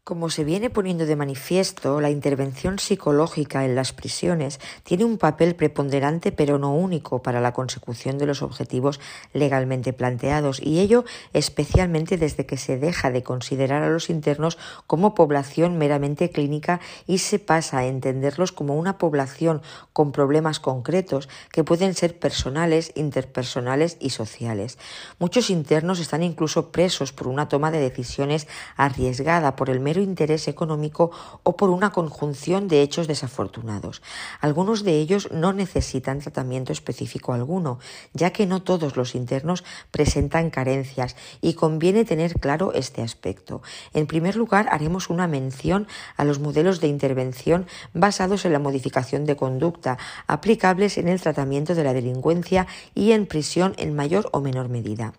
Como 0.09 0.31
se 0.31 0.43
viene 0.43 0.71
poniendo 0.71 1.05
de 1.05 1.17
manifiesto, 1.17 2.01
la 2.01 2.09
intervención 2.09 2.79
psicológica 2.79 3.67
en 3.67 3.75
las 3.75 3.93
prisiones 3.93 4.59
tiene 4.83 5.05
un 5.05 5.19
papel 5.19 5.55
preponderante 5.55 6.33
pero 6.33 6.59
no 6.59 6.75
único 6.75 7.21
para 7.21 7.43
la 7.43 7.53
consecución 7.53 8.17
de 8.17 8.25
los 8.25 8.41
objetivos 8.41 9.01
legalmente 9.35 9.93
planteados 9.93 10.63
y 10.63 10.81
ello 10.81 11.05
especialmente 11.35 12.17
desde 12.17 12.47
que 12.47 12.57
se 12.57 12.79
deja 12.79 13.11
de 13.11 13.23
considerar 13.23 13.83
a 13.83 13.91
los 13.91 14.09
internos 14.09 14.57
como 14.87 15.15
población 15.15 15.77
meramente 15.77 16.31
clínica 16.31 16.81
y 17.07 17.19
se 17.19 17.39
pasa 17.39 17.81
a 17.81 17.85
entenderlos 17.85 18.51
como 18.51 18.77
una 18.77 18.97
población 18.97 19.61
con 19.93 20.13
problemas 20.13 20.59
concretos 20.59 21.29
que 21.53 21.65
pueden 21.65 21.93
ser 21.93 22.19
personales, 22.19 22.93
interpersonales 22.95 23.99
y 24.01 24.09
sociales. 24.09 24.79
Muchos 25.19 25.51
internos 25.51 26.01
están 26.01 26.23
incluso 26.23 26.73
presos 26.73 27.13
por 27.13 27.29
una 27.29 27.51
toma 27.51 27.71
de 27.71 27.81
decisiones 27.81 28.49
arriesgada 28.79 29.55
por 29.55 29.69
el 29.69 29.81
mero 29.81 29.98
interés 30.01 30.49
económico 30.49 31.11
o 31.43 31.57
por 31.57 31.71
una 31.71 31.91
conjunción 31.91 32.69
de 32.69 32.83
hechos 32.83 33.07
desafortunados. 33.07 34.03
Algunos 34.41 34.85
de 34.85 34.99
ellos 34.99 35.29
no 35.33 35.53
necesitan 35.53 36.21
tratamiento 36.21 36.73
específico 36.73 37.33
alguno, 37.33 37.79
ya 38.13 38.31
que 38.31 38.47
no 38.47 38.63
todos 38.63 38.97
los 38.97 39.15
internos 39.15 39.65
presentan 39.91 40.51
carencias 40.51 41.17
y 41.41 41.55
conviene 41.55 42.05
tener 42.05 42.39
claro 42.41 42.73
este 42.73 43.03
aspecto. 43.03 43.63
En 43.95 44.07
primer 44.07 44.37
lugar, 44.37 44.69
haremos 44.71 45.11
una 45.11 45.27
mención 45.27 45.87
a 46.17 46.25
los 46.25 46.39
modelos 46.39 46.81
de 46.81 46.89
intervención 46.89 47.67
basados 47.95 48.45
en 48.45 48.53
la 48.53 48.59
modificación 48.59 49.25
de 49.25 49.37
conducta, 49.37 49.99
aplicables 50.27 50.99
en 50.99 51.09
el 51.09 51.21
tratamiento 51.21 51.75
de 51.75 51.85
la 51.85 51.93
delincuencia 51.93 52.67
y 52.95 53.13
en 53.13 53.27
prisión 53.27 53.75
en 53.79 53.95
mayor 53.95 54.29
o 54.33 54.41
menor 54.41 54.69
medida. 54.69 55.13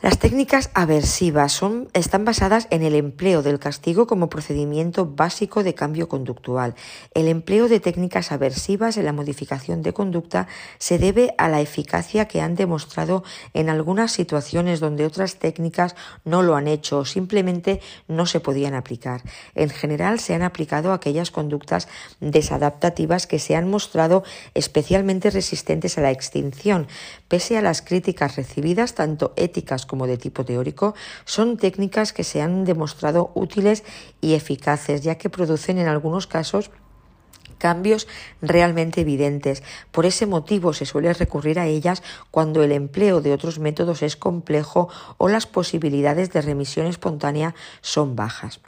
Las 0.00 0.20
técnicas 0.20 0.70
aversivas 0.74 1.50
son, 1.50 1.88
están 1.92 2.24
basadas 2.24 2.68
en 2.70 2.84
el 2.84 2.94
empleo 2.94 3.42
del 3.42 3.58
castigo 3.58 4.06
como 4.06 4.30
procedimiento 4.30 5.06
básico 5.06 5.64
de 5.64 5.74
cambio 5.74 6.08
conductual. 6.08 6.76
El 7.14 7.26
empleo 7.26 7.68
de 7.68 7.80
técnicas 7.80 8.30
aversivas 8.30 8.96
en 8.96 9.06
la 9.06 9.12
modificación 9.12 9.82
de 9.82 9.92
conducta 9.92 10.46
se 10.78 11.00
debe 11.00 11.34
a 11.36 11.48
la 11.48 11.60
eficacia 11.60 12.28
que 12.28 12.40
han 12.40 12.54
demostrado 12.54 13.24
en 13.54 13.70
algunas 13.70 14.12
situaciones 14.12 14.78
donde 14.78 15.04
otras 15.04 15.40
técnicas 15.40 15.96
no 16.24 16.44
lo 16.44 16.54
han 16.54 16.68
hecho 16.68 16.98
o 16.98 17.04
simplemente 17.04 17.80
no 18.06 18.24
se 18.26 18.38
podían 18.38 18.74
aplicar. 18.74 19.22
En 19.56 19.68
general 19.68 20.20
se 20.20 20.32
han 20.32 20.42
aplicado 20.42 20.92
aquellas 20.92 21.32
conductas 21.32 21.88
desadaptativas 22.20 23.26
que 23.26 23.40
se 23.40 23.56
han 23.56 23.68
mostrado 23.68 24.22
especialmente 24.54 25.30
resistentes 25.30 25.98
a 25.98 26.02
la 26.02 26.12
extinción, 26.12 26.86
pese 27.28 27.56
a 27.56 27.62
las 27.62 27.82
críticas 27.82 28.36
recibidas 28.36 28.94
tanto 28.94 29.32
éticas 29.36 29.86
como 29.86 30.06
de 30.06 30.18
tipo 30.18 30.44
teórico, 30.44 30.94
son 31.24 31.56
técnicas 31.56 32.12
que 32.12 32.24
se 32.24 32.42
han 32.42 32.64
demostrado 32.64 33.30
útiles 33.34 33.84
y 34.20 34.34
eficaces, 34.34 35.02
ya 35.02 35.16
que 35.16 35.30
producen 35.30 35.78
en 35.78 35.88
algunos 35.88 36.26
casos 36.26 36.70
cambios 37.58 38.06
realmente 38.40 39.02
evidentes. 39.02 39.62
Por 39.90 40.06
ese 40.06 40.26
motivo 40.26 40.72
se 40.72 40.86
suele 40.86 41.12
recurrir 41.12 41.58
a 41.58 41.66
ellas 41.66 42.02
cuando 42.30 42.62
el 42.62 42.72
empleo 42.72 43.20
de 43.20 43.32
otros 43.32 43.58
métodos 43.58 44.02
es 44.02 44.16
complejo 44.16 44.88
o 45.18 45.28
las 45.28 45.46
posibilidades 45.46 46.32
de 46.32 46.40
remisión 46.40 46.86
espontánea 46.86 47.54
son 47.80 48.16
bajas. 48.16 48.60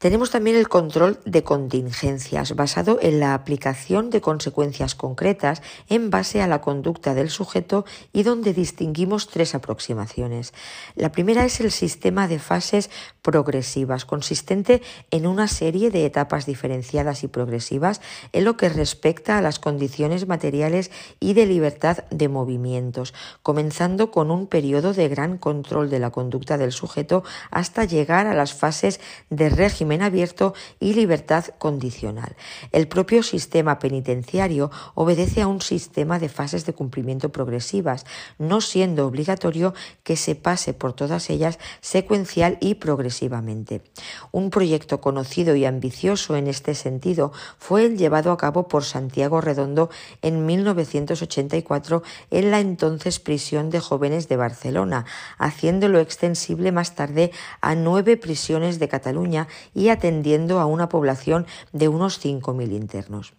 Tenemos 0.00 0.30
también 0.30 0.56
el 0.56 0.70
control 0.70 1.20
de 1.26 1.44
contingencias, 1.44 2.56
basado 2.56 2.98
en 3.02 3.20
la 3.20 3.34
aplicación 3.34 4.08
de 4.08 4.22
consecuencias 4.22 4.94
concretas 4.94 5.60
en 5.90 6.08
base 6.08 6.40
a 6.40 6.46
la 6.46 6.62
conducta 6.62 7.12
del 7.12 7.28
sujeto 7.28 7.84
y 8.10 8.22
donde 8.22 8.54
distinguimos 8.54 9.28
tres 9.28 9.54
aproximaciones. 9.54 10.54
La 10.94 11.12
primera 11.12 11.44
es 11.44 11.60
el 11.60 11.70
sistema 11.70 12.28
de 12.28 12.38
fases 12.38 12.88
progresivas, 13.20 14.06
consistente 14.06 14.80
en 15.10 15.26
una 15.26 15.48
serie 15.48 15.90
de 15.90 16.06
etapas 16.06 16.46
diferenciadas 16.46 17.22
y 17.22 17.28
progresivas 17.28 18.00
en 18.32 18.44
lo 18.44 18.56
que 18.56 18.70
respecta 18.70 19.36
a 19.36 19.42
las 19.42 19.58
condiciones 19.58 20.26
materiales 20.26 20.90
y 21.20 21.34
de 21.34 21.44
libertad 21.44 22.04
de 22.10 22.30
movimientos, 22.30 23.12
comenzando 23.42 24.10
con 24.10 24.30
un 24.30 24.46
periodo 24.46 24.94
de 24.94 25.10
gran 25.10 25.36
control 25.36 25.90
de 25.90 25.98
la 25.98 26.08
conducta 26.08 26.56
del 26.56 26.72
sujeto 26.72 27.22
hasta 27.50 27.84
llegar 27.84 28.26
a 28.26 28.32
las 28.32 28.54
fases 28.54 28.98
de 29.28 29.50
régimen 29.50 29.89
abierto 29.98 30.54
y 30.78 30.94
libertad 30.94 31.46
condicional. 31.58 32.36
El 32.70 32.86
propio 32.86 33.22
sistema 33.22 33.78
penitenciario 33.78 34.70
obedece 34.94 35.42
a 35.42 35.48
un 35.48 35.60
sistema 35.60 36.18
de 36.18 36.28
fases 36.28 36.64
de 36.66 36.72
cumplimiento 36.72 37.30
progresivas, 37.30 38.06
no 38.38 38.60
siendo 38.60 39.06
obligatorio 39.06 39.74
que 40.04 40.16
se 40.16 40.36
pase 40.36 40.72
por 40.72 40.92
todas 40.92 41.28
ellas 41.30 41.58
secuencial 41.80 42.56
y 42.60 42.76
progresivamente. 42.76 43.82
Un 44.30 44.50
proyecto 44.50 45.00
conocido 45.00 45.56
y 45.56 45.64
ambicioso 45.64 46.36
en 46.36 46.46
este 46.46 46.74
sentido 46.74 47.32
fue 47.58 47.84
el 47.84 47.98
llevado 47.98 48.30
a 48.32 48.36
cabo 48.36 48.68
por 48.68 48.84
Santiago 48.84 49.40
Redondo 49.40 49.90
en 50.22 50.46
1984 50.46 52.02
en 52.30 52.50
la 52.50 52.60
entonces 52.60 53.18
prisión 53.18 53.70
de 53.70 53.80
jóvenes 53.80 54.28
de 54.28 54.36
Barcelona, 54.36 55.04
haciéndolo 55.38 55.98
extensible 55.98 56.72
más 56.72 56.94
tarde 56.94 57.32
a 57.60 57.74
nueve 57.74 58.16
prisiones 58.16 58.78
de 58.78 58.88
Cataluña 58.88 59.48
y 59.74 59.79
atendiendo 59.88 60.60
a 60.60 60.66
una 60.66 60.88
población 60.88 61.46
de 61.72 61.88
unos 61.88 62.24
5.000 62.24 62.72
internos. 62.72 63.32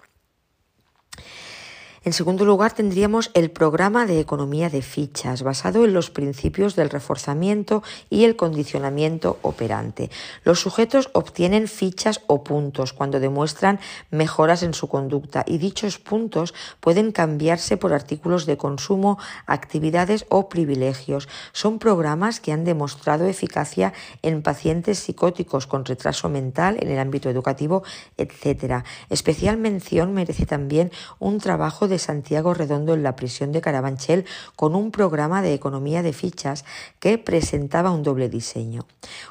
En 2.04 2.14
segundo 2.14 2.46
lugar, 2.46 2.74
tendríamos 2.74 3.30
el 3.36 3.52
programa 3.52 4.08
de 4.08 4.20
economía 4.20 4.72
de 4.72 4.82
fichas, 4.82 5.44
basado 5.44 5.86
en 5.86 5.94
los 5.94 6.10
principios 6.10 6.76
del 6.76 6.90
reforzamiento 6.90 7.84
y 8.10 8.24
el 8.24 8.36
condicionamiento 8.36 9.38
operante. 9.44 10.10
Los 10.44 10.60
sujetos 10.60 11.12
obtienen 11.14 11.68
fichas 11.68 12.22
o 12.26 12.44
puntos 12.44 12.94
cuando 12.94 13.20
demuestran 13.20 13.80
mejoras 14.10 14.64
en 14.64 14.74
su 14.74 14.88
conducta 14.90 15.44
y 15.46 15.60
dichos 15.60 16.00
puntos 16.00 16.56
pueden 16.80 17.12
cambiarse 17.12 17.78
por 17.78 17.94
artículos 17.94 18.48
de 18.48 18.58
consumo, 18.58 19.20
actividades 19.46 20.26
o 20.30 20.50
privilegios. 20.50 21.30
Son 21.52 21.78
programas 21.78 22.40
que 22.40 22.52
han 22.52 22.64
demostrado 22.64 23.28
eficacia 23.28 23.94
en 24.24 24.42
pacientes 24.42 24.98
psicóticos 24.98 25.68
con 25.68 25.86
retraso 25.86 26.30
mental 26.30 26.78
en 26.82 26.90
el 26.90 26.98
ámbito 26.98 27.30
educativo, 27.30 27.84
etc. 28.18 28.86
Especial 29.12 29.58
mención 29.58 30.16
merece 30.16 30.48
también 30.48 30.92
un 31.20 31.38
trabajo 31.38 31.91
de 31.91 31.91
Santiago 32.00 32.54
Redondo 32.54 32.94
en 32.94 33.04
la 33.04 33.16
prisión 33.16 33.52
de 33.52 33.62
Carabanchel 33.62 34.26
con 34.56 34.76
un 34.76 34.92
programa 34.92 35.42
de 35.42 35.54
economía 35.54 36.04
de 36.04 36.14
fichas 36.14 36.66
que 37.00 37.18
presentaba 37.18 37.92
un 37.92 38.04
doble 38.04 38.30
diseño. 38.30 38.86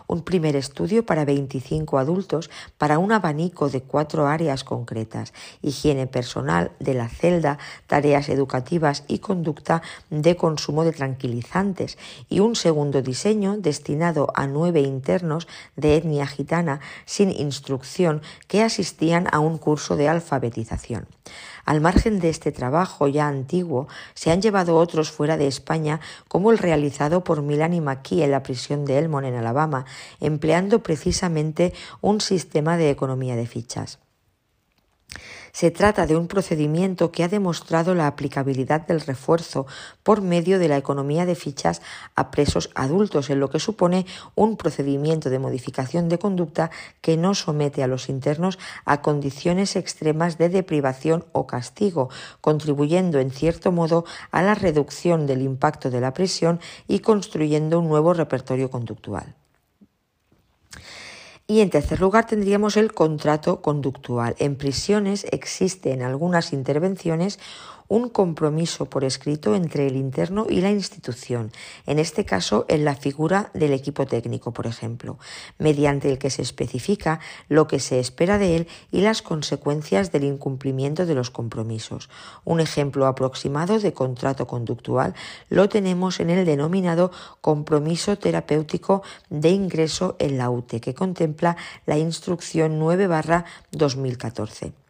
Un 0.07 0.23
primer 0.23 0.57
estudio 0.57 1.05
para 1.05 1.25
25 1.25 1.99
adultos 1.99 2.51
para 2.79 2.99
un 2.99 3.13
abanico 3.13 3.69
de 3.69 3.83
cuatro 3.83 4.27
áreas 4.27 4.65
concretas, 4.65 5.33
higiene 5.63 6.07
personal 6.07 6.73
de 6.79 6.95
la 6.95 7.09
celda, 7.09 7.59
tareas 7.87 8.29
educativas 8.29 9.05
y 9.09 9.19
conducta 9.19 9.83
de 10.11 10.37
consumo 10.37 10.85
de 10.85 10.93
tranquilizantes, 10.93 11.99
y 12.29 12.41
un 12.41 12.57
segundo 12.57 13.03
diseño 13.03 13.57
destinado 13.57 14.33
a 14.35 14.47
nueve 14.47 14.81
internos 14.81 15.49
de 15.77 15.97
etnia 15.97 16.27
gitana 16.27 16.81
sin 17.05 17.31
instrucción 17.31 18.23
que 18.49 18.63
asistían 18.63 19.27
a 19.33 19.39
un 19.39 19.59
curso 19.59 19.97
de 19.97 20.09
alfabetización. 20.09 21.07
Al 21.65 21.81
margen 21.81 22.21
de 22.21 22.29
este 22.29 22.53
trabajo 22.53 23.09
ya 23.09 23.29
antiguo, 23.29 23.89
se 24.15 24.31
han 24.31 24.43
llevado 24.43 24.77
otros 24.77 25.11
fuera 25.11 25.37
de 25.37 25.47
España, 25.47 26.01
como 26.29 26.51
el 26.51 26.59
realizado 26.59 27.25
por 27.25 27.43
Milani 27.43 27.81
McKee 27.81 28.25
en 28.25 28.31
la 28.31 28.43
prisión 28.43 28.85
de 28.85 28.99
Elmont, 28.99 29.27
en 29.27 29.35
Alabama, 29.35 29.85
empleando 30.21 30.83
precisamente 30.83 31.73
un 32.01 32.21
sistema 32.21 32.77
de 32.77 32.91
economía 32.91 33.37
de 33.37 33.47
fichas. 33.47 33.99
Se 35.53 35.71
trata 35.71 36.07
de 36.07 36.17
un 36.17 36.29
procedimiento 36.29 37.11
que 37.11 37.25
ha 37.25 37.29
demostrado 37.29 37.95
la 37.95 38.07
aplicabilidad 38.07 38.87
del 38.87 39.01
refuerzo 39.01 39.67
por 40.03 40.23
medio 40.23 40.59
de 40.59 40.69
la 40.69 40.77
economía 40.77 41.27
de 41.27 41.35
fichas 41.35 41.83
a 42.15 42.31
presos 42.31 42.71
adultos, 42.75 43.31
en 43.31 43.41
lo 43.41 43.51
que 43.51 43.59
supone 43.59 44.07
un 44.35 44.57
procedimiento 44.57 45.31
de 45.31 45.39
modificación 45.39 46.09
de 46.09 46.19
conducta 46.19 46.71
que 47.01 47.17
no 47.17 47.35
somete 47.35 47.83
a 47.83 47.87
los 47.87 48.09
internos 48.09 48.59
a 48.85 49.03
condiciones 49.03 49.77
extremas 49.77 50.39
de 50.39 50.49
deprivación 50.49 51.25
o 51.33 51.47
castigo, 51.47 52.11
contribuyendo 52.41 53.19
en 53.19 53.31
cierto 53.31 53.73
modo 53.73 54.05
a 54.31 54.43
la 54.43 54.55
reducción 54.55 55.27
del 55.27 55.43
impacto 55.43 55.91
de 55.91 56.01
la 56.01 56.13
prisión 56.13 56.61
y 56.87 57.01
construyendo 57.01 57.81
un 57.81 57.89
nuevo 57.89 58.15
repertorio 58.15 58.71
conductual. 58.71 59.40
Y 61.51 61.63
en 61.63 61.71
tercer 61.71 62.01
lugar 62.01 62.29
tendríamos 62.29 62.77
el 62.77 62.93
contrato 62.93 63.61
conductual. 63.61 64.37
En 64.39 64.55
prisiones 64.55 65.27
existe 65.33 65.91
en 65.91 66.03
algunas 66.03 66.53
intervenciones 66.53 67.41
un 67.91 68.09
compromiso 68.09 68.87
por 68.87 69.03
escrito 69.03 69.57
entre 69.57 69.89
el 69.89 69.97
interno 69.97 70.47
y 70.49 70.61
la 70.61 70.71
institución, 70.71 71.51
en 71.87 71.99
este 71.99 72.25
caso 72.25 72.65
en 72.69 72.85
la 72.85 72.95
figura 72.95 73.51
del 73.53 73.73
equipo 73.73 74.07
técnico, 74.07 74.53
por 74.53 74.69
ejemplo, 74.69 75.19
mediante 75.59 76.09
el 76.09 76.19
que 76.19 76.31
se 76.31 76.41
especifica 76.41 77.19
lo 77.49 77.67
que 77.67 77.81
se 77.81 77.99
espera 77.99 78.39
de 78.39 78.55
él 78.55 78.69
y 78.93 79.01
las 79.01 79.23
consecuencias 79.23 80.13
del 80.13 80.23
incumplimiento 80.23 81.05
de 81.05 81.17
los 81.17 81.31
compromisos. 81.31 82.09
Un 82.45 82.61
ejemplo 82.61 83.09
aproximado 83.09 83.81
de 83.81 83.93
contrato 83.93 84.47
conductual 84.47 85.15
lo 85.49 85.69
tenemos 85.69 86.21
en 86.21 86.31
el 86.31 86.47
denominado 86.47 87.11
compromiso 87.41 88.17
terapéutico 88.17 89.03
de 89.31 89.51
ingreso 89.51 90.15
en 90.21 90.39
la 90.39 90.49
UTE, 90.49 90.81
que 90.81 90.95
contempla 90.95 91.57
la 91.87 91.99
instrucción 91.99 92.79
9 92.79 93.09
2014. 93.73 94.90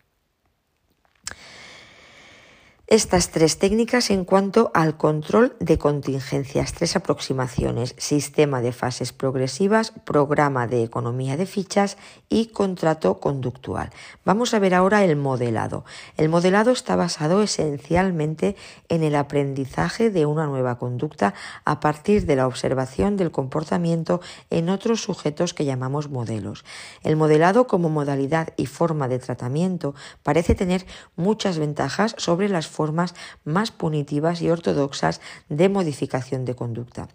Estas 2.90 3.31
tres 3.31 3.57
técnicas 3.61 4.11
en 4.11 4.24
cuanto 4.24 4.72
al 4.74 4.96
control 4.96 5.55
de 5.61 5.79
contingencias, 5.79 6.72
tres 6.72 6.96
aproximaciones, 6.96 7.94
sistema 7.98 8.61
de 8.62 8.72
fases 8.72 9.12
progresivas, 9.12 9.92
programa 10.05 10.66
de 10.66 10.83
economía 10.83 11.37
de 11.37 11.46
fichas 11.46 11.96
y 12.29 12.46
contrato 12.46 13.20
conductual. 13.20 13.90
Vamos 14.24 14.55
a 14.55 14.59
ver 14.59 14.74
ahora 14.74 15.05
el 15.05 15.14
modelado. 15.14 15.85
El 16.16 16.31
modelado 16.31 16.72
está 16.72 16.96
basado 16.96 17.42
esencialmente 17.42 18.57
en 18.88 19.05
el 19.05 19.14
aprendizaje 19.14 20.11
de 20.11 20.26
una 20.26 20.46
nueva 20.46 20.76
conducta 20.76 21.33
a 21.64 21.79
partir 21.79 22.26
de 22.26 22.35
la 22.35 22.48
observación 22.48 23.16
del 23.16 23.31
comportamiento 23.31 24.20
en 24.50 24.68
otros 24.68 25.00
sujetos 25.00 25.55
que 25.55 25.64
llamamos 25.64 26.11
modelos. 26.11 26.64
El 27.05 27.14
modelado 27.14 27.68
como 27.68 27.88
modalidad 27.88 28.48
y 28.57 28.66
forma 28.66 29.07
de 29.07 29.20
tratamiento 29.20 29.94
parece 30.24 30.57
tener 30.57 30.87
muchas 31.14 31.57
ventajas 31.61 32.16
sobre 32.18 32.48
las 32.48 32.66
formas 32.66 32.80
más 33.45 33.71
punitivas 33.71 34.43
y 34.43 34.51
ortodoxas 34.51 35.21
de 35.49 35.69
modificación 35.69 36.45
de 36.45 36.55
conducta. 36.55 37.09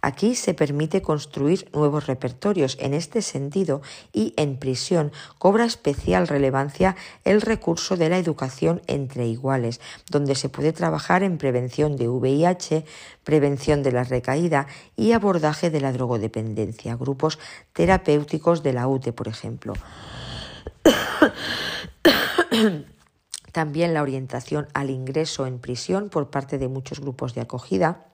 Aquí 0.00 0.34
se 0.34 0.54
permite 0.54 1.02
construir 1.02 1.68
nuevos 1.72 2.06
repertorios. 2.06 2.76
En 2.80 2.94
este 2.94 3.22
sentido 3.22 3.82
y 4.12 4.34
en 4.36 4.58
prisión 4.58 5.12
cobra 5.38 5.64
especial 5.64 6.28
relevancia 6.28 6.96
el 7.24 7.40
recurso 7.40 7.96
de 7.96 8.08
la 8.08 8.18
educación 8.18 8.82
entre 8.86 9.26
iguales, 9.26 9.80
donde 10.10 10.34
se 10.34 10.48
puede 10.48 10.72
trabajar 10.72 11.22
en 11.22 11.38
prevención 11.38 11.96
de 11.96 12.08
VIH, 12.08 12.84
prevención 13.24 13.82
de 13.82 13.92
la 13.92 14.04
recaída 14.04 14.66
y 14.96 15.12
abordaje 15.12 15.70
de 15.70 15.80
la 15.80 15.92
drogodependencia, 15.92 16.96
grupos 16.96 17.38
terapéuticos 17.72 18.62
de 18.62 18.72
la 18.72 18.86
UTE, 18.88 19.12
por 19.12 19.28
ejemplo. 19.28 19.74
También 23.56 23.94
la 23.94 24.02
orientación 24.02 24.68
al 24.74 24.90
ingreso 24.90 25.46
en 25.46 25.58
prisión 25.58 26.10
por 26.10 26.28
parte 26.28 26.58
de 26.58 26.68
muchos 26.68 27.00
grupos 27.00 27.34
de 27.34 27.40
acogida 27.40 28.04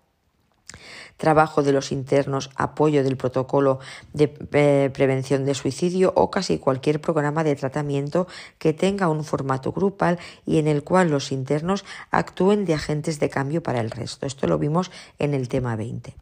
trabajo 1.17 1.65
de 1.65 1.73
los 1.73 1.91
internos, 1.91 2.51
apoyo 2.55 3.03
del 3.03 3.17
protocolo 3.17 3.81
de 4.13 4.33
eh, 4.53 4.91
prevención 4.95 5.45
de 5.45 5.55
suicidio 5.55 6.13
o 6.15 6.31
casi 6.31 6.59
cualquier 6.59 7.01
programa 7.01 7.43
de 7.43 7.57
tratamiento 7.57 8.29
que 8.61 8.73
tenga 8.73 9.09
un 9.09 9.25
formato 9.25 9.73
grupal 9.73 10.21
y 10.47 10.59
en 10.59 10.69
el 10.69 10.85
cual 10.85 11.11
los 11.11 11.33
internos 11.33 11.85
actúen 12.13 12.65
de 12.65 12.75
agentes 12.75 13.19
de 13.19 13.29
cambio 13.29 13.65
para 13.65 13.81
el 13.81 13.91
resto. 13.91 14.27
Esto 14.27 14.47
lo 14.47 14.59
vimos 14.59 14.93
en 15.19 15.35
el 15.35 15.49
tema 15.49 15.75
20. 15.75 16.15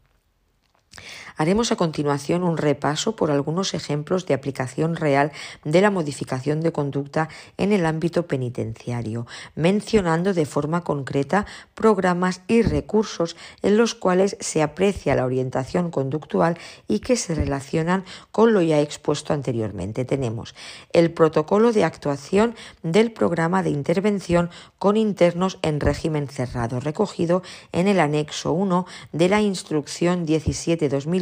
Haremos 1.37 1.71
a 1.71 1.75
continuación 1.75 2.43
un 2.43 2.57
repaso 2.57 3.15
por 3.15 3.31
algunos 3.31 3.73
ejemplos 3.73 4.25
de 4.25 4.33
aplicación 4.33 4.95
real 4.95 5.31
de 5.63 5.81
la 5.81 5.91
modificación 5.91 6.61
de 6.61 6.71
conducta 6.71 7.29
en 7.57 7.71
el 7.71 7.85
ámbito 7.85 8.27
penitenciario, 8.27 9.27
mencionando 9.55 10.33
de 10.33 10.45
forma 10.45 10.83
concreta 10.83 11.45
programas 11.75 12.41
y 12.47 12.61
recursos 12.61 13.35
en 13.61 13.77
los 13.77 13.95
cuales 13.95 14.37
se 14.39 14.61
aprecia 14.61 15.15
la 15.15 15.25
orientación 15.25 15.91
conductual 15.91 16.57
y 16.87 16.99
que 16.99 17.15
se 17.15 17.35
relacionan 17.35 18.03
con 18.31 18.53
lo 18.53 18.61
ya 18.61 18.79
expuesto 18.79 19.33
anteriormente. 19.33 20.05
Tenemos 20.05 20.55
el 20.93 21.11
protocolo 21.11 21.71
de 21.71 21.83
actuación 21.83 22.55
del 22.83 23.11
programa 23.11 23.63
de 23.63 23.69
intervención 23.69 24.49
con 24.79 24.97
internos 24.97 25.59
en 25.61 25.79
régimen 25.79 26.27
cerrado, 26.27 26.79
recogido 26.79 27.43
en 27.71 27.87
el 27.87 27.99
anexo 27.99 28.51
1 28.53 28.85
de 29.11 29.29
la 29.29 29.41
instrucción 29.41 30.25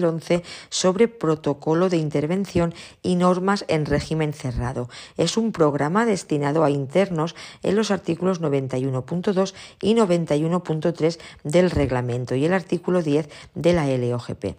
17-2000 0.02 0.44
sobre 0.70 1.08
protocolo 1.08 1.90
de 1.90 1.98
intervención 1.98 2.74
y 3.02 3.16
normas 3.16 3.66
en 3.68 3.86
régimen 3.86 4.34
cerrado. 4.34 4.90
Es 5.18 5.38
un 5.38 5.52
programa 5.52 6.06
destinado 6.06 6.64
a 6.64 6.70
internos 6.70 7.36
en 7.64 7.76
los 7.76 7.92
artículos 7.92 8.42
91.2 8.42 9.54
y 9.82 9.96
91.3 9.96 11.20
del 11.44 11.72
reglamento 11.72 12.36
y 12.36 12.46
el 12.46 12.54
artículo 12.54 13.02
10 13.02 13.30
de 13.56 13.74
la 13.74 13.88
LOGP 13.88 14.56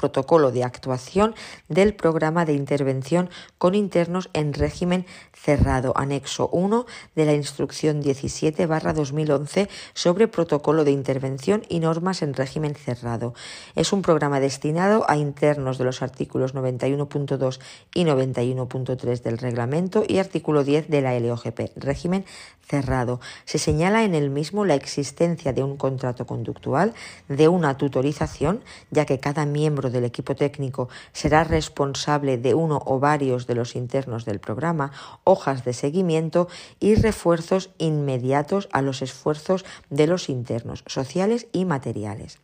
protocolo 0.00 0.50
de 0.50 0.64
actuación 0.64 1.34
del 1.68 1.94
programa 1.94 2.46
de 2.46 2.54
intervención 2.54 3.28
con 3.58 3.74
internos 3.74 4.30
en 4.32 4.54
régimen 4.54 5.04
cerrado, 5.34 5.92
anexo 5.94 6.48
1 6.48 6.86
de 7.14 7.24
la 7.26 7.34
instrucción 7.34 8.00
17 8.00 8.66
2011 8.66 9.68
sobre 9.92 10.26
protocolo 10.26 10.84
de 10.84 10.92
intervención 10.92 11.62
y 11.68 11.80
normas 11.80 12.22
en 12.22 12.32
régimen 12.32 12.74
cerrado. 12.74 13.34
Es 13.74 13.92
un 13.92 14.00
programa 14.00 14.40
destinado 14.40 15.04
a 15.06 15.18
internos 15.18 15.76
de 15.76 15.84
los 15.84 16.00
artículos 16.00 16.54
91.2 16.54 17.60
y 17.94 18.04
91.3 18.04 19.22
del 19.22 19.36
reglamento 19.36 20.02
y 20.08 20.16
artículo 20.16 20.64
10 20.64 20.88
de 20.88 21.02
la 21.02 21.20
LOGP, 21.20 21.76
régimen 21.76 22.24
cerrado. 22.70 23.20
Se 23.44 23.58
señala 23.58 24.04
en 24.04 24.14
el 24.14 24.30
mismo 24.30 24.64
la 24.64 24.76
existencia 24.76 25.52
de 25.52 25.62
un 25.62 25.76
contrato 25.76 26.26
conductual, 26.26 26.94
de 27.28 27.48
una 27.48 27.76
tutorización, 27.76 28.62
ya 28.90 29.04
que 29.04 29.18
cada 29.18 29.44
miembro 29.44 29.89
del 29.90 30.04
equipo 30.04 30.34
técnico 30.34 30.88
será 31.12 31.44
responsable 31.44 32.38
de 32.38 32.54
uno 32.54 32.80
o 32.84 32.98
varios 32.98 33.46
de 33.46 33.54
los 33.54 33.76
internos 33.76 34.24
del 34.24 34.40
programa, 34.40 34.92
hojas 35.24 35.64
de 35.64 35.72
seguimiento 35.72 36.48
y 36.78 36.94
refuerzos 36.94 37.70
inmediatos 37.78 38.68
a 38.72 38.82
los 38.82 39.02
esfuerzos 39.02 39.64
de 39.90 40.06
los 40.06 40.28
internos, 40.28 40.84
sociales 40.86 41.46
y 41.52 41.64
materiales. 41.64 42.38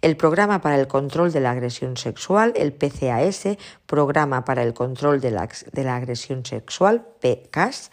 El 0.00 0.16
programa 0.16 0.60
para 0.60 0.78
el 0.78 0.88
control 0.88 1.32
de 1.32 1.40
la 1.40 1.52
agresión 1.52 1.96
sexual, 1.96 2.52
el 2.56 2.72
PCAS, 2.72 3.56
Programa 3.86 4.44
para 4.44 4.62
el 4.62 4.74
Control 4.74 5.20
de 5.20 5.30
la, 5.30 5.48
de 5.72 5.84
la 5.84 5.96
Agresión 5.96 6.46
Sexual, 6.46 7.04
PCAS, 7.20 7.90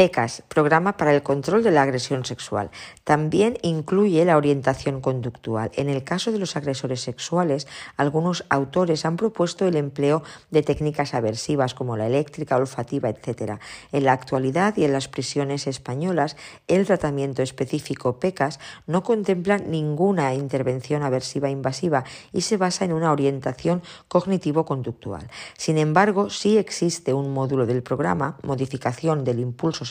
PECAS, 0.00 0.44
Programa 0.48 0.96
para 0.96 1.14
el 1.14 1.22
Control 1.22 1.62
de 1.62 1.70
la 1.70 1.82
Agresión 1.82 2.24
Sexual. 2.24 2.70
También 3.04 3.58
incluye 3.60 4.24
la 4.24 4.38
orientación 4.38 5.02
conductual. 5.02 5.70
En 5.74 5.90
el 5.90 6.04
caso 6.04 6.32
de 6.32 6.38
los 6.38 6.56
agresores 6.56 7.02
sexuales, 7.02 7.68
algunos 7.98 8.46
autores 8.48 9.04
han 9.04 9.18
propuesto 9.18 9.66
el 9.66 9.76
empleo 9.76 10.22
de 10.50 10.62
técnicas 10.62 11.12
aversivas 11.12 11.74
como 11.74 11.98
la 11.98 12.06
eléctrica, 12.06 12.56
olfativa, 12.56 13.10
etc. 13.10 13.60
En 13.92 14.04
la 14.04 14.14
actualidad 14.14 14.74
y 14.78 14.84
en 14.84 14.94
las 14.94 15.08
prisiones 15.08 15.66
españolas, 15.66 16.38
el 16.66 16.86
tratamiento 16.86 17.42
específico 17.42 18.18
PECAS 18.18 18.58
no 18.86 19.02
contempla 19.02 19.58
ninguna 19.58 20.32
intervención 20.32 21.02
aversiva 21.02 21.50
invasiva 21.50 22.04
y 22.32 22.40
se 22.40 22.56
basa 22.56 22.86
en 22.86 22.94
una 22.94 23.12
orientación 23.12 23.82
cognitivo-conductual. 24.08 25.28
Sin 25.58 25.76
embargo, 25.76 26.30
sí 26.30 26.56
existe 26.56 27.12
un 27.12 27.34
módulo 27.34 27.66
del 27.66 27.82
programa, 27.82 28.38
modificación 28.42 29.24
del 29.24 29.40
impulso 29.40 29.89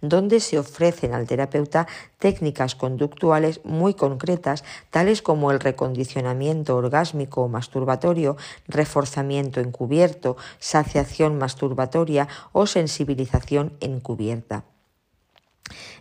donde 0.00 0.40
se 0.40 0.58
ofrecen 0.58 1.14
al 1.14 1.26
terapeuta 1.26 1.86
técnicas 2.18 2.74
conductuales 2.74 3.60
muy 3.64 3.94
concretas, 3.94 4.64
tales 4.90 5.22
como 5.22 5.50
el 5.50 5.60
recondicionamiento 5.60 6.76
orgásmico 6.76 7.42
o 7.42 7.48
masturbatorio, 7.48 8.36
reforzamiento 8.68 9.60
encubierto, 9.60 10.36
saciación 10.58 11.38
masturbatoria 11.38 12.28
o 12.52 12.66
sensibilización 12.66 13.72
encubierta. 13.80 14.64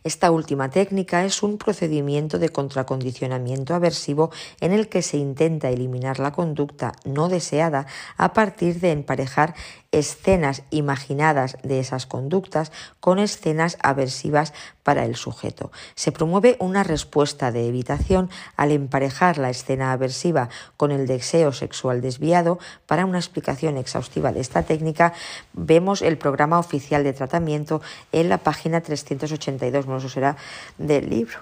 Esta 0.04 0.32
última 0.32 0.70
técnica 0.70 1.26
es 1.26 1.44
un 1.44 1.58
procedimiento 1.58 2.40
de 2.40 2.50
contracondicionamiento 2.50 3.76
aversivo 3.76 4.32
en 4.60 4.72
el 4.72 4.90
que 4.90 5.02
se 5.02 5.18
intenta 5.18 5.70
eliminar 5.70 6.20
la 6.20 6.32
conducta 6.32 6.94
no 7.06 7.30
deseada 7.30 7.86
a 8.18 8.34
partir 8.34 8.80
de 8.80 8.92
emparejar 8.92 9.54
escenas 9.92 10.64
imaginadas 10.70 11.58
de 11.64 11.80
esas 11.80 12.06
conductas 12.06 12.72
con 13.00 13.20
escenas 13.20 13.78
aversivas 13.82 14.54
para 14.84 15.06
el 15.06 15.16
sujeto. 15.16 15.72
Se 15.96 16.12
promueve 16.12 16.56
una 16.60 16.84
respuesta 16.84 17.52
de 17.52 17.68
evitación 17.68 18.30
al 18.56 18.72
emparejar 18.72 19.38
la 19.38 19.50
escena 19.50 19.92
aversiva 19.92 20.50
con 20.78 20.92
el 20.92 21.08
deseo 21.08 21.52
sexual 21.52 22.02
desviado. 22.02 22.60
Para 22.86 23.06
una 23.06 23.20
explicación 23.20 23.78
exhaustiva 23.78 24.32
de 24.32 24.40
esta 24.40 24.64
técnica, 24.64 25.14
vemos 25.54 26.02
el 26.02 26.18
programa 26.18 26.60
oficial 26.60 27.04
de 27.04 27.14
tratamiento 27.14 27.82
en 28.12 28.30
la 28.30 28.38
página 28.38 28.82
382, 28.82 29.88
no 29.88 29.98
eso 29.98 30.10
será 30.10 30.38
del 30.78 31.10
libro. 31.10 31.40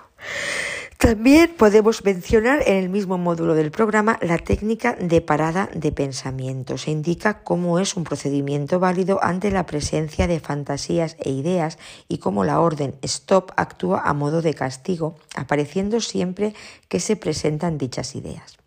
También 1.00 1.56
podemos 1.58 2.04
mencionar 2.04 2.62
en 2.68 2.76
el 2.76 2.90
mismo 2.90 3.18
módulo 3.18 3.56
del 3.56 3.72
programa 3.72 4.20
la 4.22 4.38
técnica 4.38 4.98
de 5.00 5.22
parada 5.22 5.70
de 5.74 5.94
pensamiento. 5.94 6.78
Se 6.78 6.92
indica 6.92 7.42
cómo 7.42 7.80
es 7.80 7.96
un 7.96 8.04
procedimiento 8.04 8.82
válido 8.82 9.24
ante 9.24 9.50
la 9.50 9.66
presencia 9.66 10.28
de 10.28 10.42
fantasías 10.42 11.16
e 11.20 11.30
ideas 11.30 11.80
y 12.10 12.18
cómo 12.18 12.44
la 12.44 12.60
orden 12.60 12.96
stop 13.02 13.54
actúa 13.56 14.02
a 14.02 14.14
modo 14.14 14.42
de 14.42 14.54
castigo, 14.54 15.16
apareciendo 15.36 16.02
siempre 16.02 16.54
que 16.90 17.00
se 17.00 17.16
presentan 17.16 17.78
dichas 17.78 18.14
ideas. 18.16 18.58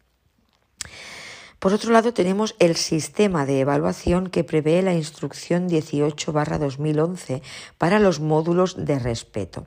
Por 1.62 1.72
otro 1.72 1.92
lado, 1.92 2.12
tenemos 2.12 2.56
el 2.58 2.74
sistema 2.74 3.46
de 3.46 3.60
evaluación 3.60 4.30
que 4.30 4.42
prevé 4.42 4.82
la 4.82 4.94
instrucción 4.94 5.68
18-2011 5.68 7.40
para 7.78 8.00
los 8.00 8.18
módulos 8.18 8.84
de 8.84 8.98
respeto. 8.98 9.64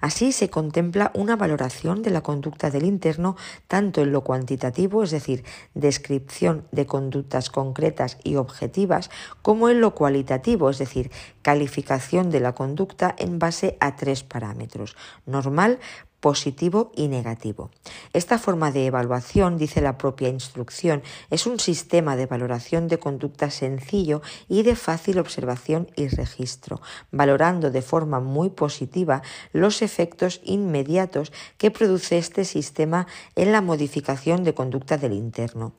Así 0.00 0.30
se 0.30 0.48
contempla 0.48 1.10
una 1.12 1.34
valoración 1.34 2.02
de 2.02 2.10
la 2.10 2.20
conducta 2.20 2.70
del 2.70 2.84
interno 2.84 3.36
tanto 3.66 4.00
en 4.00 4.12
lo 4.12 4.20
cuantitativo, 4.20 5.02
es 5.02 5.10
decir, 5.10 5.42
descripción 5.74 6.68
de 6.70 6.86
conductas 6.86 7.50
concretas 7.50 8.16
y 8.22 8.36
objetivas, 8.36 9.10
como 9.42 9.68
en 9.68 9.80
lo 9.80 9.92
cualitativo, 9.96 10.70
es 10.70 10.78
decir, 10.78 11.10
calificación 11.42 12.30
de 12.30 12.38
la 12.38 12.54
conducta 12.54 13.12
en 13.18 13.40
base 13.40 13.76
a 13.80 13.96
tres 13.96 14.22
parámetros, 14.22 14.94
normal, 15.26 15.80
positivo 16.24 16.90
y 16.96 17.08
negativo. 17.08 17.70
Esta 18.14 18.38
forma 18.38 18.72
de 18.72 18.86
evaluación, 18.86 19.58
dice 19.58 19.82
la 19.82 19.98
propia 19.98 20.30
instrucción, 20.30 21.02
es 21.28 21.46
un 21.46 21.60
sistema 21.60 22.16
de 22.16 22.24
valoración 22.24 22.88
de 22.88 22.98
conducta 22.98 23.50
sencillo 23.50 24.22
y 24.48 24.62
de 24.62 24.74
fácil 24.74 25.18
observación 25.18 25.86
y 25.96 26.08
registro, 26.08 26.80
valorando 27.10 27.70
de 27.70 27.82
forma 27.82 28.20
muy 28.20 28.48
positiva 28.48 29.20
los 29.52 29.82
efectos 29.82 30.40
inmediatos 30.44 31.30
que 31.58 31.70
produce 31.70 32.16
este 32.16 32.46
sistema 32.46 33.06
en 33.36 33.52
la 33.52 33.60
modificación 33.60 34.44
de 34.44 34.54
conducta 34.54 34.96
del 34.96 35.12
interno. 35.12 35.74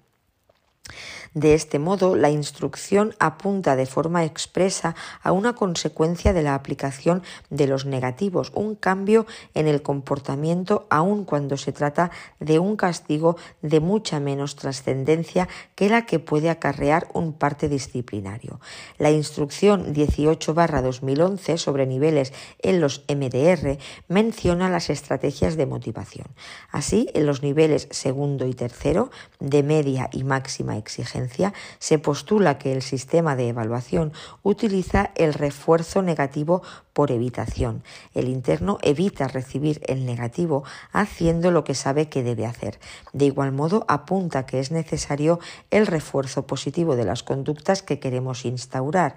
De 1.36 1.54
este 1.54 1.80
modo, 1.80 2.16
la 2.16 2.30
instrucción 2.30 3.14
apunta 3.20 3.76
de 3.76 3.86
forma 3.86 4.24
expresa 4.24 4.96
a 5.22 5.34
una 5.34 5.54
consecuencia 5.54 6.32
de 6.32 6.42
la 6.42 6.56
aplicación 6.56 7.24
de 7.50 7.68
los 7.68 7.86
negativos, 7.86 8.54
un 8.56 8.76
cambio 8.76 9.26
en 9.54 9.68
el 9.68 9.82
comportamiento 9.82 10.88
aun 10.90 11.26
cuando 11.26 11.58
se 11.58 11.74
trata 11.74 12.10
de 12.40 12.58
un 12.58 12.78
castigo 12.78 13.36
de 13.62 13.82
mucha 13.82 14.22
menos 14.22 14.56
trascendencia 14.56 15.50
que 15.76 15.90
la 15.90 16.06
que 16.06 16.20
puede 16.20 16.50
acarrear 16.50 17.10
un 17.12 17.34
parte 17.34 17.68
disciplinario. 17.68 18.62
La 18.98 19.12
instrucción 19.12 19.94
18-2011 19.94 21.58
sobre 21.58 21.86
niveles 21.86 22.32
en 22.62 22.80
los 22.80 23.04
MDR 23.10 23.78
menciona 24.08 24.70
las 24.70 24.90
estrategias 24.90 25.58
de 25.58 25.66
motivación. 25.66 26.28
Así, 26.72 27.10
en 27.14 27.26
los 27.26 27.44
niveles 27.44 27.90
segundo 27.92 28.48
y 28.48 28.54
tercero, 28.54 29.12
de 29.42 29.64
media 29.64 30.10
y 30.14 30.24
máxima 30.24 30.78
exigencia, 30.78 31.25
se 31.80 32.00
postula 32.00 32.58
que 32.58 32.74
el 32.74 32.82
sistema 32.82 33.36
de 33.36 33.50
evaluación 33.50 34.14
utiliza 34.44 35.12
el 35.16 35.34
refuerzo 35.34 36.02
negativo 36.02 36.62
por 36.94 37.12
evitación. 37.12 37.84
El 38.14 38.30
interno 38.30 38.78
evita 38.82 39.28
recibir 39.28 39.82
el 39.88 40.06
negativo 40.06 40.64
haciendo 40.92 41.52
lo 41.52 41.64
que 41.64 41.76
sabe 41.76 42.08
que 42.08 42.24
debe 42.24 42.46
hacer. 42.46 42.80
De 43.12 43.26
igual 43.26 43.52
modo, 43.52 43.86
apunta 43.88 44.46
que 44.46 44.60
es 44.60 44.72
necesario 44.72 45.40
el 45.72 45.88
refuerzo 45.88 46.48
positivo 46.48 46.96
de 46.96 47.06
las 47.06 47.24
conductas 47.24 47.82
que 47.82 48.00
queremos 48.00 48.46
instaurar. 48.46 49.16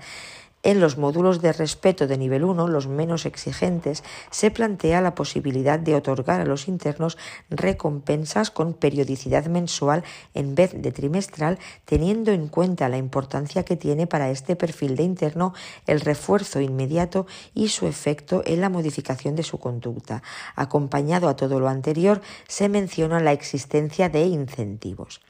En 0.64 0.80
los 0.80 0.98
módulos 0.98 1.40
de 1.40 1.52
respeto 1.52 2.08
de 2.08 2.18
nivel 2.18 2.42
1, 2.42 2.66
los 2.66 2.88
menos 2.88 3.26
exigentes, 3.26 4.02
se 4.30 4.50
plantea 4.50 5.00
la 5.00 5.14
posibilidad 5.14 5.78
de 5.78 5.94
otorgar 5.94 6.40
a 6.40 6.44
los 6.44 6.66
internos 6.66 7.16
recompensas 7.48 8.50
con 8.50 8.74
periodicidad 8.74 9.46
mensual 9.46 10.02
en 10.34 10.56
vez 10.56 10.72
de 10.74 10.90
trimestral, 10.90 11.60
teniendo 11.84 12.32
en 12.32 12.48
cuenta 12.48 12.88
la 12.88 12.98
importancia 12.98 13.64
que 13.64 13.76
tiene 13.76 14.08
para 14.08 14.30
este 14.30 14.56
perfil 14.56 14.96
de 14.96 15.04
interno 15.04 15.54
el 15.86 16.00
refuerzo 16.00 16.60
inmediato 16.60 17.28
y 17.54 17.68
su 17.68 17.86
efecto 17.86 18.42
en 18.44 18.60
la 18.60 18.68
modificación 18.68 19.36
de 19.36 19.44
su 19.44 19.58
conducta. 19.58 20.24
Acompañado 20.56 21.28
a 21.28 21.36
todo 21.36 21.60
lo 21.60 21.68
anterior, 21.68 22.20
se 22.48 22.68
menciona 22.68 23.20
la 23.20 23.30
existencia 23.30 24.08
de 24.08 24.24
incentivos. 24.24 25.20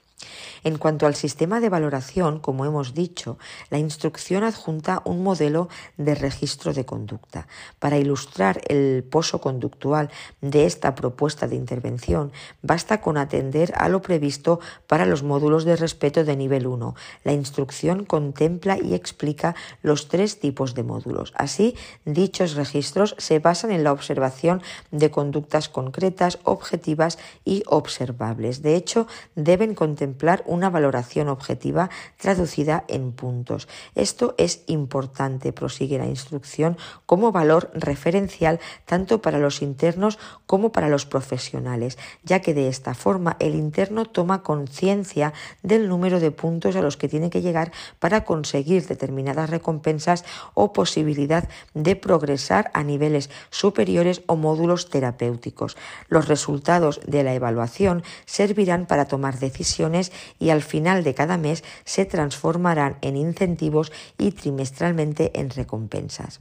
En 0.64 0.78
cuanto 0.78 1.06
al 1.06 1.14
sistema 1.14 1.60
de 1.60 1.68
valoración, 1.68 2.40
como 2.40 2.64
hemos 2.64 2.94
dicho, 2.94 3.38
la 3.70 3.78
instrucción 3.78 4.42
adjunta 4.42 5.02
un 5.04 5.22
modelo 5.22 5.68
de 5.96 6.14
registro 6.14 6.72
de 6.72 6.84
conducta. 6.84 7.46
Para 7.78 7.98
ilustrar 7.98 8.60
el 8.68 9.04
pozo 9.04 9.40
conductual 9.40 10.10
de 10.40 10.66
esta 10.66 10.94
propuesta 10.94 11.46
de 11.46 11.56
intervención, 11.56 12.32
basta 12.62 13.00
con 13.00 13.16
atender 13.16 13.72
a 13.76 13.88
lo 13.88 14.02
previsto 14.02 14.60
para 14.86 15.06
los 15.06 15.22
módulos 15.22 15.64
de 15.64 15.76
respeto 15.76 16.24
de 16.24 16.36
nivel 16.36 16.66
1. 16.66 16.94
La 17.24 17.32
instrucción 17.32 18.04
contempla 18.04 18.78
y 18.78 18.94
explica 18.94 19.54
los 19.82 20.08
tres 20.08 20.40
tipos 20.40 20.74
de 20.74 20.82
módulos. 20.82 21.32
Así, 21.36 21.76
dichos 22.04 22.54
registros 22.54 23.14
se 23.18 23.38
basan 23.38 23.70
en 23.70 23.84
la 23.84 23.92
observación 23.92 24.62
de 24.90 25.10
conductas 25.10 25.68
concretas, 25.68 26.38
objetivas 26.42 27.18
y 27.44 27.62
observables. 27.66 28.62
De 28.62 28.74
hecho, 28.74 29.06
deben 29.34 29.74
contemplar 29.74 30.07
una 30.46 30.70
valoración 30.70 31.28
objetiva 31.28 31.90
traducida 32.16 32.84
en 32.88 33.12
puntos. 33.12 33.68
Esto 33.94 34.34
es 34.38 34.62
importante, 34.66 35.52
prosigue 35.52 35.98
la 35.98 36.06
instrucción, 36.06 36.76
como 37.06 37.32
valor 37.32 37.70
referencial 37.74 38.60
tanto 38.84 39.20
para 39.20 39.38
los 39.38 39.62
internos 39.62 40.18
como 40.48 40.72
para 40.72 40.88
los 40.88 41.04
profesionales, 41.04 41.98
ya 42.24 42.40
que 42.40 42.54
de 42.54 42.68
esta 42.68 42.94
forma 42.94 43.36
el 43.38 43.54
interno 43.54 44.06
toma 44.06 44.42
conciencia 44.42 45.34
del 45.62 45.88
número 45.88 46.20
de 46.20 46.30
puntos 46.30 46.74
a 46.74 46.80
los 46.80 46.96
que 46.96 47.06
tiene 47.06 47.28
que 47.28 47.42
llegar 47.42 47.70
para 47.98 48.24
conseguir 48.24 48.86
determinadas 48.86 49.50
recompensas 49.50 50.24
o 50.54 50.72
posibilidad 50.72 51.46
de 51.74 51.96
progresar 51.96 52.70
a 52.72 52.82
niveles 52.82 53.28
superiores 53.50 54.22
o 54.26 54.36
módulos 54.36 54.88
terapéuticos. 54.88 55.76
Los 56.08 56.28
resultados 56.28 57.02
de 57.06 57.24
la 57.24 57.34
evaluación 57.34 58.02
servirán 58.24 58.86
para 58.86 59.04
tomar 59.04 59.38
decisiones 59.38 60.12
y 60.38 60.48
al 60.48 60.62
final 60.62 61.04
de 61.04 61.12
cada 61.12 61.36
mes 61.36 61.62
se 61.84 62.06
transformarán 62.06 62.96
en 63.02 63.18
incentivos 63.18 63.92
y 64.16 64.32
trimestralmente 64.32 65.38
en 65.38 65.50
recompensas. 65.50 66.40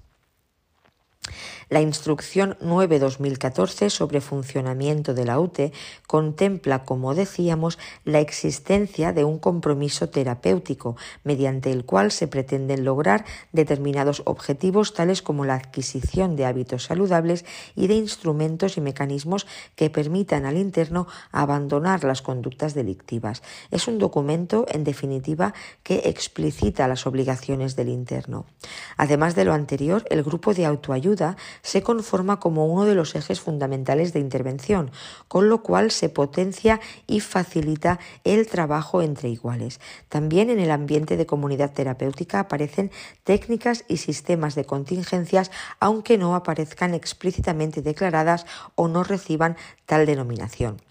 La 1.69 1.81
instrucción 1.81 2.57
9-2014 2.61 3.89
sobre 3.89 4.21
funcionamiento 4.21 5.13
de 5.13 5.25
la 5.25 5.37
UTE 5.37 5.73
contempla, 6.07 6.85
como 6.85 7.13
decíamos, 7.13 7.77
la 8.05 8.21
existencia 8.21 9.11
de 9.11 9.25
un 9.25 9.37
compromiso 9.37 10.07
terapéutico 10.07 10.95
mediante 11.25 11.73
el 11.73 11.83
cual 11.83 12.11
se 12.11 12.29
pretenden 12.29 12.85
lograr 12.85 13.25
determinados 13.51 14.21
objetivos 14.23 14.93
tales 14.93 15.21
como 15.21 15.43
la 15.43 15.55
adquisición 15.55 16.37
de 16.37 16.45
hábitos 16.45 16.85
saludables 16.85 17.43
y 17.75 17.87
de 17.87 17.95
instrumentos 17.95 18.77
y 18.77 18.81
mecanismos 18.81 19.45
que 19.75 19.89
permitan 19.89 20.45
al 20.45 20.55
interno 20.55 21.07
abandonar 21.33 22.05
las 22.05 22.21
conductas 22.21 22.75
delictivas. 22.75 23.43
Es 23.71 23.89
un 23.89 23.97
documento, 23.97 24.65
en 24.69 24.85
definitiva, 24.85 25.53
que 25.83 26.03
explicita 26.05 26.87
las 26.87 27.05
obligaciones 27.05 27.75
del 27.75 27.89
interno. 27.89 28.45
Además 28.95 29.35
de 29.35 29.43
lo 29.43 29.53
anterior, 29.53 30.05
el 30.09 30.23
grupo 30.23 30.53
de 30.53 30.65
autoayuda 30.65 31.35
se 31.61 31.83
conforma 31.83 32.39
como 32.39 32.65
uno 32.65 32.85
de 32.85 32.95
los 32.95 33.15
ejes 33.15 33.39
fundamentales 33.39 34.13
de 34.13 34.19
intervención, 34.19 34.91
con 35.27 35.49
lo 35.49 35.61
cual 35.61 35.91
se 35.91 36.09
potencia 36.09 36.79
y 37.05 37.19
facilita 37.19 37.99
el 38.23 38.47
trabajo 38.47 39.01
entre 39.01 39.29
iguales. 39.29 39.79
También 40.09 40.49
en 40.49 40.59
el 40.59 40.71
ambiente 40.71 41.17
de 41.17 41.25
comunidad 41.25 41.73
terapéutica 41.73 42.39
aparecen 42.39 42.91
técnicas 43.23 43.85
y 43.87 43.97
sistemas 43.97 44.55
de 44.55 44.65
contingencias, 44.65 45.51
aunque 45.79 46.17
no 46.17 46.35
aparezcan 46.35 46.93
explícitamente 46.93 47.81
declaradas 47.81 48.45
o 48.75 48.87
no 48.87 49.03
reciban 49.03 49.57
tal 49.85 50.05
denominación. 50.05 50.86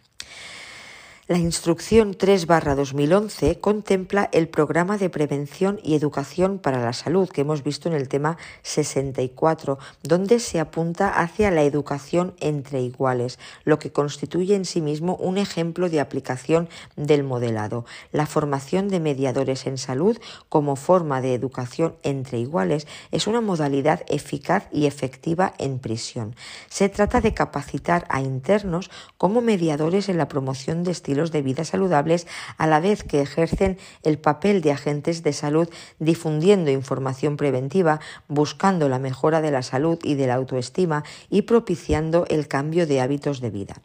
La 1.28 1.38
instrucción 1.38 2.14
3-2011 2.14 3.58
contempla 3.58 4.28
el 4.32 4.46
programa 4.46 4.96
de 4.96 5.10
prevención 5.10 5.80
y 5.82 5.96
educación 5.96 6.60
para 6.60 6.80
la 6.80 6.92
salud 6.92 7.28
que 7.28 7.40
hemos 7.40 7.64
visto 7.64 7.88
en 7.88 7.96
el 7.96 8.08
tema 8.08 8.38
64, 8.62 9.76
donde 10.04 10.38
se 10.38 10.60
apunta 10.60 11.08
hacia 11.08 11.50
la 11.50 11.64
educación 11.64 12.36
entre 12.38 12.80
iguales, 12.80 13.40
lo 13.64 13.80
que 13.80 13.90
constituye 13.90 14.54
en 14.54 14.64
sí 14.64 14.80
mismo 14.80 15.16
un 15.16 15.36
ejemplo 15.36 15.88
de 15.88 15.98
aplicación 15.98 16.68
del 16.94 17.24
modelado. 17.24 17.86
La 18.12 18.26
formación 18.26 18.86
de 18.88 19.00
mediadores 19.00 19.66
en 19.66 19.78
salud 19.78 20.16
como 20.48 20.76
forma 20.76 21.20
de 21.22 21.34
educación 21.34 21.96
entre 22.04 22.38
iguales 22.38 22.86
es 23.10 23.26
una 23.26 23.40
modalidad 23.40 24.02
eficaz 24.06 24.68
y 24.70 24.86
efectiva 24.86 25.54
en 25.58 25.80
prisión. 25.80 26.36
Se 26.70 26.88
trata 26.88 27.20
de 27.20 27.34
capacitar 27.34 28.06
a 28.10 28.20
internos 28.20 28.92
como 29.18 29.40
mediadores 29.40 30.08
en 30.08 30.18
la 30.18 30.28
promoción 30.28 30.84
de 30.84 30.92
estilos 30.92 31.15
de 31.16 31.42
vida 31.42 31.64
saludables 31.64 32.26
a 32.58 32.66
la 32.66 32.80
vez 32.80 33.02
que 33.02 33.22
ejercen 33.22 33.78
el 34.02 34.18
papel 34.18 34.60
de 34.60 34.72
agentes 34.72 35.22
de 35.22 35.32
salud 35.32 35.68
difundiendo 35.98 36.70
información 36.70 37.36
preventiva, 37.36 38.00
buscando 38.28 38.88
la 38.88 38.98
mejora 38.98 39.40
de 39.40 39.50
la 39.50 39.62
salud 39.62 39.98
y 40.02 40.14
de 40.14 40.26
la 40.26 40.34
autoestima 40.34 41.04
y 41.30 41.42
propiciando 41.42 42.26
el 42.28 42.48
cambio 42.48 42.86
de 42.86 43.00
hábitos 43.00 43.40
de 43.40 43.50
vida. 43.50 43.76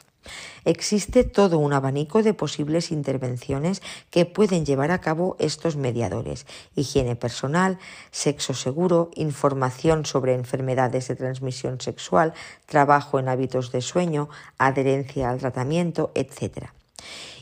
Existe 0.65 1.23
todo 1.23 1.57
un 1.57 1.73
abanico 1.73 2.21
de 2.21 2.36
posibles 2.36 2.91
intervenciones 2.91 3.82
que 4.11 4.25
pueden 4.25 4.65
llevar 4.65 4.91
a 4.91 5.01
cabo 5.01 5.36
estos 5.39 5.75
mediadores. 5.75 6.45
Higiene 6.75 7.15
personal, 7.15 7.79
sexo 8.11 8.53
seguro, 8.53 9.09
información 9.15 10.05
sobre 10.05 10.36
enfermedades 10.36 11.07
de 11.07 11.15
transmisión 11.15 11.82
sexual, 11.82 12.34
trabajo 12.67 13.17
en 13.17 13.29
hábitos 13.29 13.71
de 13.71 13.82
sueño, 13.82 14.29
adherencia 14.59 15.32
al 15.32 15.39
tratamiento, 15.39 16.11
etc. 16.13 16.69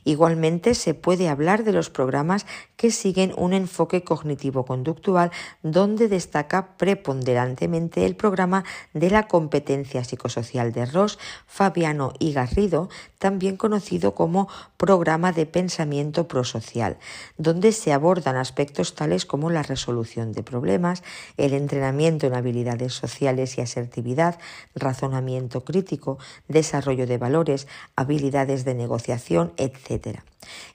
Igualmente 0.10 0.74
se 0.74 0.95
puede 0.95 1.30
hablar 1.30 1.64
de 1.64 1.72
los 1.72 1.91
programas 1.91 2.47
que 2.78 2.89
siguen 2.89 3.32
un 3.38 3.53
enfoque 3.53 4.03
cognitivo-conductual 4.03 5.30
donde 5.62 6.07
destaca 6.07 6.78
preponderantemente 6.78 8.07
el 8.07 8.16
programa 8.16 8.64
de 8.95 9.12
la 9.12 9.28
competencia 9.28 10.03
psicosocial 10.03 10.72
de 10.72 10.88
Ross, 10.88 11.20
Fabiano 11.45 12.14
y 12.18 12.34
Garrido, 12.34 12.89
también 13.20 13.55
conocido 13.55 14.16
como 14.16 14.47
programa 14.78 15.32
de 15.32 15.45
pensamiento 15.45 16.28
prosocial, 16.28 16.97
donde 17.38 17.72
se 17.72 17.93
abordan 17.93 18.36
aspectos 18.36 18.95
tales 18.95 19.28
como 19.28 19.51
la 19.51 19.62
resolución 19.62 20.32
de 20.32 20.41
problemas, 20.41 21.03
el 21.38 21.53
entrenamiento 21.53 22.26
en 22.26 22.34
habilidades 22.34 22.93
sociales 22.93 23.60
y 23.60 23.62
asertividad, 23.62 24.39
razonamiento 24.74 25.64
crítico, 25.64 26.18
desarrollo 26.47 27.05
de 27.05 27.20
valores, 27.20 27.68
habilidades 27.95 28.66
de 28.66 28.74
negociación, 28.74 29.53
etc. 29.57 29.98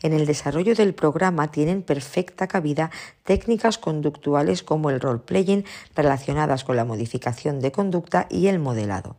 En 0.02 0.12
el 0.12 0.26
desarrollo 0.26 0.74
del 0.74 0.94
programa 0.94 1.50
tienen 1.50 1.82
perfecta 1.82 2.46
cabida 2.46 2.90
técnicas 3.24 3.78
conductuales 3.78 4.62
como 4.62 4.90
el 4.90 5.00
role-playing 5.00 5.64
relacionadas 5.94 6.64
con 6.64 6.76
la 6.76 6.84
modificación 6.84 7.60
de 7.60 7.72
conducta 7.72 8.26
y 8.30 8.48
el 8.48 8.58
modelado. 8.58 9.16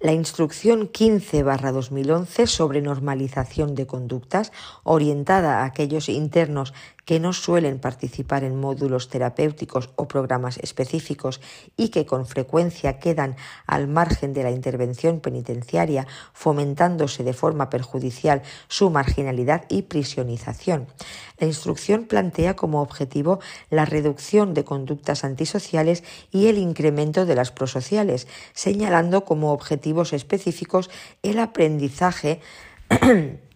La 0.00 0.12
instrucción 0.12 0.90
15-2011 0.90 2.46
sobre 2.46 2.80
normalización 2.80 3.74
de 3.74 3.86
conductas, 3.86 4.50
orientada 4.82 5.58
a 5.58 5.64
aquellos 5.66 6.08
internos 6.08 6.72
que 7.10 7.18
no 7.18 7.32
suelen 7.32 7.80
participar 7.80 8.44
en 8.44 8.54
módulos 8.54 9.08
terapéuticos 9.08 9.90
o 9.96 10.06
programas 10.06 10.58
específicos 10.58 11.40
y 11.76 11.88
que 11.88 12.06
con 12.06 12.24
frecuencia 12.24 13.00
quedan 13.00 13.34
al 13.66 13.88
margen 13.88 14.32
de 14.32 14.44
la 14.44 14.52
intervención 14.52 15.18
penitenciaria, 15.18 16.06
fomentándose 16.32 17.24
de 17.24 17.32
forma 17.32 17.68
perjudicial 17.68 18.42
su 18.68 18.90
marginalidad 18.90 19.64
y 19.68 19.82
prisionización. 19.90 20.86
La 21.38 21.48
instrucción 21.48 22.04
plantea 22.04 22.54
como 22.54 22.80
objetivo 22.80 23.40
la 23.70 23.86
reducción 23.86 24.54
de 24.54 24.62
conductas 24.62 25.24
antisociales 25.24 26.04
y 26.30 26.46
el 26.46 26.58
incremento 26.58 27.26
de 27.26 27.34
las 27.34 27.50
prosociales, 27.50 28.28
señalando 28.54 29.24
como 29.24 29.50
objetivos 29.50 30.12
específicos 30.12 30.90
el 31.24 31.40
aprendizaje 31.40 32.38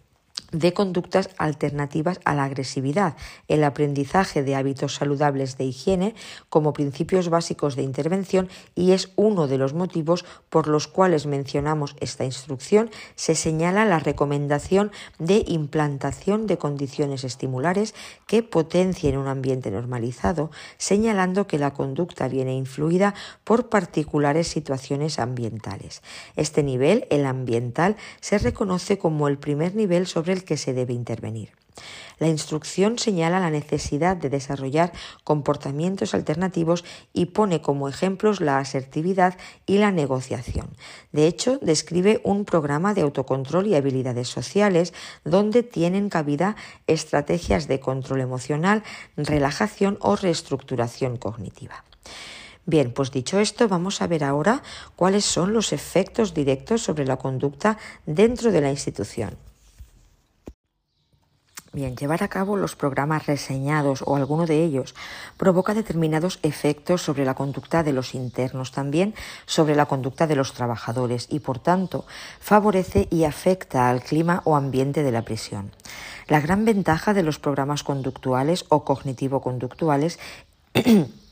de 0.59 0.73
conductas 0.73 1.29
alternativas 1.37 2.21
a 2.23 2.33
la 2.33 2.45
agresividad, 2.45 3.15
el 3.49 3.63
aprendizaje 3.63 4.41
de 4.41 4.55
hábitos 4.55 4.95
saludables 4.95 5.57
de 5.57 5.65
higiene 5.65 6.15
como 6.49 6.71
principios 6.71 7.29
básicos 7.29 7.75
de 7.75 7.83
intervención 7.83 8.47
y 8.73 8.91
es 8.91 9.11
uno 9.17 9.47
de 9.47 9.57
los 9.57 9.73
motivos 9.73 10.23
por 10.49 10.67
los 10.67 10.87
cuales 10.87 11.25
mencionamos 11.25 11.95
esta 11.99 12.23
instrucción, 12.23 12.89
se 13.15 13.35
señala 13.35 13.83
la 13.83 13.99
recomendación 13.99 14.91
de 15.19 15.43
implantación 15.45 16.47
de 16.47 16.57
condiciones 16.57 17.25
estimulares 17.25 17.93
que 18.25 18.41
potencien 18.41 19.17
un 19.17 19.27
ambiente 19.27 19.71
normalizado, 19.71 20.51
señalando 20.77 21.47
que 21.47 21.59
la 21.59 21.73
conducta 21.73 22.29
viene 22.29 22.55
influida 22.55 23.13
por 23.43 23.67
particulares 23.67 24.47
situaciones 24.47 25.19
ambientales. 25.19 26.01
Este 26.37 26.63
nivel, 26.63 27.07
el 27.09 27.25
ambiental, 27.25 27.97
se 28.21 28.37
reconoce 28.37 28.97
como 28.97 29.27
el 29.27 29.37
primer 29.37 29.75
nivel 29.75 30.07
sobre 30.07 30.31
el 30.31 30.44
que 30.45 30.57
se 30.57 30.73
debe 30.73 30.93
intervenir. 30.93 31.49
La 32.19 32.27
instrucción 32.27 32.97
señala 32.97 33.39
la 33.39 33.49
necesidad 33.49 34.15
de 34.15 34.29
desarrollar 34.29 34.93
comportamientos 35.23 36.13
alternativos 36.13 36.85
y 37.13 37.27
pone 37.27 37.61
como 37.61 37.89
ejemplos 37.89 38.39
la 38.39 38.59
asertividad 38.59 39.37
y 39.65 39.79
la 39.79 39.91
negociación. 39.91 40.69
De 41.11 41.27
hecho, 41.27 41.59
describe 41.61 42.21
un 42.23 42.45
programa 42.45 42.93
de 42.93 43.01
autocontrol 43.01 43.67
y 43.67 43.75
habilidades 43.75 44.29
sociales 44.29 44.93
donde 45.25 45.63
tienen 45.63 46.09
cabida 46.09 46.55
estrategias 46.87 47.67
de 47.67 47.81
control 47.81 48.21
emocional, 48.21 48.83
relajación 49.17 49.97
o 49.99 50.15
reestructuración 50.15 51.17
cognitiva. 51.17 51.83
Bien, 52.65 52.91
pues 52.93 53.11
dicho 53.11 53.39
esto, 53.39 53.67
vamos 53.67 54.01
a 54.01 54.07
ver 54.07 54.23
ahora 54.23 54.63
cuáles 54.95 55.25
son 55.25 55.53
los 55.53 55.71
efectos 55.71 56.33
directos 56.33 56.81
sobre 56.81 57.05
la 57.05 57.17
conducta 57.17 57.77
dentro 58.07 58.51
de 58.51 58.61
la 58.61 58.71
institución. 58.71 59.37
Bien, 61.75 61.97
llevar 61.97 62.23
a 62.23 62.29
cabo 62.29 62.55
los 62.55 62.77
programas 62.77 63.25
reseñados 63.25 64.01
o 64.07 64.15
alguno 64.15 64.45
de 64.45 64.63
ellos 64.63 64.95
provoca 65.35 65.73
determinados 65.73 66.39
efectos 66.41 67.01
sobre 67.01 67.25
la 67.25 67.33
conducta 67.33 67.83
de 67.83 67.91
los 67.91 68.15
internos, 68.15 68.71
también 68.71 69.13
sobre 69.45 69.75
la 69.75 69.85
conducta 69.85 70.25
de 70.25 70.37
los 70.37 70.53
trabajadores 70.53 71.27
y, 71.29 71.39
por 71.39 71.59
tanto, 71.59 72.05
favorece 72.39 73.09
y 73.11 73.25
afecta 73.25 73.89
al 73.89 74.01
clima 74.01 74.41
o 74.45 74.55
ambiente 74.55 75.03
de 75.03 75.11
la 75.11 75.23
prisión. 75.23 75.71
La 76.29 76.39
gran 76.39 76.63
ventaja 76.63 77.13
de 77.13 77.23
los 77.23 77.39
programas 77.39 77.83
conductuales 77.83 78.63
o 78.69 78.85
cognitivo-conductuales 78.85 80.17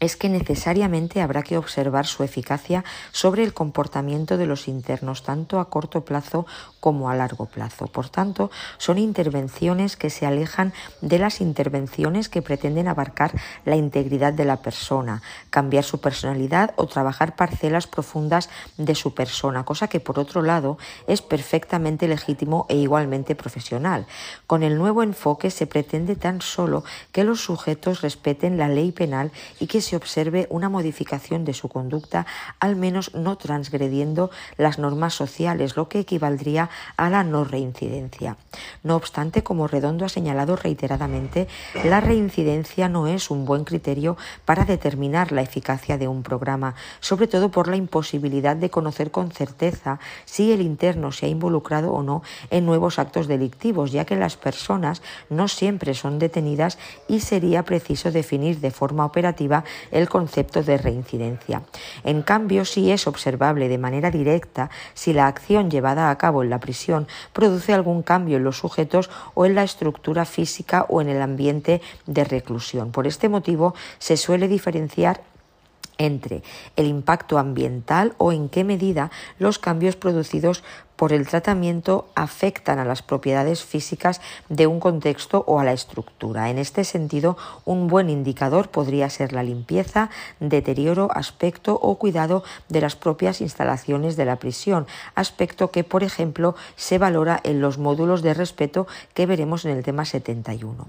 es 0.00 0.16
que 0.16 0.28
necesariamente 0.28 1.20
habrá 1.20 1.42
que 1.42 1.58
observar 1.58 2.06
su 2.06 2.24
eficacia 2.24 2.84
sobre 3.12 3.44
el 3.44 3.52
comportamiento 3.54 4.38
de 4.38 4.46
los 4.46 4.66
internos, 4.66 5.22
tanto 5.22 5.60
a 5.60 5.68
corto 5.68 6.04
plazo 6.04 6.46
como 6.80 7.10
a 7.10 7.14
largo 7.14 7.46
plazo. 7.46 7.86
Por 7.86 8.08
tanto, 8.08 8.50
son 8.78 8.98
intervenciones 8.98 9.96
que 9.96 10.10
se 10.10 10.26
alejan 10.26 10.72
de 11.02 11.18
las 11.18 11.40
intervenciones 11.42 12.28
que 12.28 12.42
pretenden 12.42 12.88
abarcar 12.88 13.32
la 13.66 13.76
integridad 13.76 14.32
de 14.32 14.46
la 14.46 14.62
persona, 14.62 15.22
cambiar 15.50 15.84
su 15.84 16.00
personalidad 16.00 16.72
o 16.76 16.86
trabajar 16.86 17.36
parcelas 17.36 17.86
profundas 17.86 18.48
de 18.78 18.94
su 18.94 19.14
persona, 19.14 19.64
cosa 19.64 19.88
que 19.88 20.00
por 20.00 20.18
otro 20.18 20.40
lado 20.42 20.78
es 21.06 21.20
perfectamente 21.20 22.08
legítimo 22.08 22.64
e 22.70 22.76
igualmente 22.76 23.34
profesional. 23.34 24.06
Con 24.46 24.62
el 24.62 24.78
nuevo 24.78 25.02
enfoque 25.02 25.50
se 25.50 25.66
pretende 25.66 26.16
tan 26.16 26.40
solo 26.40 26.84
que 27.12 27.24
los 27.24 27.42
sujetos 27.42 28.00
respeten 28.00 28.56
la 28.56 28.68
ley 28.68 28.92
penal 28.92 29.30
y 29.58 29.66
que 29.66 29.82
se 29.90 29.96
observe 29.96 30.46
una 30.50 30.68
modificación 30.68 31.44
de 31.44 31.52
su 31.52 31.68
conducta, 31.68 32.24
al 32.60 32.76
menos 32.76 33.12
no 33.12 33.36
transgrediendo 33.36 34.30
las 34.56 34.78
normas 34.78 35.14
sociales, 35.14 35.76
lo 35.76 35.88
que 35.88 35.98
equivaldría 35.98 36.70
a 36.96 37.10
la 37.10 37.24
no 37.24 37.42
reincidencia. 37.42 38.36
No 38.84 38.94
obstante, 38.94 39.42
como 39.42 39.66
Redondo 39.66 40.04
ha 40.04 40.08
señalado 40.08 40.54
reiteradamente, 40.54 41.48
la 41.82 42.00
reincidencia 42.00 42.88
no 42.88 43.08
es 43.08 43.32
un 43.32 43.44
buen 43.44 43.64
criterio 43.64 44.16
para 44.44 44.64
determinar 44.64 45.32
la 45.32 45.42
eficacia 45.42 45.98
de 45.98 46.06
un 46.06 46.22
programa, 46.22 46.76
sobre 47.00 47.26
todo 47.26 47.50
por 47.50 47.66
la 47.66 47.74
imposibilidad 47.74 48.54
de 48.54 48.70
conocer 48.70 49.10
con 49.10 49.32
certeza 49.32 49.98
si 50.24 50.52
el 50.52 50.60
interno 50.60 51.10
se 51.10 51.26
ha 51.26 51.28
involucrado 51.28 51.92
o 51.92 52.04
no 52.04 52.22
en 52.50 52.64
nuevos 52.64 53.00
actos 53.00 53.26
delictivos, 53.26 53.90
ya 53.90 54.04
que 54.04 54.14
las 54.14 54.36
personas 54.36 55.02
no 55.30 55.48
siempre 55.48 55.94
son 55.94 56.20
detenidas 56.20 56.78
y 57.08 57.18
sería 57.18 57.64
preciso 57.64 58.12
definir 58.12 58.60
de 58.60 58.70
forma 58.70 59.04
operativa 59.04 59.64
el 59.90 60.08
concepto 60.08 60.62
de 60.62 60.78
reincidencia. 60.78 61.62
En 62.04 62.22
cambio, 62.22 62.64
sí 62.64 62.90
es 62.90 63.06
observable 63.06 63.68
de 63.68 63.78
manera 63.78 64.10
directa 64.10 64.70
si 64.94 65.12
la 65.12 65.26
acción 65.26 65.70
llevada 65.70 66.10
a 66.10 66.18
cabo 66.18 66.42
en 66.42 66.50
la 66.50 66.60
prisión 66.60 67.06
produce 67.32 67.72
algún 67.72 68.02
cambio 68.02 68.36
en 68.36 68.44
los 68.44 68.58
sujetos 68.58 69.10
o 69.34 69.46
en 69.46 69.54
la 69.54 69.64
estructura 69.64 70.24
física 70.24 70.86
o 70.88 71.00
en 71.00 71.08
el 71.08 71.22
ambiente 71.22 71.80
de 72.06 72.24
reclusión. 72.24 72.92
Por 72.92 73.06
este 73.06 73.28
motivo, 73.28 73.74
se 73.98 74.16
suele 74.16 74.48
diferenciar 74.48 75.22
entre 76.00 76.42
el 76.76 76.86
impacto 76.86 77.38
ambiental 77.38 78.14
o 78.16 78.32
en 78.32 78.48
qué 78.48 78.64
medida 78.64 79.10
los 79.38 79.58
cambios 79.58 79.96
producidos 79.96 80.64
por 81.00 81.14
el 81.14 81.26
tratamiento 81.26 82.10
afectan 82.14 82.78
a 82.78 82.84
las 82.84 83.00
propiedades 83.00 83.64
físicas 83.64 84.20
de 84.50 84.66
un 84.66 84.80
contexto 84.80 85.44
o 85.46 85.58
a 85.58 85.64
la 85.64 85.72
estructura. 85.72 86.50
En 86.50 86.58
este 86.58 86.84
sentido, 86.84 87.38
un 87.64 87.88
buen 87.88 88.10
indicador 88.10 88.68
podría 88.68 89.08
ser 89.08 89.32
la 89.32 89.42
limpieza, 89.42 90.10
deterioro, 90.40 91.08
aspecto 91.14 91.72
o 91.72 91.96
cuidado 91.96 92.44
de 92.68 92.82
las 92.82 92.96
propias 92.96 93.40
instalaciones 93.40 94.16
de 94.16 94.26
la 94.26 94.36
prisión, 94.36 94.86
aspecto 95.14 95.70
que, 95.70 95.84
por 95.84 96.04
ejemplo, 96.04 96.54
se 96.76 96.98
valora 96.98 97.40
en 97.44 97.62
los 97.62 97.78
módulos 97.78 98.20
de 98.20 98.34
respeto 98.34 98.86
que 99.14 99.24
veremos 99.24 99.64
en 99.64 99.70
el 99.70 99.82
tema 99.82 100.04
71. 100.04 100.86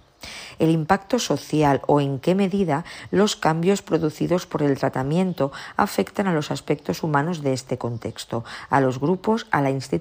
El 0.60 0.70
impacto 0.70 1.20
social 1.20 1.82
o 1.88 2.02
en 2.02 2.20
qué 2.20 2.36
medida 2.36 2.86
los 3.10 3.36
cambios 3.36 3.82
producidos 3.82 4.46
por 4.46 4.62
el 4.62 4.78
tratamiento 4.78 5.52
afectan 5.78 6.28
a 6.28 6.34
los 6.34 6.52
aspectos 6.52 7.02
humanos 7.02 7.42
de 7.42 7.54
este 7.54 7.78
contexto, 7.78 8.44
a 8.70 8.82
los 8.82 9.00
grupos, 9.00 9.48
a 9.50 9.62
la 9.62 9.72
institución, 9.72 10.01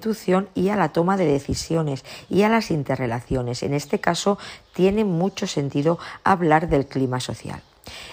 y 0.55 0.69
a 0.69 0.75
la 0.75 0.89
toma 0.89 1.17
de 1.17 1.25
decisiones 1.25 2.03
y 2.29 2.43
a 2.43 2.49
las 2.49 2.71
interrelaciones. 2.71 3.63
En 3.63 3.73
este 3.73 3.99
caso, 3.99 4.37
tiene 4.73 5.05
mucho 5.05 5.47
sentido 5.47 5.99
hablar 6.23 6.69
del 6.69 6.85
clima 6.85 7.19
social 7.19 7.61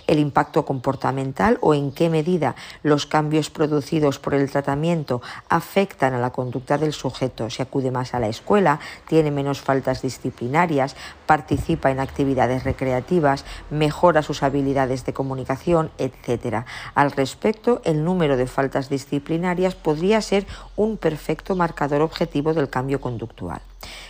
el 0.07 0.19
impacto 0.19 0.65
comportamental 0.65 1.59
o 1.61 1.75
en 1.75 1.93
qué 1.93 2.09
medida 2.11 2.55
los 2.83 3.07
cambios 3.07 3.51
producidos 3.51 4.19
por 4.19 4.35
el 4.35 4.51
tratamiento 4.51 5.23
afectan 5.49 6.15
a 6.15 6.19
la 6.19 6.31
conducta 6.31 6.79
del 6.79 6.93
sujeto. 6.93 7.51
Si 7.51 7.63
acude 7.63 7.91
más 7.91 8.15
a 8.15 8.21
la 8.21 8.29
escuela, 8.29 8.81
tiene 9.07 9.31
menos 9.31 9.61
faltas 9.61 10.03
disciplinarias, 10.03 10.97
participa 11.27 11.91
en 11.91 12.01
actividades 12.01 12.65
recreativas, 12.65 13.45
mejora 13.71 14.23
sus 14.23 14.43
habilidades 14.43 15.05
de 15.05 15.13
comunicación, 15.13 15.91
etc. 15.99 16.65
Al 16.95 17.13
respecto, 17.13 17.81
el 17.85 18.05
número 18.05 18.37
de 18.37 18.47
faltas 18.47 18.89
disciplinarias 18.89 19.75
podría 19.75 20.21
ser 20.21 20.47
un 20.77 20.97
perfecto 20.97 21.57
marcador 21.57 22.03
objetivo 22.03 22.55
del 22.55 22.71
cambio 22.71 23.01
conductual. 23.01 23.61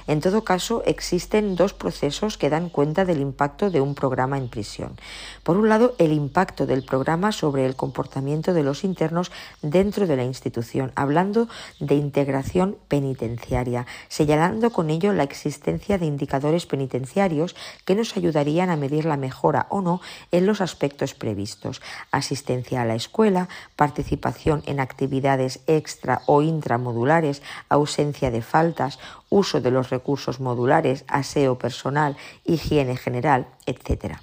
En 0.06 0.20
todo 0.20 0.42
caso, 0.42 0.82
existen 0.86 1.54
dos 1.54 1.74
procesos 1.74 2.38
que 2.38 2.48
dan 2.48 2.70
cuenta 2.70 3.04
del 3.04 3.20
impacto 3.20 3.70
de 3.70 3.82
un 3.82 3.94
programa 3.94 4.38
en 4.38 4.48
prisión. 4.48 4.96
Por 5.42 5.58
un 5.58 5.68
lado, 5.68 5.94
el 5.98 6.12
impacto 6.12 6.66
del 6.66 6.82
programa 6.82 7.30
sobre 7.30 7.66
el 7.66 7.76
comportamiento 7.76 8.54
de 8.54 8.62
los 8.62 8.84
internos 8.84 9.30
dentro 9.60 10.06
de 10.06 10.16
la 10.16 10.24
institución, 10.24 10.92
hablando 10.94 11.48
de 11.78 11.96
integración 11.96 12.78
penitenciaria, 12.88 13.86
señalando 14.08 14.70
con 14.70 14.88
ello 14.88 15.12
la 15.12 15.24
existencia 15.24 15.98
de 15.98 16.06
indicadores 16.06 16.64
penitenciarios 16.64 17.54
que 17.84 17.94
nos 17.94 18.16
ayudarían 18.16 18.70
a 18.70 18.76
medir 18.76 19.04
la 19.04 19.18
mejora 19.18 19.66
o 19.68 19.82
no 19.82 20.00
en 20.32 20.46
los 20.46 20.62
aspectos 20.62 21.14
previstos, 21.14 21.82
asistencia 22.10 22.80
a 22.80 22.86
la 22.86 22.94
escuela, 22.94 23.48
participación 23.76 24.62
en 24.66 24.80
actividades 24.80 25.60
extra 25.66 26.22
o 26.26 26.40
intramodulares, 26.40 27.42
ausencia 27.68 28.30
de 28.30 28.42
faltas, 28.42 28.98
uso 29.28 29.60
de 29.60 29.70
los 29.70 29.90
recursos 29.90 30.40
modulares, 30.40 31.04
aseo 31.08 31.58
personal, 31.58 32.16
higiene 32.44 32.96
general, 32.96 33.48
etc. 33.66 34.16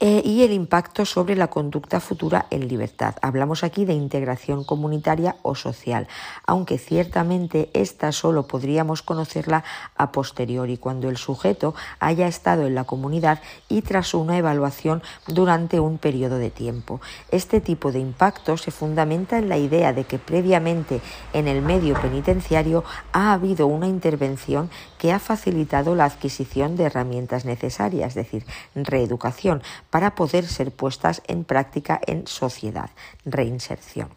Eh, 0.00 0.22
y 0.24 0.44
el 0.44 0.52
impacto 0.52 1.04
sobre 1.04 1.34
la 1.34 1.48
conducta 1.48 1.98
futura 1.98 2.46
en 2.50 2.68
libertad. 2.68 3.16
Hablamos 3.20 3.64
aquí 3.64 3.84
de 3.84 3.94
integración 3.94 4.62
comunitaria 4.62 5.34
o 5.42 5.56
social, 5.56 6.06
aunque 6.46 6.78
ciertamente 6.78 7.68
esta 7.72 8.12
solo 8.12 8.46
podríamos 8.46 9.02
conocerla 9.02 9.64
a 9.96 10.12
posteriori, 10.12 10.76
cuando 10.76 11.08
el 11.08 11.16
sujeto 11.16 11.74
haya 11.98 12.28
estado 12.28 12.64
en 12.68 12.76
la 12.76 12.84
comunidad 12.84 13.40
y 13.68 13.82
tras 13.82 14.14
una 14.14 14.38
evaluación 14.38 15.02
durante 15.26 15.80
un 15.80 15.98
periodo 15.98 16.38
de 16.38 16.50
tiempo. 16.50 17.00
Este 17.32 17.60
tipo 17.60 17.90
de 17.90 17.98
impacto 17.98 18.56
se 18.56 18.70
fundamenta 18.70 19.36
en 19.36 19.48
la 19.48 19.58
idea 19.58 19.92
de 19.92 20.04
que 20.04 20.20
previamente 20.20 21.00
en 21.32 21.48
el 21.48 21.60
medio 21.60 22.00
penitenciario 22.00 22.84
ha 23.12 23.32
habido 23.32 23.66
una 23.66 23.88
intervención 23.88 24.70
que 24.96 25.12
ha 25.12 25.18
facilitado 25.18 25.96
la 25.96 26.04
adquisición 26.04 26.76
de 26.76 26.84
herramientas 26.84 27.44
necesarias, 27.44 28.10
es 28.10 28.14
decir, 28.14 28.46
reeducación 28.76 29.60
para 29.90 30.14
poder 30.14 30.46
ser 30.46 30.70
puestas 30.70 31.22
en 31.26 31.44
práctica 31.44 32.00
en 32.06 32.26
sociedad, 32.26 32.90
reinserción. 33.32 34.08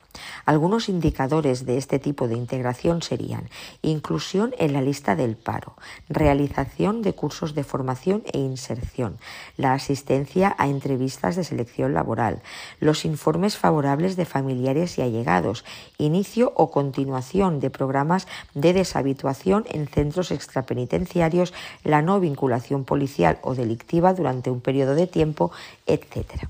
Algunos 0.45 0.89
indicadores 0.89 1.66
de 1.66 1.78
este 1.78 1.99
tipo 1.99 2.28
de 2.28 2.36
integración 2.36 3.01
serían 3.01 3.49
inclusión 3.82 4.53
en 4.57 4.74
la 4.74 4.82
lista 4.82 5.16
del 5.16 5.36
paro, 5.36 5.76
realización 6.09 7.01
de 7.01 7.14
cursos 7.14 7.55
de 7.55 7.64
formación 7.64 8.24
e 8.32 8.39
inserción, 8.39 9.18
la 9.57 9.74
asistencia 9.74 10.55
a 10.57 10.68
entrevistas 10.68 11.36
de 11.36 11.43
selección 11.43 11.93
laboral, 11.93 12.41
los 12.80 13.05
informes 13.05 13.57
favorables 13.57 14.16
de 14.16 14.26
familiares 14.26 14.97
y 14.97 15.01
allegados, 15.01 15.64
inicio 15.97 16.51
o 16.55 16.72
continuación 16.72 17.59
de 17.59 17.70
programas 17.70 18.28
de 18.53 18.74
deshabituación 18.74 19.66
en 19.70 19.88
centros 19.88 20.32
extrapenitenciarios, 20.32 21.53
la 21.84 22.01
no 22.01 22.20
vinculación 22.20 22.84
policial 22.84 23.39
o 23.43 23.55
delictiva 23.55 24.14
durante 24.14 24.49
un 24.49 24.62
periodo 24.62 24.95
de 24.95 25.07
tiempo, 25.07 25.51
etc. 25.86 26.47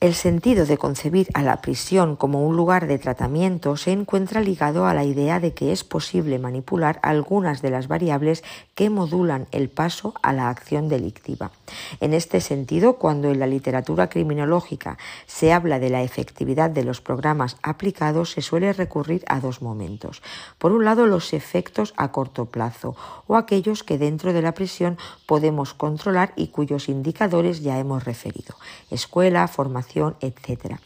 El 0.00 0.14
sentido 0.14 0.64
de 0.64 0.78
concebir 0.78 1.26
a 1.34 1.42
la 1.42 1.60
prisión 1.60 2.14
como 2.14 2.46
un 2.46 2.54
lugar 2.56 2.86
de 2.86 3.00
tratamiento 3.00 3.76
se 3.76 3.90
encuentra 3.90 4.40
ligado 4.40 4.86
a 4.86 4.94
la 4.94 5.02
idea 5.02 5.40
de 5.40 5.54
que 5.54 5.72
es 5.72 5.82
posible 5.82 6.38
manipular 6.38 7.00
algunas 7.02 7.62
de 7.62 7.70
las 7.70 7.88
variables 7.88 8.44
que 8.76 8.90
modulan 8.90 9.48
el 9.50 9.68
paso 9.68 10.14
a 10.22 10.32
la 10.32 10.50
acción 10.50 10.88
delictiva. 10.88 11.50
En 11.98 12.14
este 12.14 12.40
sentido, 12.40 12.92
cuando 12.92 13.28
en 13.28 13.40
la 13.40 13.48
literatura 13.48 14.08
criminológica 14.08 14.98
se 15.26 15.52
habla 15.52 15.80
de 15.80 15.90
la 15.90 16.04
efectividad 16.04 16.70
de 16.70 16.84
los 16.84 17.00
programas 17.00 17.56
aplicados, 17.64 18.30
se 18.30 18.40
suele 18.40 18.72
recurrir 18.72 19.24
a 19.26 19.40
dos 19.40 19.62
momentos. 19.62 20.22
Por 20.58 20.70
un 20.70 20.84
lado, 20.84 21.08
los 21.08 21.32
efectos 21.32 21.92
a 21.96 22.12
corto 22.12 22.44
plazo 22.44 22.94
o 23.26 23.34
aquellos 23.34 23.82
que 23.82 23.98
dentro 23.98 24.32
de 24.32 24.42
la 24.42 24.54
prisión 24.54 24.96
podemos 25.26 25.74
controlar 25.74 26.34
y 26.36 26.48
cuyos 26.48 26.88
indicadores 26.88 27.62
ya 27.62 27.80
hemos 27.80 28.04
referido. 28.04 28.54
Escuela, 28.92 29.48
formación, 29.48 29.87
etc. 30.20 30.76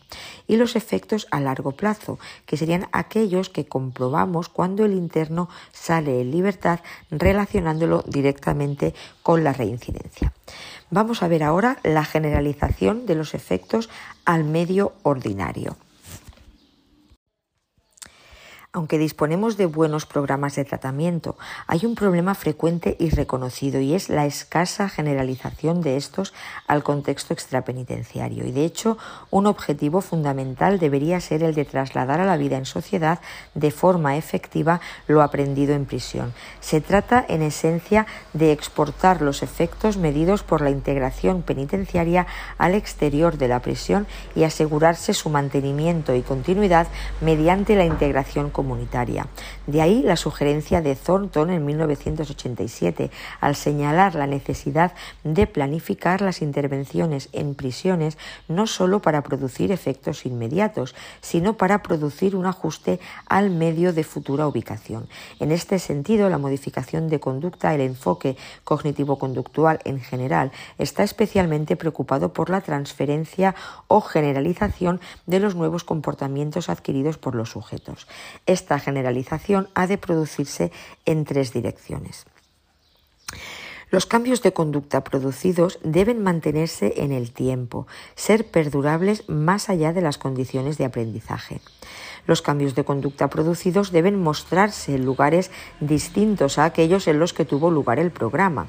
Y 0.46 0.56
los 0.56 0.76
efectos 0.76 1.26
a 1.30 1.40
largo 1.40 1.72
plazo, 1.72 2.18
que 2.46 2.56
serían 2.56 2.88
aquellos 2.92 3.48
que 3.48 3.66
comprobamos 3.66 4.48
cuando 4.48 4.84
el 4.84 4.92
interno 4.92 5.48
sale 5.72 6.20
en 6.20 6.30
libertad 6.30 6.80
relacionándolo 7.10 8.02
directamente 8.06 8.94
con 9.22 9.44
la 9.44 9.52
reincidencia. 9.52 10.32
Vamos 10.90 11.22
a 11.22 11.28
ver 11.28 11.42
ahora 11.42 11.78
la 11.82 12.04
generalización 12.04 13.06
de 13.06 13.14
los 13.14 13.34
efectos 13.34 13.88
al 14.24 14.44
medio 14.44 14.92
ordinario. 15.02 15.76
Aunque 18.74 18.96
disponemos 18.96 19.58
de 19.58 19.66
buenos 19.66 20.06
programas 20.06 20.56
de 20.56 20.64
tratamiento, 20.64 21.36
hay 21.66 21.84
un 21.84 21.94
problema 21.94 22.34
frecuente 22.34 22.96
y 22.98 23.10
reconocido 23.10 23.82
y 23.82 23.92
es 23.92 24.08
la 24.08 24.24
escasa 24.24 24.88
generalización 24.88 25.82
de 25.82 25.98
estos 25.98 26.32
al 26.66 26.82
contexto 26.82 27.34
extrapenitenciario. 27.34 28.46
Y 28.46 28.50
de 28.50 28.64
hecho, 28.64 28.96
un 29.28 29.46
objetivo 29.46 30.00
fundamental 30.00 30.78
debería 30.78 31.20
ser 31.20 31.42
el 31.42 31.54
de 31.54 31.66
trasladar 31.66 32.22
a 32.22 32.24
la 32.24 32.38
vida 32.38 32.56
en 32.56 32.64
sociedad 32.64 33.20
de 33.54 33.70
forma 33.72 34.16
efectiva 34.16 34.80
lo 35.06 35.20
aprendido 35.20 35.74
en 35.74 35.84
prisión. 35.84 36.32
Se 36.60 36.80
trata, 36.80 37.22
en 37.28 37.42
esencia, 37.42 38.06
de 38.32 38.52
exportar 38.52 39.20
los 39.20 39.42
efectos 39.42 39.98
medidos 39.98 40.44
por 40.44 40.62
la 40.62 40.70
integración 40.70 41.42
penitenciaria 41.42 42.26
al 42.56 42.74
exterior 42.74 43.36
de 43.36 43.48
la 43.48 43.60
prisión 43.60 44.06
y 44.34 44.44
asegurarse 44.44 45.12
su 45.12 45.28
mantenimiento 45.28 46.14
y 46.14 46.22
continuidad 46.22 46.86
mediante 47.20 47.76
la 47.76 47.84
integración 47.84 48.44
comunitaria. 48.44 48.61
De 49.66 49.82
ahí 49.82 50.02
la 50.02 50.16
sugerencia 50.16 50.80
de 50.80 50.96
Thornton 50.96 51.50
en 51.50 51.64
1987 51.64 53.10
al 53.40 53.56
señalar 53.56 54.14
la 54.14 54.26
necesidad 54.26 54.92
de 55.24 55.46
planificar 55.46 56.20
las 56.20 56.42
intervenciones 56.42 57.28
en 57.32 57.54
prisiones 57.54 58.18
no 58.48 58.66
solo 58.66 59.00
para 59.00 59.22
producir 59.22 59.72
efectos 59.72 60.26
inmediatos, 60.26 60.94
sino 61.20 61.56
para 61.56 61.82
producir 61.82 62.36
un 62.36 62.46
ajuste 62.46 63.00
al 63.26 63.50
medio 63.50 63.92
de 63.92 64.04
futura 64.04 64.46
ubicación. 64.46 65.08
En 65.40 65.52
este 65.52 65.78
sentido, 65.78 66.28
la 66.28 66.38
modificación 66.38 67.08
de 67.08 67.20
conducta, 67.20 67.74
el 67.74 67.80
enfoque 67.80 68.36
cognitivo-conductual 68.64 69.80
en 69.84 70.00
general, 70.00 70.52
está 70.78 71.02
especialmente 71.02 71.76
preocupado 71.76 72.32
por 72.32 72.50
la 72.50 72.60
transferencia 72.60 73.54
o 73.88 74.00
generalización 74.00 75.00
de 75.26 75.40
los 75.40 75.54
nuevos 75.54 75.84
comportamientos 75.84 76.68
adquiridos 76.68 77.18
por 77.18 77.34
los 77.34 77.50
sujetos. 77.50 78.06
Esta 78.52 78.78
generalización 78.78 79.70
ha 79.74 79.86
de 79.86 79.96
producirse 79.96 80.72
en 81.06 81.24
tres 81.24 81.54
direcciones. 81.54 82.26
Los 83.88 84.04
cambios 84.04 84.42
de 84.42 84.52
conducta 84.52 85.04
producidos 85.04 85.78
deben 85.82 86.22
mantenerse 86.22 86.92
en 86.98 87.12
el 87.12 87.32
tiempo, 87.32 87.86
ser 88.14 88.46
perdurables 88.50 89.26
más 89.26 89.70
allá 89.70 89.94
de 89.94 90.02
las 90.02 90.18
condiciones 90.18 90.76
de 90.76 90.84
aprendizaje. 90.84 91.62
Los 92.26 92.42
cambios 92.42 92.74
de 92.74 92.84
conducta 92.84 93.28
producidos 93.28 93.90
deben 93.90 94.22
mostrarse 94.22 94.94
en 94.94 95.06
lugares 95.06 95.50
distintos 95.80 96.58
a 96.58 96.66
aquellos 96.66 97.08
en 97.08 97.18
los 97.18 97.32
que 97.32 97.46
tuvo 97.46 97.70
lugar 97.70 97.98
el 97.98 98.10
programa 98.10 98.68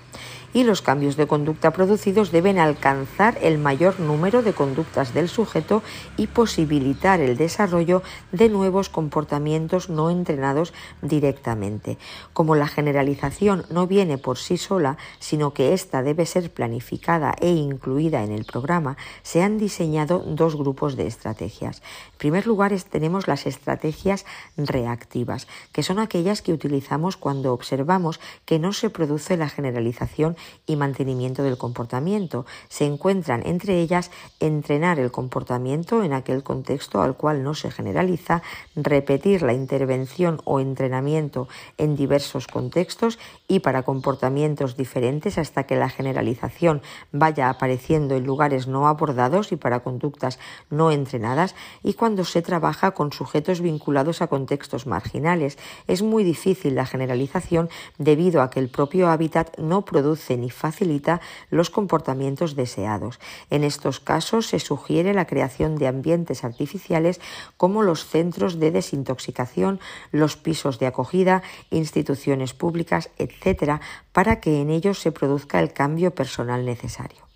y 0.53 0.63
los 0.63 0.81
cambios 0.81 1.15
de 1.15 1.27
conducta 1.27 1.71
producidos 1.71 2.31
deben 2.31 2.59
alcanzar 2.59 3.37
el 3.41 3.57
mayor 3.57 3.99
número 3.99 4.41
de 4.41 4.53
conductas 4.53 5.13
del 5.13 5.29
sujeto 5.29 5.81
y 6.17 6.27
posibilitar 6.27 7.19
el 7.19 7.37
desarrollo 7.37 8.03
de 8.31 8.49
nuevos 8.49 8.89
comportamientos 8.89 9.89
no 9.89 10.09
entrenados 10.09 10.73
directamente. 11.01 11.97
Como 12.33 12.55
la 12.55 12.67
generalización 12.67 13.65
no 13.69 13.87
viene 13.87 14.17
por 14.17 14.37
sí 14.37 14.57
sola, 14.57 14.97
sino 15.19 15.53
que 15.53 15.73
ésta 15.73 16.03
debe 16.03 16.25
ser 16.25 16.51
planificada 16.51 17.33
e 17.39 17.49
incluida 17.49 18.23
en 18.23 18.31
el 18.31 18.45
programa, 18.45 18.97
se 19.21 19.41
han 19.41 19.57
diseñado 19.57 20.19
dos 20.19 20.55
grupos 20.55 20.95
de 20.95 21.07
estrategias. 21.07 21.81
En 22.13 22.17
primer 22.17 22.47
lugar, 22.47 22.73
tenemos 22.89 23.27
las 23.27 23.45
estrategias 23.45 24.25
reactivas, 24.57 25.47
que 25.71 25.83
son 25.83 25.99
aquellas 25.99 26.41
que 26.41 26.53
utilizamos 26.53 27.17
cuando 27.17 27.53
observamos 27.53 28.19
que 28.45 28.59
no 28.59 28.73
se 28.73 28.89
produce 28.89 29.37
la 29.37 29.49
generalización 29.49 30.35
y 30.65 30.75
mantenimiento 30.75 31.43
del 31.43 31.57
comportamiento. 31.57 32.45
Se 32.69 32.85
encuentran 32.85 33.43
entre 33.45 33.79
ellas 33.79 34.11
entrenar 34.39 34.99
el 34.99 35.11
comportamiento 35.11 36.03
en 36.03 36.13
aquel 36.13 36.43
contexto 36.43 37.01
al 37.01 37.15
cual 37.15 37.43
no 37.43 37.53
se 37.53 37.71
generaliza, 37.71 38.41
repetir 38.75 39.41
la 39.41 39.53
intervención 39.53 40.41
o 40.45 40.59
entrenamiento 40.59 41.47
en 41.77 41.95
diversos 41.95 42.47
contextos 42.47 43.19
y 43.47 43.59
para 43.59 43.83
comportamientos 43.83 44.77
diferentes 44.77 45.37
hasta 45.37 45.63
que 45.63 45.75
la 45.75 45.89
generalización 45.89 46.81
vaya 47.11 47.49
apareciendo 47.49 48.15
en 48.15 48.25
lugares 48.25 48.67
no 48.67 48.87
abordados 48.87 49.51
y 49.51 49.55
para 49.55 49.81
conductas 49.81 50.39
no 50.69 50.91
entrenadas 50.91 51.55
y 51.83 51.93
cuando 51.93 52.25
se 52.25 52.41
trabaja 52.41 52.91
con 52.91 53.11
sujetos 53.11 53.61
vinculados 53.61 54.21
a 54.21 54.27
contextos 54.27 54.87
marginales. 54.87 55.57
Es 55.87 56.01
muy 56.01 56.23
difícil 56.23 56.75
la 56.75 56.85
generalización 56.85 57.69
debido 57.97 58.41
a 58.41 58.49
que 58.49 58.59
el 58.59 58.69
propio 58.69 59.09
hábitat 59.09 59.57
no 59.57 59.85
produce 59.85 60.32
produce 60.33 60.37
ni 60.37 60.49
facilita 60.49 61.21
los 61.49 61.69
comportamientos 61.69 62.55
deseados. 62.55 63.19
En 63.49 63.63
estos 63.63 63.99
casos 63.99 64.47
se 64.47 64.59
sugiere 64.59 65.13
la 65.13 65.25
creación 65.25 65.75
de 65.77 65.87
ambientes 65.87 66.43
artificiales 66.43 67.19
como 67.57 67.83
los 67.83 68.05
centros 68.05 68.59
de 68.59 68.71
desintoxicación, 68.71 69.79
los 70.11 70.35
pisos 70.35 70.79
de 70.79 70.87
acogida, 70.87 71.41
instituciones 71.71 72.53
públicas, 72.53 73.09
etc., 73.17 73.81
para 74.11 74.39
que 74.39 74.61
en 74.61 74.69
ellos 74.69 74.99
se 74.99 75.11
produzca 75.11 75.59
el 75.59 75.73
cambio 75.73 76.11
personal 76.11 76.65
necesario. 76.65 77.32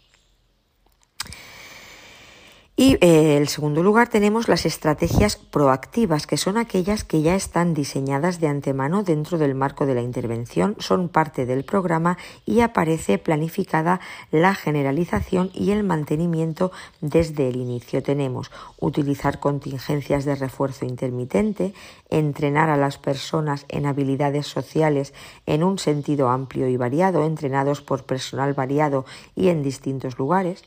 Y 2.80 3.00
eh, 3.02 3.38
en 3.38 3.48
segundo 3.48 3.82
lugar 3.82 4.08
tenemos 4.08 4.48
las 4.48 4.68
estrategias 4.68 5.36
proactivas, 5.36 6.28
que 6.28 6.38
son 6.38 6.58
aquellas 6.58 7.04
que 7.04 7.24
ya 7.24 7.34
están 7.34 7.74
diseñadas 7.74 8.40
de 8.40 8.50
antemano 8.50 9.02
dentro 9.02 9.40
del 9.40 9.56
marco 9.56 9.88
de 9.88 9.96
la 9.96 10.04
intervención, 10.04 10.76
son 10.78 11.10
parte 11.10 11.48
del 11.48 11.66
programa 11.66 12.20
y 12.46 12.60
aparece 12.60 13.18
planificada 13.18 14.00
la 14.30 14.54
generalización 14.54 15.50
y 15.56 15.72
el 15.72 15.84
mantenimiento 15.84 16.72
desde 17.02 17.48
el 17.48 17.56
inicio. 17.56 18.04
Tenemos 18.04 18.52
utilizar 18.80 19.40
contingencias 19.40 20.24
de 20.24 20.36
refuerzo 20.36 20.86
intermitente, 20.86 21.74
entrenar 22.10 22.70
a 22.70 22.78
las 22.78 22.98
personas 22.98 23.66
en 23.70 23.86
habilidades 23.86 24.48
sociales 24.48 25.14
en 25.46 25.64
un 25.64 25.80
sentido 25.80 26.30
amplio 26.30 26.68
y 26.68 26.78
variado, 26.78 27.26
entrenados 27.26 27.82
por 27.82 28.04
personal 28.04 28.54
variado 28.54 29.06
y 29.36 29.50
en 29.50 29.64
distintos 29.64 30.18
lugares, 30.18 30.64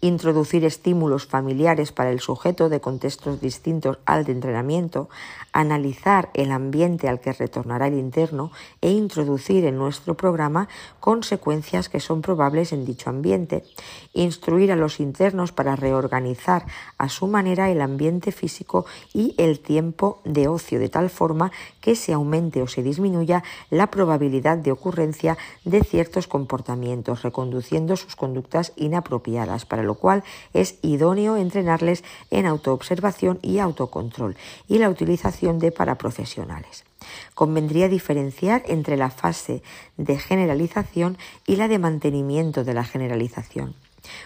introducir 0.00 0.64
estímulos 0.64 1.26
familiares 1.26 1.92
para 1.92 2.10
el 2.10 2.20
sujeto 2.20 2.68
de 2.68 2.80
contextos 2.80 3.40
distintos 3.40 3.98
al 4.04 4.24
de 4.24 4.32
entrenamiento, 4.32 5.08
analizar 5.52 6.30
el 6.34 6.52
ambiente 6.52 7.08
al 7.08 7.20
que 7.20 7.32
retornará 7.32 7.88
el 7.88 7.94
interno 7.94 8.52
e 8.80 8.90
introducir 8.90 9.64
en 9.64 9.76
nuestro 9.76 10.14
programa 10.14 10.68
consecuencias 11.00 11.88
que 11.88 12.00
son 12.00 12.22
probables 12.22 12.72
en 12.72 12.84
dicho 12.84 13.10
ambiente, 13.10 13.64
instruir 14.12 14.72
a 14.72 14.76
los 14.76 15.00
internos 15.00 15.52
para 15.52 15.76
reorganizar 15.76 16.66
a 16.98 17.08
su 17.08 17.26
manera 17.26 17.70
el 17.70 17.80
ambiente 17.80 18.32
físico 18.32 18.86
y 19.12 19.34
el 19.38 19.60
tiempo 19.60 20.20
de 20.24 20.48
ocio 20.48 20.78
de 20.78 20.88
tal 20.88 21.10
forma 21.10 21.52
que 21.80 21.94
se 21.94 22.12
aumente 22.12 22.62
o 22.62 22.66
se 22.66 22.82
disminuya 22.82 23.42
la 23.70 23.90
probabilidad 23.90 24.58
de 24.58 24.72
ocurrencia 24.72 25.36
de 25.64 25.82
ciertos 25.82 26.26
comportamientos, 26.26 27.22
reconduciendo 27.22 27.96
sus 27.96 28.16
conductas 28.16 28.72
inapropiadas, 28.76 29.66
para 29.66 29.82
lo 29.82 29.94
cual 29.94 30.22
es 30.52 30.78
idóneo 30.82 31.36
entrenarles 31.36 32.04
en 32.30 32.46
autoobservación 32.46 33.38
y 33.42 33.58
autocontrol 33.58 34.36
y 34.68 34.78
la 34.78 34.88
utilización 34.88 35.39
de 35.40 35.72
paraprofesionales. 35.72 36.84
Convendría 37.34 37.88
diferenciar 37.88 38.62
entre 38.66 38.96
la 38.96 39.10
fase 39.10 39.62
de 39.96 40.18
generalización 40.18 41.16
y 41.46 41.56
la 41.56 41.66
de 41.66 41.78
mantenimiento 41.78 42.62
de 42.62 42.74
la 42.74 42.84
generalización. 42.84 43.74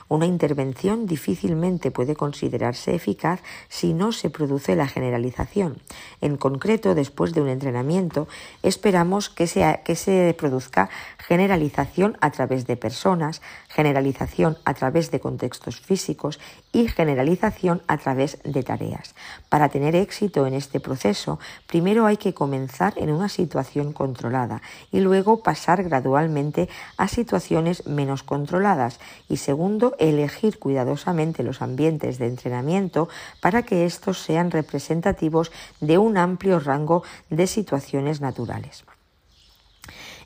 Una 0.09 0.27
intervención 0.27 1.07
difícilmente 1.07 1.91
puede 1.91 2.15
considerarse 2.15 2.95
eficaz 2.95 3.41
si 3.69 3.93
no 3.93 4.13
se 4.13 4.31
produce 4.31 4.77
la 4.77 4.87
generalización. 4.87 5.79
En 6.21 6.37
concreto, 6.37 6.95
después 6.95 7.33
de 7.33 7.41
un 7.41 7.49
entrenamiento, 7.49 8.29
esperamos 8.63 9.31
que, 9.31 9.47
que 9.85 9.97
se 9.97 10.35
produzca 10.39 10.91
generalización 11.27 12.19
a 12.21 12.31
través 12.31 12.67
de 12.67 12.77
personas, 12.77 13.41
generalización 13.69 14.59
a 14.65 14.75
través 14.75 15.11
de 15.11 15.21
contextos 15.21 15.81
físicos 15.81 16.39
y 16.73 16.89
generalización 16.89 17.83
a 17.89 17.97
través 17.97 18.39
de 18.45 18.63
tareas. 18.63 19.15
Para 19.49 19.69
tener 19.69 19.97
éxito 19.97 20.47
en 20.47 20.55
este 20.55 20.81
proceso, 20.81 21.39
primero 21.67 22.07
hay 22.07 22.19
que 22.19 22.35
comenzar 22.35 22.93
en 22.97 23.11
una 23.11 23.29
situación 23.29 23.93
controlada 23.93 24.61
y 24.93 25.01
luego 25.01 25.43
pasar 25.43 25.83
gradualmente 25.83 26.69
a 26.99 27.09
situaciones 27.09 27.87
menos 27.87 28.23
controladas 28.23 29.01
y 29.29 29.39
segundo, 29.39 29.95
elegir 29.99 30.59
cuidadosamente 30.59 31.43
los 31.43 31.63
ambientes 31.63 32.19
de 32.19 32.27
entrenamiento 32.27 33.09
para 33.41 33.63
que 33.63 33.87
estos 33.87 34.19
sean 34.19 34.51
representativos 34.51 35.53
de 35.81 35.97
un 35.97 36.19
amplio 36.19 36.61
rango 36.61 37.03
de 37.31 37.47
situaciones 37.47 38.21
naturales. 38.21 38.85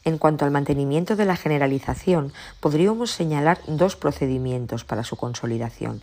En 0.09 0.17
cuanto 0.17 0.47
al 0.47 0.51
mantenimiento 0.51 1.17
de 1.17 1.27
la 1.27 1.37
generalización, 1.37 2.33
podríamos 2.61 3.11
señalar 3.11 3.59
dos 3.67 3.95
procedimientos 3.95 4.83
para 4.83 5.05
su 5.05 5.17
consolidación. 5.17 6.01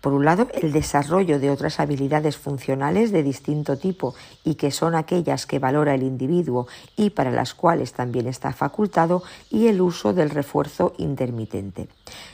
Por 0.00 0.12
un 0.12 0.24
lado, 0.24 0.46
el 0.54 0.72
desarrollo 0.72 1.40
de 1.40 1.50
otras 1.50 1.80
habilidades 1.80 2.36
funcionales 2.36 3.10
de 3.10 3.24
distinto 3.24 3.76
tipo 3.76 4.14
y 4.44 4.54
que 4.54 4.70
son 4.70 4.94
aquellas 4.94 5.44
que 5.44 5.58
valora 5.58 5.94
el 5.94 6.04
individuo 6.04 6.68
y 6.96 7.10
para 7.10 7.32
las 7.32 7.52
cuales 7.54 7.92
también 7.92 8.28
está 8.28 8.52
facultado, 8.52 9.22
y 9.50 9.66
el 9.66 9.80
uso 9.80 10.14
del 10.14 10.30
refuerzo 10.30 10.92
intermitente. 10.98 11.88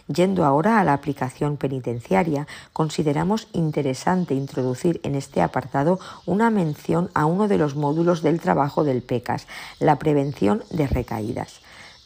Yendo 0.09 0.45
ahora 0.45 0.79
a 0.79 0.85
la 0.85 0.93
aplicación 0.93 1.57
penitenciaria, 1.57 2.47
consideramos 2.73 3.49
interesante 3.53 4.35
introducir 4.35 5.01
en 5.03 5.15
este 5.15 5.41
apartado 5.41 5.99
una 6.27 6.51
mención 6.51 7.11
a 7.15 7.25
uno 7.25 7.49
de 7.49 7.59
los 7.59 7.77
módulos 7.77 8.23
del 8.23 8.41
trabajo 8.41 8.85
del 8.85 9.03
PECAS, 9.03 9.47
la 9.81 9.97
prevención 9.99 10.63
de 10.71 10.87
recaídas. 10.87 11.61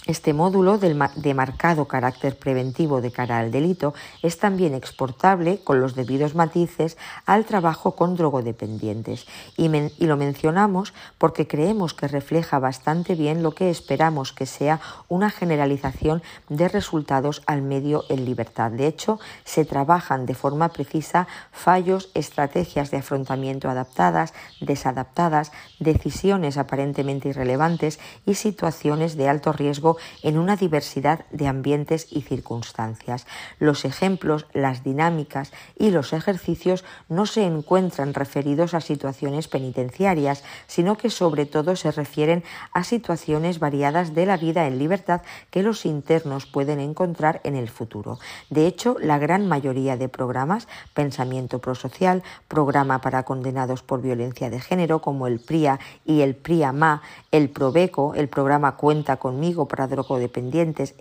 Este 0.10 0.34
módulo 0.34 0.80
de 0.80 1.34
marcado 1.36 1.86
carácter 1.86 2.36
preventivo 2.36 3.00
de 3.00 3.12
cara 3.12 3.38
al 3.38 3.52
delito 3.52 3.94
es 4.24 4.40
también 4.40 4.74
exportable 4.74 5.60
con 5.64 5.82
los 5.82 5.94
debidos 5.94 6.34
matices 6.34 6.98
al 7.28 7.46
trabajo 7.46 7.96
con 7.96 8.16
drogodependientes 8.16 9.28
y, 9.56 9.70
lo 10.04 10.18
mencionamos 10.18 10.96
porque 11.20 11.46
creemos 11.46 11.94
que 11.94 12.08
refleja 12.08 12.58
bastante 12.58 13.14
bien 13.14 13.44
lo 13.44 13.52
que 13.52 13.70
esperamos 13.70 14.34
que 14.34 14.48
sea 14.48 14.80
una 15.10 15.30
generalización 15.30 16.24
de 16.48 16.70
resultados 16.70 17.44
al 17.46 17.62
medio 17.62 18.04
en 18.10 18.26
libertad. 18.26 18.72
De 18.72 18.88
hecho, 18.88 19.20
se 19.46 19.64
trabajan 19.64 20.26
de 20.26 20.34
forma 20.34 20.70
precisa 20.70 21.28
fallos, 21.52 22.10
estrategias 22.16 22.90
de 22.90 22.98
afrontamiento 22.98 23.70
adaptadas, 23.70 24.34
desadaptadas, 24.60 25.52
decisiones 25.80 26.58
aparentemente 26.58 27.30
irrelevantes 27.30 28.00
y 28.26 28.34
situaciones 28.34 29.16
de 29.16 29.30
alto 29.30 29.54
riesgo 29.54 29.99
en 30.24 30.38
una 30.38 30.56
diversidad 30.56 31.26
de 31.32 31.48
ambientes 31.48 32.08
y 32.10 32.22
circunstancias. 32.22 33.26
Los 33.60 33.86
ejemplos, 33.86 34.46
las 34.54 34.84
dinámicas 34.84 35.52
y 35.78 35.92
los 35.92 36.14
ejercicios 36.14 36.84
no 37.08 37.26
se 37.26 37.46
encuentran 37.46 38.14
referidos 38.14 38.74
a 38.74 38.82
situaciones 38.82 39.48
penitenciarias, 39.48 40.44
sino 40.68 40.98
que 40.98 41.10
sobre 41.10 41.46
todo 41.46 41.76
se 41.76 41.92
refieren 41.92 42.44
a 42.74 42.84
situaciones 42.84 43.60
variadas 43.60 44.14
de 44.14 44.26
la 44.26 44.38
vida 44.38 44.68
en 44.68 44.80
libertad 44.80 45.22
que 45.50 45.64
los 45.64 45.86
internos 45.86 46.46
pueden 46.46 46.80
encontrar 46.80 47.42
en 47.44 47.56
el 47.56 47.70
futuro. 47.70 48.20
De 48.50 48.68
hecho, 48.68 48.96
la 49.00 49.18
gran 49.18 49.48
mayoría 49.48 49.98
de 49.98 50.10
programas, 50.10 50.68
Pensamiento 50.94 51.60
Prosocial, 51.60 52.24
Programa 52.48 53.02
para 53.02 53.24
Condenados 53.24 53.84
por 53.84 54.02
Violencia 54.02 54.50
de 54.50 54.60
Género, 54.60 55.02
como 55.02 55.28
el 55.28 55.40
PRIA 55.40 55.80
y 56.06 56.22
el 56.22 56.36
PRIA-MA, 56.36 57.02
el 57.32 57.50
PROVECO, 57.50 58.16
el 58.16 58.30
programa 58.30 58.76
Cuenta 58.76 59.18
conmigo 59.18 59.68
para 59.68 59.88
drogodependientes, 59.90 60.96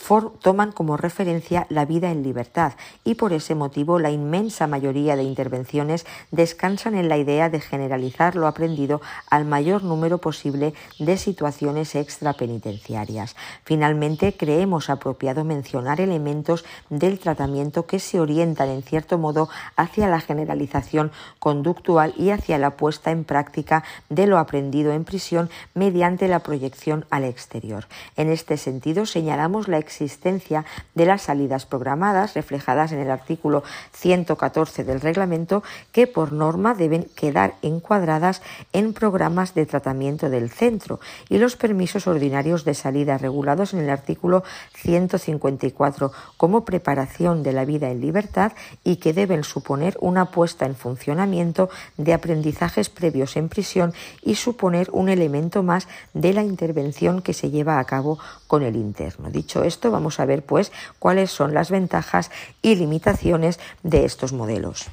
etcétera, 0.00 0.30
toman 0.40 0.72
como 0.72 0.96
referencia 0.96 1.66
la 1.68 1.84
vida 1.84 2.10
en 2.10 2.22
libertad 2.22 2.72
y 3.04 3.14
por 3.14 3.32
ese 3.32 3.54
motivo 3.54 3.98
la 3.98 4.10
inmensa 4.10 4.66
mayoría 4.66 5.14
de 5.14 5.22
intervenciones 5.22 6.06
descansan 6.30 6.94
en 6.94 7.08
la 7.08 7.16
idea 7.16 7.48
de 7.48 7.60
generalizar 7.60 8.34
lo 8.34 8.46
aprendido 8.46 9.00
al 9.28 9.44
mayor 9.44 9.84
número 9.84 10.18
posible 10.18 10.74
de 10.98 11.16
situaciones 11.16 11.94
extrapenitenciarias. 11.94 13.36
Finalmente, 13.64 14.36
creemos 14.36 14.90
apropiado 14.90 15.44
mencionar 15.44 16.00
elementos 16.00 16.64
del 16.88 17.18
tratamiento 17.18 17.86
que 17.86 18.00
se 18.00 18.18
orientan 18.18 18.68
en 18.68 18.82
cierto 18.82 19.18
modo 19.18 19.48
hacia 19.76 20.08
la 20.08 20.20
generalización 20.20 21.12
conductual 21.38 22.14
y 22.16 22.30
hacia 22.30 22.58
la 22.58 22.76
puesta 22.76 23.10
en 23.10 23.24
práctica 23.24 23.84
de 24.08 24.26
lo 24.26 24.38
aprendido 24.38 24.92
en 24.92 25.04
prisión 25.04 25.50
mediante 25.74 26.26
la 26.26 26.40
proyección 26.40 27.04
al 27.10 27.24
exterior. 27.24 27.86
En 28.16 28.28
este 28.28 28.56
sentido, 28.56 29.06
señalamos 29.06 29.68
la 29.68 29.78
existencia 29.90 30.64
de 30.94 31.04
las 31.04 31.22
salidas 31.22 31.66
programadas 31.66 32.34
reflejadas 32.34 32.92
en 32.92 33.00
el 33.00 33.10
artículo 33.10 33.64
114 33.92 34.84
del 34.84 35.00
reglamento 35.00 35.62
que 35.90 36.06
por 36.06 36.32
norma 36.32 36.74
deben 36.74 37.04
quedar 37.16 37.54
encuadradas 37.62 38.40
en 38.72 38.92
programas 38.92 39.54
de 39.54 39.66
tratamiento 39.66 40.30
del 40.30 40.50
centro 40.50 41.00
y 41.28 41.38
los 41.38 41.56
permisos 41.56 42.06
ordinarios 42.06 42.64
de 42.64 42.74
salida 42.74 43.18
regulados 43.18 43.74
en 43.74 43.80
el 43.80 43.90
artículo 43.90 44.44
154 44.74 46.12
como 46.36 46.64
preparación 46.64 47.42
de 47.42 47.52
la 47.52 47.64
vida 47.64 47.90
en 47.90 48.00
libertad 48.00 48.52
y 48.84 48.96
que 48.96 49.12
deben 49.12 49.42
suponer 49.42 49.96
una 50.00 50.30
puesta 50.30 50.66
en 50.66 50.76
funcionamiento 50.76 51.68
de 51.96 52.14
aprendizajes 52.14 52.88
previos 52.88 53.36
en 53.36 53.48
prisión 53.48 53.92
y 54.22 54.36
suponer 54.36 54.88
un 54.92 55.08
elemento 55.08 55.62
más 55.62 55.88
de 56.14 56.32
la 56.32 56.42
intervención 56.44 57.22
que 57.22 57.34
se 57.34 57.50
lleva 57.50 57.78
a 57.78 57.84
cabo 57.84 58.18
con 58.46 58.62
el 58.62 58.76
interno. 58.76 59.30
Dicho 59.30 59.64
esto, 59.64 59.79
vamos 59.88 60.20
a 60.20 60.26
ver 60.26 60.42
pues 60.42 60.72
cuáles 60.98 61.30
son 61.30 61.54
las 61.54 61.70
ventajas 61.70 62.30
y 62.60 62.74
limitaciones 62.74 63.58
de 63.82 64.04
estos 64.04 64.32
modelos. 64.34 64.90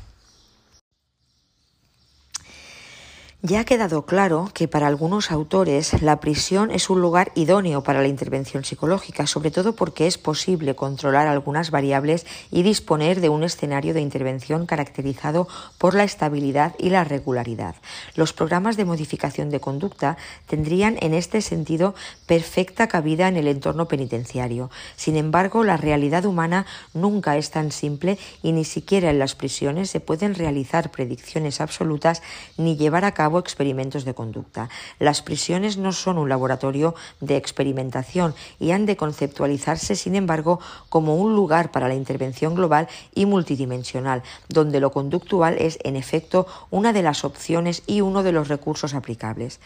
Ya 3.44 3.60
ha 3.60 3.66
quedado 3.66 4.08
claro 4.08 4.50
que 4.52 4.68
para 4.68 4.88
algunos 4.88 5.30
autores 5.30 6.02
la 6.02 6.20
prisión 6.20 6.72
es 6.72 6.90
un 6.90 7.02
lugar 7.02 7.32
idóneo 7.36 7.84
para 7.84 8.02
la 8.02 8.08
intervención 8.08 8.66
psicológica, 8.66 9.28
sobre 9.28 9.52
todo 9.52 9.76
porque 9.76 10.08
es 10.08 10.18
posible 10.18 10.74
controlar 10.74 11.28
algunas 11.28 11.70
variables 11.70 12.26
y 12.50 12.64
disponer 12.64 13.22
de 13.22 13.30
un 13.30 13.44
escenario 13.44 13.94
de 13.94 14.02
intervención 14.02 14.66
caracterizado 14.66 15.48
por 15.78 15.94
la 15.94 16.04
estabilidad 16.04 16.74
y 16.80 16.90
la 16.90 17.04
regularidad. 17.04 17.76
Los 18.16 18.34
programas 18.34 18.76
de 18.76 18.86
modificación 18.86 19.52
de 19.52 19.60
conducta 19.60 20.18
tendrían 20.48 20.98
en 21.02 21.14
este 21.14 21.44
sentido 21.44 21.94
perfecta 22.26 22.88
cabida 22.88 23.28
en 23.28 23.38
el 23.38 23.48
entorno 23.48 23.88
penitenciario. 23.88 24.72
Sin 24.96 25.16
embargo, 25.16 25.64
la 25.64 25.78
realidad 25.78 26.26
humana 26.26 26.66
nunca 26.96 27.38
es 27.38 27.52
tan 27.52 27.72
simple 27.72 28.18
y 28.42 28.52
ni 28.54 28.66
siquiera 28.66 29.12
en 29.12 29.20
las 29.20 29.36
prisiones 29.36 29.92
se 29.92 30.00
pueden 30.00 30.34
realizar 30.34 30.90
predicciones 30.90 31.62
absolutas 31.62 32.24
ni 32.58 32.78
llevar 32.78 33.06
a 33.06 33.14
cabo 33.14 33.27
experimentos 33.36 34.06
de 34.06 34.14
conducta. 34.14 34.70
Las 35.00 35.22
prisiones 35.22 35.78
no 35.78 35.92
son 35.92 36.18
un 36.18 36.30
laboratorio 36.30 36.96
de 37.20 37.36
experimentación 37.36 38.34
y 38.60 38.72
han 38.72 38.86
de 38.86 38.96
conceptualizarse, 38.96 39.96
sin 39.96 40.16
embargo, 40.16 40.60
como 40.90 41.18
un 41.18 41.36
lugar 41.36 41.72
para 41.72 41.88
la 41.88 41.96
intervención 41.96 42.56
global 42.56 42.88
y 43.14 43.26
multidimensional, 43.26 44.24
donde 44.48 44.80
lo 44.80 44.92
conductual 44.92 45.58
es, 45.60 45.78
en 45.84 45.96
efecto, 45.98 46.48
una 46.70 46.94
de 46.94 47.04
las 47.04 47.26
opciones 47.26 47.84
y 47.86 48.02
uno 48.02 48.24
de 48.24 48.32
los 48.32 48.48
recursos 48.48 48.94
aplicables. 48.94 49.60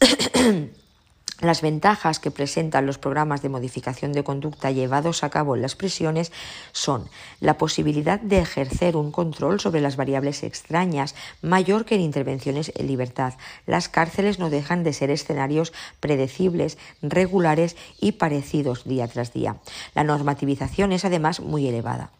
Las 1.42 1.60
ventajas 1.60 2.20
que 2.20 2.30
presentan 2.30 2.86
los 2.86 2.98
programas 2.98 3.42
de 3.42 3.48
modificación 3.48 4.12
de 4.12 4.22
conducta 4.22 4.70
llevados 4.70 5.24
a 5.24 5.30
cabo 5.30 5.56
en 5.56 5.62
las 5.62 5.74
prisiones 5.74 6.30
son 6.70 7.08
la 7.40 7.58
posibilidad 7.58 8.20
de 8.20 8.38
ejercer 8.38 8.96
un 8.96 9.10
control 9.10 9.58
sobre 9.58 9.80
las 9.80 9.96
variables 9.96 10.44
extrañas 10.44 11.16
mayor 11.42 11.84
que 11.84 11.96
en 11.96 12.00
intervenciones 12.00 12.70
en 12.76 12.86
libertad. 12.86 13.34
Las 13.66 13.88
cárceles 13.88 14.38
no 14.38 14.50
dejan 14.50 14.84
de 14.84 14.92
ser 14.92 15.10
escenarios 15.10 15.72
predecibles, 15.98 16.78
regulares 17.02 17.74
y 18.00 18.12
parecidos 18.12 18.84
día 18.84 19.08
tras 19.08 19.32
día. 19.32 19.56
La 19.96 20.04
normativización 20.04 20.92
es 20.92 21.04
además 21.04 21.40
muy 21.40 21.66
elevada. 21.66 22.12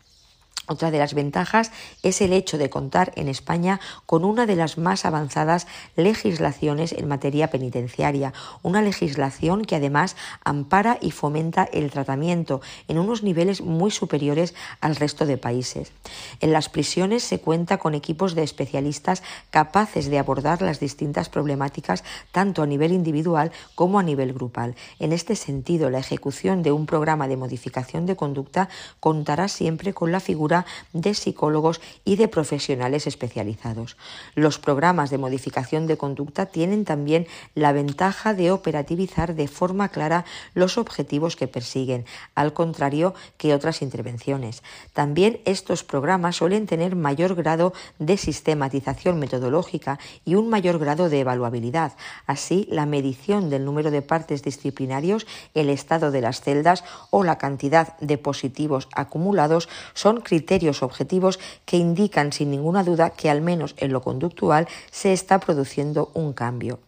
Otra 0.72 0.90
de 0.90 0.96
las 0.96 1.12
ventajas 1.12 1.70
es 2.02 2.22
el 2.22 2.32
hecho 2.32 2.56
de 2.56 2.70
contar 2.70 3.12
en 3.16 3.28
España 3.28 3.78
con 4.06 4.24
una 4.24 4.46
de 4.46 4.56
las 4.56 4.78
más 4.78 5.04
avanzadas 5.04 5.66
legislaciones 5.96 6.92
en 6.92 7.08
materia 7.08 7.50
penitenciaria, 7.50 8.32
una 8.62 8.80
legislación 8.80 9.66
que 9.66 9.76
además 9.76 10.16
ampara 10.44 10.96
y 11.02 11.10
fomenta 11.10 11.64
el 11.64 11.90
tratamiento 11.90 12.62
en 12.88 12.98
unos 12.98 13.22
niveles 13.22 13.60
muy 13.60 13.90
superiores 13.90 14.54
al 14.80 14.96
resto 14.96 15.26
de 15.26 15.36
países. 15.36 15.92
En 16.40 16.52
las 16.52 16.70
prisiones 16.70 17.22
se 17.22 17.38
cuenta 17.38 17.76
con 17.76 17.94
equipos 17.94 18.34
de 18.34 18.42
especialistas 18.42 19.22
capaces 19.50 20.08
de 20.08 20.18
abordar 20.18 20.62
las 20.62 20.80
distintas 20.80 21.28
problemáticas 21.28 22.02
tanto 22.30 22.62
a 22.62 22.66
nivel 22.66 22.92
individual 22.92 23.52
como 23.74 23.98
a 23.98 24.02
nivel 24.02 24.32
grupal. 24.32 24.74
En 24.98 25.12
este 25.12 25.36
sentido, 25.36 25.90
la 25.90 25.98
ejecución 25.98 26.62
de 26.62 26.72
un 26.72 26.86
programa 26.86 27.28
de 27.28 27.36
modificación 27.36 28.06
de 28.06 28.16
conducta 28.16 28.70
contará 29.00 29.48
siempre 29.48 29.92
con 29.92 30.12
la 30.12 30.20
figura 30.20 30.61
de 30.92 31.14
psicólogos 31.14 31.80
y 32.04 32.16
de 32.16 32.28
profesionales 32.28 33.06
especializados. 33.06 33.96
Los 34.34 34.58
programas 34.58 35.10
de 35.10 35.18
modificación 35.18 35.86
de 35.86 35.96
conducta 35.96 36.46
tienen 36.46 36.84
también 36.84 37.26
la 37.54 37.72
ventaja 37.72 38.34
de 38.34 38.50
operativizar 38.50 39.34
de 39.34 39.48
forma 39.48 39.88
clara 39.88 40.24
los 40.54 40.78
objetivos 40.78 41.36
que 41.36 41.48
persiguen, 41.48 42.04
al 42.34 42.52
contrario 42.52 43.14
que 43.36 43.54
otras 43.54 43.82
intervenciones. 43.82 44.62
También 44.92 45.40
estos 45.44 45.84
programas 45.84 46.36
suelen 46.36 46.66
tener 46.66 46.96
mayor 46.96 47.34
grado 47.34 47.72
de 47.98 48.16
sistematización 48.16 49.18
metodológica 49.18 49.98
y 50.24 50.34
un 50.34 50.48
mayor 50.48 50.78
grado 50.78 51.08
de 51.08 51.20
evaluabilidad. 51.20 51.92
Así, 52.26 52.66
la 52.70 52.86
medición 52.86 53.50
del 53.50 53.64
número 53.64 53.90
de 53.90 54.02
partes 54.02 54.42
disciplinarios, 54.42 55.26
el 55.54 55.70
estado 55.70 56.10
de 56.10 56.20
las 56.20 56.40
celdas 56.40 56.84
o 57.10 57.24
la 57.24 57.38
cantidad 57.38 57.96
de 57.98 58.18
positivos 58.18 58.88
acumulados 58.94 59.68
son 59.94 60.20
criterios 60.20 60.41
criterios 60.42 60.82
objetivos 60.82 61.38
que 61.64 61.76
indican 61.76 62.32
sin 62.32 62.50
ninguna 62.50 62.82
duda 62.82 63.10
que 63.10 63.30
al 63.30 63.42
menos 63.42 63.76
en 63.78 63.92
lo 63.92 64.02
conductual 64.02 64.66
se 64.90 65.12
está 65.12 65.38
produciendo 65.38 66.10
un 66.14 66.32
cambio. 66.32 66.80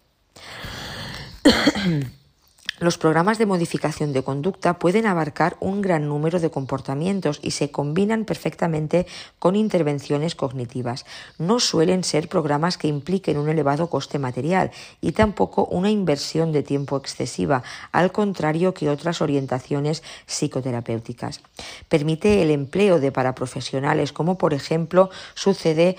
Los 2.81 2.99
programas 2.99 3.39
de 3.39 3.47
modificación 3.47 4.13
de 4.13 4.25
conducta 4.25 4.81
pueden 4.81 5.07
abarcar 5.07 5.57
un 5.61 5.81
gran 5.81 6.09
número 6.09 6.41
de 6.41 6.51
comportamientos 6.51 7.39
y 7.41 7.53
se 7.53 7.71
combinan 7.71 8.25
perfectamente 8.25 9.07
con 9.39 9.55
intervenciones 9.55 10.35
cognitivas. 10.35 11.07
No 11.39 11.61
suelen 11.61 12.03
ser 12.03 12.29
programas 12.29 12.77
que 12.77 12.89
impliquen 12.89 13.39
un 13.39 13.49
elevado 13.49 13.89
coste 13.89 14.19
material 14.19 14.73
y 15.01 15.13
tampoco 15.13 15.67
una 15.67 15.89
inversión 15.89 16.51
de 16.51 16.65
tiempo 16.65 16.97
excesiva, 16.97 17.63
al 17.93 18.11
contrario 18.11 18.75
que 18.75 18.91
otras 18.91 19.23
orientaciones 19.23 20.03
psicoterapéuticas. 20.27 21.43
Permite 21.89 22.43
el 22.43 22.51
empleo 22.51 22.99
de 22.99 23.13
paraprofesionales, 23.13 24.13
como 24.13 24.37
por 24.37 24.53
ejemplo 24.53 25.11
sucede 25.35 25.97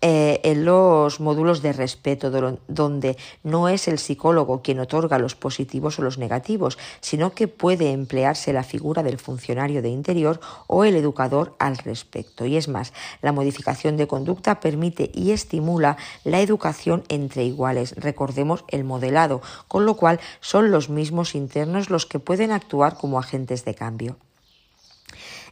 eh, 0.00 0.40
en 0.44 0.64
los 0.64 1.18
módulos 1.18 1.60
de 1.60 1.72
respeto, 1.72 2.30
donde 2.68 3.16
no 3.42 3.68
es 3.68 3.88
el 3.88 3.98
psicólogo 3.98 4.62
quien 4.62 4.78
otorga 4.78 5.18
los 5.18 5.34
positivos 5.34 5.98
o 5.98 6.02
los 6.02 6.18
negativos, 6.18 6.78
sino 7.00 7.32
que 7.32 7.48
puede 7.48 7.90
emplearse 7.90 8.52
la 8.52 8.62
figura 8.62 9.02
del 9.02 9.18
funcionario 9.18 9.82
de 9.82 9.88
interior 9.88 10.38
o 10.68 10.84
el 10.84 10.94
educador 10.94 11.56
al 11.58 11.78
respecto. 11.78 12.46
Y 12.46 12.56
es 12.56 12.68
más, 12.68 12.92
la 13.22 13.32
modificación 13.32 13.96
de 13.96 14.06
conducta 14.06 14.60
permite 14.60 15.10
y 15.12 15.32
estimula 15.32 15.96
la 16.22 16.40
educación 16.40 17.02
entre 17.08 17.44
iguales. 17.44 17.96
Recordemos 17.96 18.64
el 18.68 18.84
modelado, 18.84 19.42
con 19.66 19.84
lo 19.84 19.96
cual 19.96 20.20
son 20.40 20.70
los 20.70 20.90
mismos 20.90 21.34
internos 21.34 21.90
los 21.90 22.06
que 22.06 22.20
pueden 22.20 22.52
actuar 22.52 22.96
como 22.96 23.18
agentes 23.18 23.64
de 23.64 23.74
cambio. 23.74 24.16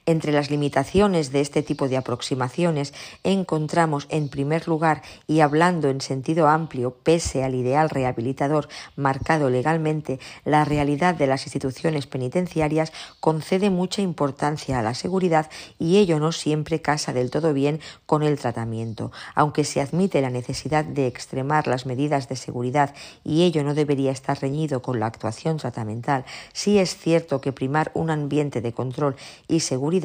Entre 0.08 0.30
las 0.30 0.52
limitaciones 0.52 1.32
de 1.32 1.40
este 1.40 1.64
tipo 1.64 1.88
de 1.88 1.96
aproximaciones 1.96 2.94
encontramos, 3.24 4.06
en 4.08 4.28
primer 4.28 4.68
lugar, 4.68 5.02
y 5.26 5.40
hablando 5.40 5.88
en 5.88 6.00
sentido 6.00 6.46
amplio, 6.46 6.94
pese 7.02 7.42
al 7.42 7.56
ideal 7.56 7.90
rehabilitador 7.90 8.68
marcado 8.94 9.50
legalmente, 9.50 10.20
la 10.44 10.64
realidad 10.64 11.16
de 11.16 11.26
las 11.26 11.46
instituciones 11.46 12.06
penitenciarias 12.06 12.92
concede 13.18 13.68
mucha 13.68 14.00
importancia 14.00 14.78
a 14.78 14.82
la 14.82 14.94
seguridad 14.94 15.50
y 15.76 15.96
ello 15.96 16.20
no 16.20 16.30
siempre 16.30 16.80
casa 16.80 17.12
del 17.12 17.32
todo 17.32 17.52
bien 17.52 17.80
con 18.06 18.22
el 18.22 18.38
tratamiento. 18.38 19.10
Aunque 19.34 19.64
se 19.64 19.80
admite 19.80 20.20
la 20.20 20.30
necesidad 20.30 20.84
de 20.84 21.08
extremar 21.08 21.66
las 21.66 21.84
medidas 21.84 22.28
de 22.28 22.36
seguridad 22.36 22.94
y 23.24 23.42
ello 23.42 23.64
no 23.64 23.74
debería 23.74 24.12
estar 24.12 24.40
reñido 24.40 24.82
con 24.82 25.00
la 25.00 25.06
actuación 25.06 25.56
tratamental, 25.56 26.24
sí 26.52 26.78
es 26.78 26.96
cierto 26.96 27.40
que 27.40 27.52
primar 27.52 27.90
un 27.94 28.10
ambiente 28.10 28.60
de 28.60 28.72
control 28.72 29.16
y 29.48 29.60
seguridad 29.60 29.95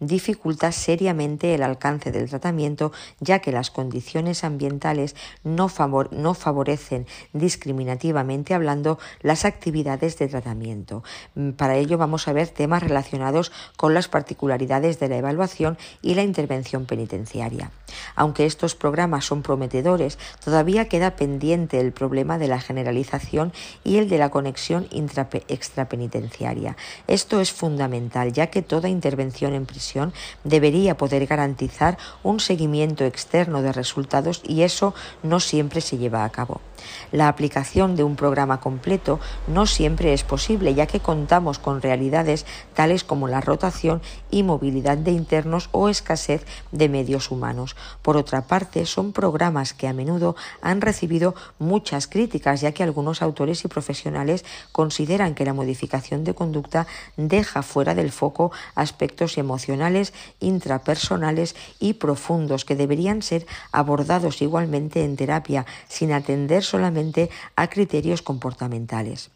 dificulta 0.00 0.72
seriamente 0.72 1.54
el 1.54 1.62
alcance 1.62 2.12
del 2.12 2.28
tratamiento, 2.28 2.92
ya 3.20 3.40
que 3.40 3.52
las 3.52 3.70
condiciones 3.70 4.44
ambientales 4.44 5.14
no, 5.44 5.70
no 6.10 6.34
favorecen 6.34 7.06
discriminativamente 7.32 8.54
hablando 8.54 8.98
las 9.20 9.44
actividades 9.44 10.18
de 10.18 10.28
tratamiento. 10.28 11.02
Mm, 11.34 11.50
para 11.50 11.76
ello 11.76 11.98
vamos 11.98 12.28
a 12.28 12.32
ver 12.32 12.48
temas 12.48 12.82
relacionados 12.82 13.52
con 13.76 13.94
las 13.94 14.08
particularidades 14.08 14.98
de 14.98 15.08
la 15.08 15.16
evaluación 15.16 15.78
y 16.02 16.14
la 16.14 16.22
intervención 16.22 16.86
penitenciaria. 16.86 17.70
Aunque 18.14 18.46
estos 18.46 18.74
programas 18.74 19.24
son 19.24 19.42
prometedores, 19.42 20.18
todavía 20.44 20.88
queda 20.88 21.16
pendiente 21.16 21.80
el 21.80 21.92
problema 21.92 22.38
de 22.38 22.48
la 22.48 22.60
generalización 22.60 23.52
y 23.84 23.98
el 23.98 24.08
de 24.08 24.18
la 24.18 24.30
conexión 24.30 24.88
extrapenitenciaria. 25.48 26.76
Esto 27.06 27.40
es 27.40 27.52
fundamental, 27.52 28.32
ya 28.32 28.48
que 28.48 28.62
toda 28.62 28.88
intervención 28.88 29.35
en 29.44 29.66
prisión 29.66 30.12
debería 30.44 30.96
poder 30.96 31.26
garantizar 31.26 31.98
un 32.22 32.40
seguimiento 32.40 33.04
externo 33.04 33.62
de 33.62 33.72
resultados 33.72 34.42
y 34.44 34.62
eso 34.62 34.94
no 35.22 35.40
siempre 35.40 35.80
se 35.80 35.98
lleva 35.98 36.24
a 36.24 36.30
cabo. 36.30 36.60
La 37.12 37.28
aplicación 37.28 37.96
de 37.96 38.04
un 38.04 38.16
programa 38.16 38.60
completo 38.60 39.18
no 39.46 39.66
siempre 39.66 40.12
es 40.12 40.24
posible, 40.24 40.74
ya 40.74 40.86
que 40.86 41.00
contamos 41.00 41.58
con 41.58 41.82
realidades 41.82 42.46
tales 42.74 43.04
como 43.04 43.28
la 43.28 43.40
rotación 43.40 44.02
y 44.30 44.42
movilidad 44.42 44.96
de 44.98 45.10
internos 45.10 45.68
o 45.72 45.88
escasez 45.88 46.44
de 46.72 46.88
medios 46.88 47.30
humanos. 47.30 47.76
Por 48.02 48.16
otra 48.16 48.42
parte, 48.42 48.86
son 48.86 49.12
programas 49.12 49.72
que 49.72 49.88
a 49.88 49.92
menudo 49.92 50.36
han 50.62 50.80
recibido 50.80 51.34
muchas 51.58 52.06
críticas, 52.06 52.60
ya 52.60 52.72
que 52.72 52.82
algunos 52.82 53.22
autores 53.22 53.64
y 53.64 53.68
profesionales 53.68 54.44
consideran 54.72 55.34
que 55.34 55.44
la 55.44 55.54
modificación 55.54 56.24
de 56.24 56.34
conducta 56.34 56.86
deja 57.16 57.62
fuera 57.62 57.94
del 57.94 58.12
foco 58.12 58.52
aspectos 58.74 59.25
emocionales, 59.38 60.12
intrapersonales 60.40 61.56
y 61.78 61.94
profundos 61.94 62.64
que 62.64 62.76
deberían 62.76 63.22
ser 63.22 63.46
abordados 63.72 64.40
igualmente 64.42 65.04
en 65.04 65.16
terapia, 65.16 65.66
sin 65.88 66.12
atender 66.12 66.62
solamente 66.62 67.30
a 67.56 67.68
criterios 67.68 68.22
comportamentales. 68.22 69.30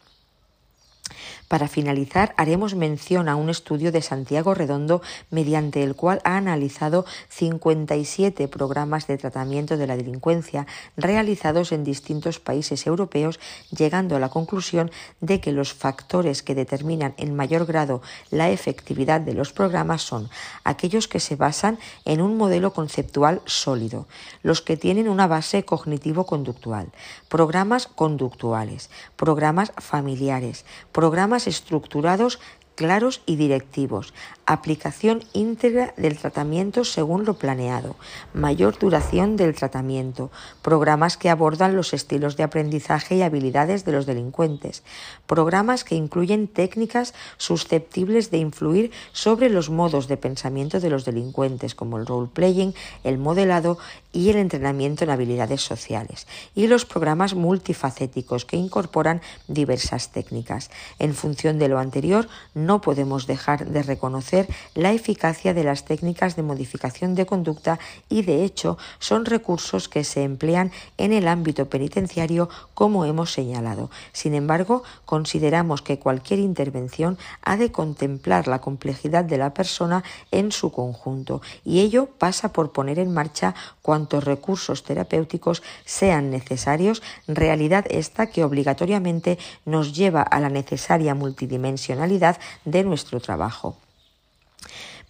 Para 1.51 1.67
finalizar, 1.67 2.33
haremos 2.37 2.75
mención 2.75 3.27
a 3.27 3.35
un 3.35 3.49
estudio 3.49 3.91
de 3.91 4.01
Santiago 4.01 4.53
Redondo 4.53 5.01
mediante 5.31 5.83
el 5.83 5.97
cual 5.97 6.21
ha 6.23 6.37
analizado 6.37 7.03
57 7.27 8.47
programas 8.47 9.05
de 9.05 9.17
tratamiento 9.17 9.75
de 9.75 9.85
la 9.85 9.97
delincuencia 9.97 10.65
realizados 10.95 11.73
en 11.73 11.83
distintos 11.83 12.39
países 12.39 12.87
europeos, 12.87 13.37
llegando 13.69 14.15
a 14.15 14.19
la 14.19 14.29
conclusión 14.29 14.91
de 15.19 15.41
que 15.41 15.51
los 15.51 15.73
factores 15.73 16.41
que 16.41 16.55
determinan 16.55 17.15
en 17.17 17.35
mayor 17.35 17.65
grado 17.65 18.01
la 18.29 18.49
efectividad 18.49 19.19
de 19.19 19.33
los 19.33 19.51
programas 19.51 20.03
son 20.03 20.29
aquellos 20.63 21.09
que 21.09 21.19
se 21.19 21.35
basan 21.35 21.79
en 22.05 22.21
un 22.21 22.37
modelo 22.37 22.71
conceptual 22.71 23.41
sólido, 23.45 24.07
los 24.41 24.61
que 24.61 24.77
tienen 24.77 25.09
una 25.09 25.27
base 25.27 25.65
cognitivo-conductual, 25.65 26.93
programas 27.27 27.87
conductuales, 27.87 28.89
programas 29.17 29.73
familiares, 29.77 30.63
programas 30.93 31.40
estructurados 31.47 32.39
claros 32.81 33.21
y 33.27 33.35
directivos, 33.35 34.11
aplicación 34.47 35.23
íntegra 35.33 35.93
del 35.97 36.17
tratamiento 36.17 36.83
según 36.83 37.25
lo 37.25 37.35
planeado, 37.35 37.95
mayor 38.33 38.79
duración 38.79 39.37
del 39.37 39.53
tratamiento, 39.53 40.31
programas 40.63 41.15
que 41.15 41.29
abordan 41.29 41.75
los 41.75 41.93
estilos 41.93 42.37
de 42.37 42.43
aprendizaje 42.43 43.17
y 43.17 43.21
habilidades 43.21 43.85
de 43.85 43.91
los 43.91 44.07
delincuentes, 44.07 44.81
programas 45.27 45.83
que 45.83 45.93
incluyen 45.93 46.47
técnicas 46.47 47.13
susceptibles 47.37 48.31
de 48.31 48.39
influir 48.39 48.91
sobre 49.11 49.51
los 49.51 49.69
modos 49.69 50.07
de 50.07 50.17
pensamiento 50.17 50.79
de 50.79 50.89
los 50.89 51.05
delincuentes, 51.05 51.75
como 51.75 51.99
el 51.99 52.07
role-playing, 52.07 52.73
el 53.03 53.19
modelado 53.19 53.77
y 54.11 54.31
el 54.31 54.37
entrenamiento 54.37 55.03
en 55.03 55.11
habilidades 55.11 55.61
sociales, 55.61 56.25
y 56.55 56.65
los 56.65 56.85
programas 56.85 57.35
multifacéticos 57.35 58.45
que 58.45 58.57
incorporan 58.57 59.21
diversas 59.47 60.11
técnicas. 60.11 60.71
En 60.97 61.13
función 61.13 61.59
de 61.59 61.67
lo 61.67 61.77
anterior, 61.77 62.27
no 62.55 62.70
podemos 62.79 63.27
dejar 63.27 63.65
de 63.65 63.83
reconocer 63.83 64.47
la 64.75 64.93
eficacia 64.93 65.53
de 65.53 65.65
las 65.65 65.83
técnicas 65.83 66.37
de 66.37 66.43
modificación 66.43 67.15
de 67.15 67.25
conducta 67.25 67.79
y, 68.07 68.21
de 68.21 68.45
hecho, 68.45 68.77
son 68.99 69.25
recursos 69.25 69.89
que 69.89 70.05
se 70.05 70.23
emplean 70.23 70.71
en 70.97 71.11
el 71.11 71.27
ámbito 71.27 71.67
penitenciario 71.67 72.47
como 72.81 73.05
hemos 73.05 73.31
señalado. 73.31 73.91
Sin 74.11 74.33
embargo, 74.33 74.81
consideramos 75.05 75.83
que 75.83 75.99
cualquier 75.99 76.39
intervención 76.39 77.19
ha 77.43 77.55
de 77.55 77.71
contemplar 77.71 78.47
la 78.47 78.59
complejidad 78.59 79.23
de 79.23 79.37
la 79.37 79.53
persona 79.53 80.03
en 80.31 80.51
su 80.51 80.71
conjunto 80.71 81.43
y 81.63 81.81
ello 81.81 82.07
pasa 82.07 82.53
por 82.53 82.71
poner 82.71 82.97
en 82.97 83.13
marcha 83.13 83.53
cuantos 83.83 84.23
recursos 84.23 84.81
terapéuticos 84.83 85.61
sean 85.85 86.31
necesarios, 86.31 87.03
realidad 87.27 87.85
esta 87.87 88.31
que 88.31 88.43
obligatoriamente 88.43 89.37
nos 89.63 89.93
lleva 89.93 90.23
a 90.23 90.39
la 90.39 90.49
necesaria 90.49 91.13
multidimensionalidad 91.13 92.39
de 92.65 92.83
nuestro 92.83 93.19
trabajo. 93.19 93.77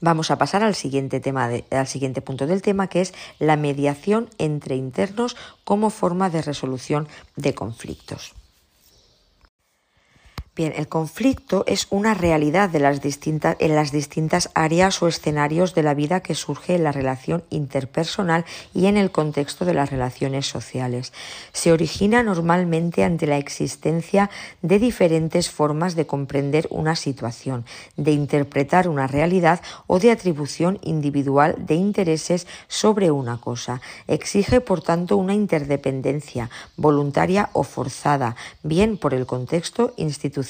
Vamos 0.02 0.32
a 0.32 0.38
pasar 0.38 0.64
al 0.64 0.74
siguiente, 0.74 1.20
tema 1.20 1.49
al 1.70 1.88
siguiente 1.88 2.22
punto 2.22 2.47
del 2.47 2.64
tema, 2.64 2.88
que 2.88 3.02
es 3.02 3.14
la 3.38 3.56
mediación 3.56 4.30
entre 4.39 4.76
internos 4.76 5.38
como 5.64 5.91
forma 5.91 6.32
de 6.32 6.41
resolución 6.41 7.08
de 7.36 7.54
conflictos. 7.54 8.34
Bien, 10.54 10.74
el 10.76 10.89
conflicto 10.89 11.64
es 11.66 11.88
una 11.91 12.14
realidad 12.14 12.70
de 12.70 12.82
las 12.82 13.02
distintas, 13.02 13.56
en 13.60 13.74
las 13.74 13.93
distintas 13.93 14.49
áreas 14.54 15.02
o 15.02 15.08
escenarios 15.08 15.74
de 15.76 15.82
la 15.82 15.93
vida 15.93 16.20
que 16.20 16.36
surge 16.36 16.76
en 16.76 16.84
la 16.84 16.91
relación 16.91 17.45
interpersonal 17.49 18.43
y 18.74 18.88
en 18.88 18.97
el 18.97 19.12
contexto 19.12 19.64
de 19.64 19.74
las 19.74 19.91
relaciones 19.91 20.47
sociales. 20.47 21.14
Se 21.54 21.72
origina 21.72 22.22
normalmente 22.22 23.06
ante 23.06 23.28
la 23.28 23.38
existencia 23.38 24.30
de 24.62 24.78
diferentes 24.78 25.49
formas 25.49 25.95
de 25.95 26.06
comprender 26.06 26.68
una 26.70 26.97
situación, 26.97 27.64
de 27.95 28.12
interpretar 28.12 28.89
una 28.89 29.08
realidad 29.08 29.62
o 29.88 29.99
de 29.99 30.12
atribución 30.12 30.80
individual 30.82 31.56
de 31.60 31.76
intereses 31.76 32.45
sobre 32.68 33.10
una 33.10 33.39
cosa. 33.39 33.80
Exige, 34.06 34.60
por 34.60 34.82
tanto, 34.82 35.16
una 35.16 35.34
interdependencia 35.34 36.49
voluntaria 36.76 37.49
o 37.54 37.64
forzada, 37.64 38.36
bien 38.64 38.97
por 38.97 39.14
el 39.14 39.26
contexto 39.26 39.93
institucional 39.95 40.40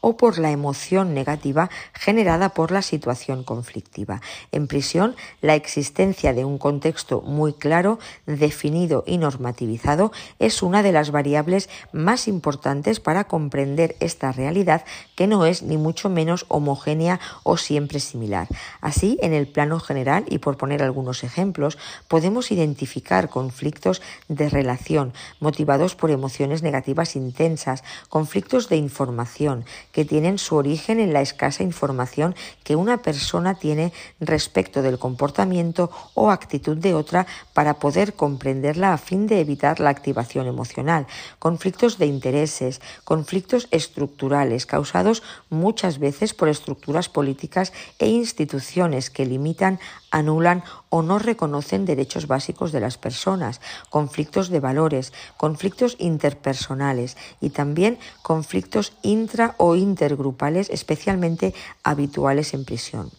o 0.00 0.16
por 0.16 0.38
la 0.38 0.50
emoción 0.50 1.14
negativa 1.14 1.70
generada 1.92 2.50
por 2.50 2.70
la 2.70 2.82
situación 2.82 3.44
conflictiva. 3.44 4.20
En 4.52 4.66
prisión, 4.66 5.16
la 5.40 5.54
existencia 5.54 6.32
de 6.32 6.44
un 6.44 6.58
contexto 6.58 7.20
muy 7.22 7.52
claro, 7.52 7.98
definido 8.26 9.04
y 9.06 9.18
normativizado 9.18 10.12
es 10.38 10.62
una 10.62 10.82
de 10.82 10.92
las 10.92 11.10
variables 11.10 11.68
más 11.92 12.28
importantes 12.28 13.00
para 13.00 13.24
comprender 13.24 13.96
esta 14.00 14.32
realidad 14.32 14.84
que 15.18 15.26
no 15.26 15.46
es 15.46 15.64
ni 15.64 15.78
mucho 15.78 16.08
menos 16.08 16.46
homogénea 16.46 17.18
o 17.42 17.56
siempre 17.56 17.98
similar. 17.98 18.46
Así, 18.80 19.18
en 19.20 19.34
el 19.34 19.48
plano 19.48 19.80
general, 19.80 20.24
y 20.28 20.38
por 20.38 20.56
poner 20.56 20.80
algunos 20.80 21.24
ejemplos, 21.24 21.76
podemos 22.06 22.52
identificar 22.52 23.28
conflictos 23.28 24.00
de 24.28 24.48
relación 24.48 25.12
motivados 25.40 25.96
por 25.96 26.12
emociones 26.12 26.62
negativas 26.62 27.16
intensas, 27.16 27.82
conflictos 28.08 28.68
de 28.68 28.76
información, 28.76 29.64
que 29.90 30.04
tienen 30.04 30.38
su 30.38 30.54
origen 30.54 31.00
en 31.00 31.12
la 31.12 31.20
escasa 31.20 31.64
información 31.64 32.36
que 32.62 32.76
una 32.76 32.98
persona 32.98 33.56
tiene 33.56 33.92
respecto 34.20 34.82
del 34.82 35.00
comportamiento 35.00 35.90
o 36.14 36.30
actitud 36.30 36.76
de 36.76 36.94
otra 36.94 37.26
para 37.54 37.80
poder 37.80 38.14
comprenderla 38.14 38.92
a 38.92 38.98
fin 38.98 39.26
de 39.26 39.40
evitar 39.40 39.80
la 39.80 39.90
activación 39.90 40.46
emocional, 40.46 41.08
conflictos 41.40 41.98
de 41.98 42.06
intereses, 42.06 42.80
conflictos 43.02 43.66
estructurales 43.72 44.64
causados 44.64 45.07
muchas 45.50 45.98
veces 45.98 46.34
por 46.34 46.48
estructuras 46.48 47.08
políticas 47.08 47.72
e 47.98 48.06
instituciones 48.08 49.10
que 49.10 49.26
limitan 49.26 49.78
anulan 50.10 50.62
o 50.90 51.02
no 51.02 51.18
reconocen 51.18 51.84
derechos 51.84 52.26
básicos 52.26 52.72
de 52.72 52.80
las 52.80 52.98
personas, 52.98 53.60
conflictos 53.90 54.48
de 54.48 54.60
valores, 54.60 55.12
conflictos 55.36 55.96
interpersonales 55.98 57.16
y 57.40 57.50
también 57.50 57.98
conflictos 58.22 58.92
intra 59.02 59.54
o 59.58 59.76
intergrupales 59.76 60.70
especialmente 60.70 61.54
habituales 61.82 62.54
en 62.54 62.64
prisión. 62.64 63.10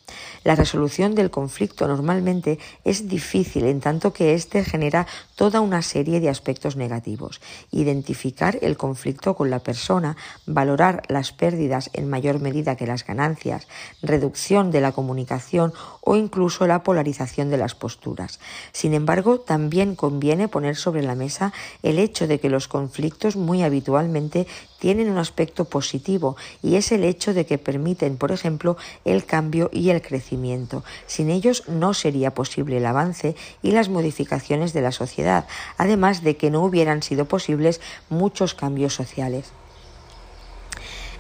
La 0.43 0.55
resolución 0.55 1.15
del 1.15 1.29
conflicto 1.29 1.87
normalmente 1.87 2.59
es 2.83 3.07
difícil 3.07 3.65
en 3.65 3.81
tanto 3.81 4.13
que 4.13 4.33
éste 4.33 4.63
genera 4.63 5.05
toda 5.35 5.61
una 5.61 5.81
serie 5.81 6.19
de 6.19 6.29
aspectos 6.29 6.75
negativos. 6.75 7.41
Identificar 7.71 8.57
el 8.61 8.77
conflicto 8.77 9.35
con 9.35 9.49
la 9.49 9.59
persona, 9.59 10.17
valorar 10.45 11.03
las 11.07 11.31
pérdidas 11.31 11.89
en 11.93 12.09
mayor 12.09 12.39
medida 12.39 12.75
que 12.75 12.87
las 12.87 13.05
ganancias, 13.05 13.67
reducción 14.01 14.71
de 14.71 14.81
la 14.81 14.91
comunicación 14.91 15.73
o 16.01 16.15
incluso 16.15 16.67
la 16.67 16.78
polarización 16.83 17.49
de 17.49 17.57
las 17.57 17.75
posturas. 17.75 18.39
Sin 18.71 18.93
embargo, 18.93 19.39
también 19.39 19.95
conviene 19.95 20.47
poner 20.47 20.75
sobre 20.75 21.03
la 21.03 21.15
mesa 21.15 21.53
el 21.83 21.99
hecho 21.99 22.27
de 22.27 22.39
que 22.39 22.49
los 22.49 22.67
conflictos 22.67 23.35
muy 23.35 23.63
habitualmente 23.63 24.47
tienen 24.79 25.09
un 25.09 25.17
aspecto 25.17 25.65
positivo 25.65 26.37
y 26.63 26.75
es 26.75 26.91
el 26.91 27.03
hecho 27.03 27.33
de 27.33 27.45
que 27.45 27.57
permiten, 27.57 28.17
por 28.17 28.31
ejemplo, 28.31 28.77
el 29.05 29.25
cambio 29.25 29.69
y 29.73 29.89
el 29.89 30.01
crecimiento. 30.01 30.83
Sin 31.05 31.29
ellos 31.29 31.63
no 31.67 31.93
sería 31.93 32.33
posible 32.33 32.77
el 32.77 32.85
avance 32.85 33.35
y 33.61 33.71
las 33.71 33.89
modificaciones 33.89 34.73
de 34.73 34.81
la 34.81 34.91
sociedad, 34.91 35.45
además 35.77 36.23
de 36.23 36.37
que 36.37 36.49
no 36.49 36.63
hubieran 36.63 37.03
sido 37.03 37.25
posibles 37.25 37.81
muchos 38.09 38.53
cambios 38.53 38.93
sociales. 38.93 39.51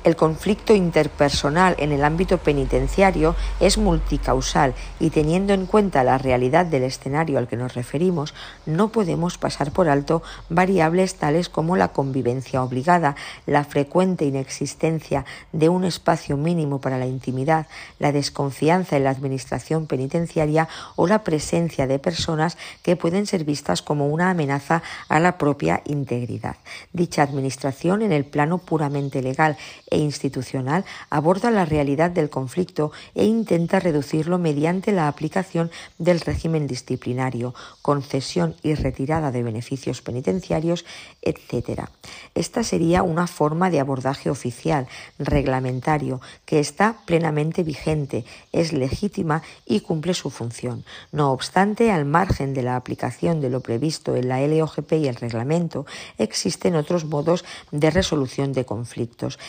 El 0.05 0.15
conflicto 0.15 0.73
interpersonal 0.73 1.75
en 1.77 1.91
el 1.91 2.05
ámbito 2.05 2.37
penitenciario 2.37 3.35
es 3.59 3.77
multicausal 3.77 4.73
y 4.97 5.09
teniendo 5.09 5.53
en 5.53 5.65
cuenta 5.65 6.05
la 6.05 6.17
realidad 6.17 6.65
del 6.65 6.83
escenario 6.83 7.37
al 7.37 7.49
que 7.49 7.57
nos 7.57 7.73
referimos, 7.73 8.33
no 8.65 8.93
podemos 8.93 9.37
pasar 9.37 9.71
por 9.71 9.89
alto 9.89 10.23
variables 10.47 11.15
tales 11.15 11.49
como 11.49 11.75
la 11.75 11.89
convivencia 11.89 12.63
obligada, 12.63 13.17
la 13.45 13.65
frecuente 13.65 14.23
inexistencia 14.23 15.25
de 15.51 15.67
un 15.67 15.83
espacio 15.83 16.37
mínimo 16.37 16.79
para 16.79 16.97
la 16.97 17.05
intimidad, 17.05 17.67
la 17.99 18.13
desconfianza 18.13 18.95
en 18.95 19.03
la 19.03 19.09
administración 19.09 19.85
penitenciaria 19.85 20.69
o 20.95 21.07
la 21.07 21.25
presencia 21.25 21.87
de 21.87 21.99
personas 21.99 22.57
que 22.83 22.95
pueden 22.95 23.25
ser 23.25 23.43
vistas 23.43 23.81
como 23.81 24.07
una 24.07 24.29
amenaza 24.29 24.81
a 25.09 25.19
la 25.19 25.37
propia 25.37 25.81
integridad. 25.85 26.55
Dicha 26.93 27.21
administración 27.21 28.01
en 28.01 28.13
el 28.13 28.23
plano 28.23 28.59
puramente 28.59 29.21
legal 29.21 29.57
e 29.89 29.97
institucional 29.97 30.85
aborda 31.09 31.51
la 31.51 31.65
realidad 31.65 32.11
del 32.11 32.29
conflicto 32.29 32.91
e 33.15 33.25
intenta 33.25 33.79
reducirlo 33.79 34.37
mediante 34.37 34.91
la 34.91 35.07
aplicación 35.07 35.71
del 35.97 36.19
régimen 36.19 36.67
disciplinario, 36.67 37.53
concesión 37.81 38.55
y 38.63 38.75
retirada 38.75 39.31
de 39.31 39.43
beneficios 39.43 40.01
penitenciarios, 40.01 40.85
etc. 41.21 41.89
Esta 42.35 42.63
sería 42.63 43.03
una 43.03 43.27
forma 43.27 43.69
de 43.69 43.79
abordaje 43.79 44.29
oficial, 44.29 44.87
reglamentario, 45.17 46.21
que 46.45 46.59
está 46.59 46.97
plenamente 47.05 47.63
vigente, 47.63 48.25
es 48.51 48.73
legítima 48.73 49.41
y 49.65 49.81
cumple 49.81 50.13
su 50.13 50.29
función. 50.29 50.83
No 51.11 51.31
obstante, 51.31 51.91
al 51.91 52.05
margen 52.05 52.53
de 52.53 52.63
la 52.63 52.75
aplicación 52.75 53.41
de 53.41 53.49
lo 53.49 53.61
previsto 53.61 54.15
en 54.15 54.29
la 54.29 54.39
LOGP 54.45 54.93
y 54.93 55.07
el 55.07 55.15
reglamento, 55.15 55.85
existen 56.17 56.75
otros 56.75 57.05
modos 57.05 57.45
de 57.71 57.89
resolución 57.89 58.53
de 58.53 58.65
conflictos. 58.65 59.39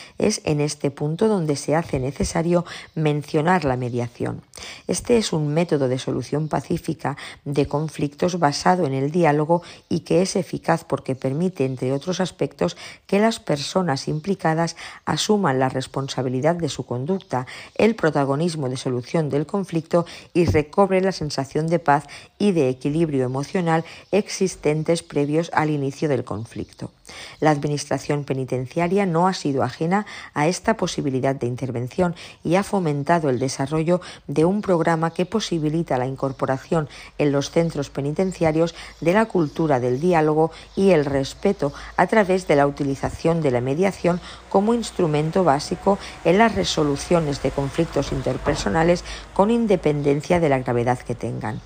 En 0.45 0.61
este 0.61 0.91
punto 0.91 1.27
donde 1.27 1.55
se 1.55 1.75
hace 1.75 1.99
necesario 1.99 2.63
mencionar 2.95 3.65
la 3.65 3.75
mediación. 3.75 4.41
Este 4.87 5.17
es 5.17 5.33
un 5.33 5.53
método 5.53 5.87
de 5.89 5.99
solución 5.99 6.47
pacífica 6.47 7.17
de 7.43 7.67
conflictos 7.67 8.39
basado 8.39 8.85
en 8.85 8.93
el 8.93 9.11
diálogo 9.11 9.63
y 9.89 10.01
que 10.01 10.21
es 10.21 10.35
eficaz 10.35 10.85
porque 10.85 11.15
permite, 11.15 11.65
entre 11.65 11.91
otros 11.91 12.19
aspectos, 12.19 12.77
que 13.07 13.19
las 13.19 13.39
personas 13.39 14.07
implicadas 14.07 14.75
asuman 15.05 15.59
la 15.59 15.69
responsabilidad 15.69 16.55
de 16.55 16.69
su 16.69 16.85
conducta, 16.85 17.47
el 17.75 17.95
protagonismo 17.95 18.69
de 18.69 18.77
solución 18.77 19.29
del 19.29 19.45
conflicto 19.45 20.05
y 20.33 20.45
recobre 20.45 21.01
la 21.01 21.11
sensación 21.11 21.67
de 21.67 21.79
paz 21.79 22.05
y 22.37 22.51
de 22.51 22.69
equilibrio 22.69 23.25
emocional 23.25 23.83
existentes 24.11 25.03
previos 25.03 25.49
al 25.53 25.69
inicio 25.69 26.07
del 26.07 26.23
conflicto. 26.23 26.91
La 27.39 27.51
Administración 27.51 28.23
penitenciaria 28.23 29.05
no 29.05 29.27
ha 29.27 29.33
sido 29.33 29.63
ajena 29.63 30.05
a 30.33 30.47
esta 30.47 30.77
posibilidad 30.77 31.35
de 31.35 31.47
intervención 31.47 32.15
y 32.43 32.55
ha 32.55 32.63
fomentado 32.63 33.29
el 33.29 33.39
desarrollo 33.39 34.01
de 34.27 34.45
un 34.45 34.61
programa 34.61 35.11
que 35.11 35.25
posibilita 35.25 35.97
la 35.97 36.07
incorporación 36.07 36.89
en 37.17 37.31
los 37.31 37.51
centros 37.51 37.89
penitenciarios 37.89 38.75
de 38.99 39.13
la 39.13 39.25
cultura 39.25 39.79
del 39.79 39.99
diálogo 39.99 40.51
y 40.75 40.91
el 40.91 41.05
respeto 41.05 41.73
a 41.97 42.07
través 42.07 42.47
de 42.47 42.55
la 42.55 42.67
utilización 42.67 43.41
de 43.41 43.51
la 43.51 43.61
mediación 43.61 44.19
como 44.49 44.73
instrumento 44.73 45.43
básico 45.43 45.97
en 46.25 46.37
las 46.37 46.55
resoluciones 46.55 47.41
de 47.41 47.51
conflictos 47.51 48.11
interpersonales 48.11 49.03
con 49.33 49.51
independencia 49.51 50.39
de 50.39 50.49
la 50.49 50.59
gravedad 50.59 50.99
que 50.99 51.15
tengan. 51.15 51.61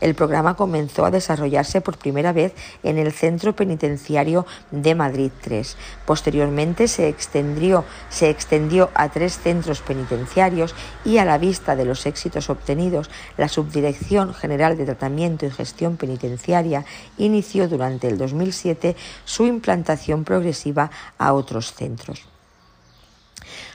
El 0.00 0.14
programa 0.14 0.56
comenzó 0.56 1.06
a 1.06 1.10
desarrollarse 1.10 1.80
por 1.80 1.96
primera 1.96 2.32
vez 2.32 2.54
en 2.82 2.98
el 2.98 3.12
Centro 3.12 3.56
Penitenciario 3.56 4.46
de 4.70 4.94
Madrid 4.94 5.30
III. 5.48 5.62
Posteriormente 6.04 6.86
se 6.86 7.08
extendió, 7.08 7.84
se 8.10 8.28
extendió 8.28 8.90
a 8.94 9.08
tres 9.08 9.38
centros 9.38 9.80
penitenciarios 9.80 10.74
y 11.04 11.18
a 11.18 11.24
la 11.24 11.38
vista 11.38 11.76
de 11.76 11.86
los 11.86 12.04
éxitos 12.04 12.50
obtenidos, 12.50 13.10
la 13.38 13.48
Subdirección 13.48 14.34
General 14.34 14.76
de 14.76 14.84
Tratamiento 14.84 15.46
y 15.46 15.50
Gestión 15.50 15.96
Penitenciaria 15.96 16.84
inició 17.16 17.68
durante 17.68 18.08
el 18.08 18.18
2007 18.18 18.96
su 19.24 19.46
implantación 19.46 20.24
progresiva 20.24 20.90
a 21.16 21.32
otros 21.32 21.72
centros. 21.72 22.26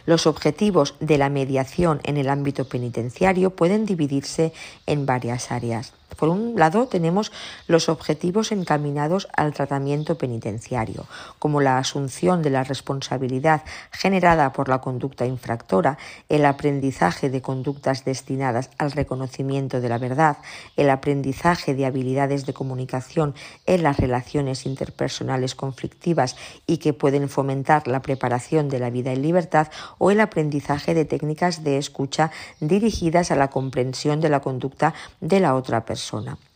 Los 0.06 0.28
objetivos 0.28 0.96
de 1.00 1.18
la 1.18 1.30
mediación 1.30 2.02
en 2.04 2.18
el 2.18 2.30
ámbito 2.30 2.66
penitenciario 2.66 3.52
pueden 3.52 3.86
dividirse 3.86 4.54
en 4.86 5.06
varias 5.06 5.52
áreas. 5.52 5.94
Por 6.18 6.30
un 6.30 6.53
lado, 6.57 6.88
tenemos 6.88 7.32
los 7.68 7.89
objetivos 7.89 8.51
encaminados 8.51 9.28
al 9.36 9.53
tratamiento 9.53 10.18
penitenciario, 10.18 11.05
como 11.39 11.62
la 11.62 11.78
asunción 11.78 12.41
de 12.41 12.49
la 12.49 12.64
responsabilidad 12.64 13.64
generada 13.91 14.53
por 14.53 14.70
la 14.70 14.82
conducta 14.82 15.26
infractora, 15.26 15.97
el 16.30 16.45
aprendizaje 16.45 17.30
de 17.30 17.41
conductas 17.41 18.05
destinadas 18.05 18.70
al 18.78 18.91
reconocimiento 18.91 19.82
de 19.82 19.89
la 19.89 19.97
verdad, 19.97 20.38
el 20.76 20.89
aprendizaje 20.89 21.74
de 21.76 21.86
habilidades 21.86 22.45
de 22.45 22.53
comunicación 22.53 23.34
en 23.66 23.84
las 23.84 23.97
relaciones 23.97 24.66
interpersonales 24.66 25.55
conflictivas 25.55 26.36
y 26.68 26.78
que 26.78 26.93
pueden 26.93 27.30
fomentar 27.30 27.88
la 27.88 28.01
preparación 28.01 28.70
de 28.70 28.80
la 28.80 28.89
vida 28.89 29.12
en 29.12 29.22
libertad 29.22 29.70
o 29.97 30.12
el 30.12 30.20
aprendizaje 30.20 30.93
de 30.93 31.05
técnicas 31.05 31.64
de 31.64 31.78
escucha 31.78 32.32
dirigidas 32.59 33.32
a 33.32 33.36
la 33.36 33.49
comprensión 33.49 34.20
de 34.22 34.30
la 34.30 34.41
conducta 34.41 34.93
de 35.20 35.39
la 35.39 35.55
otra 35.55 35.86
persona 35.86 36.11
persona. 36.12 36.51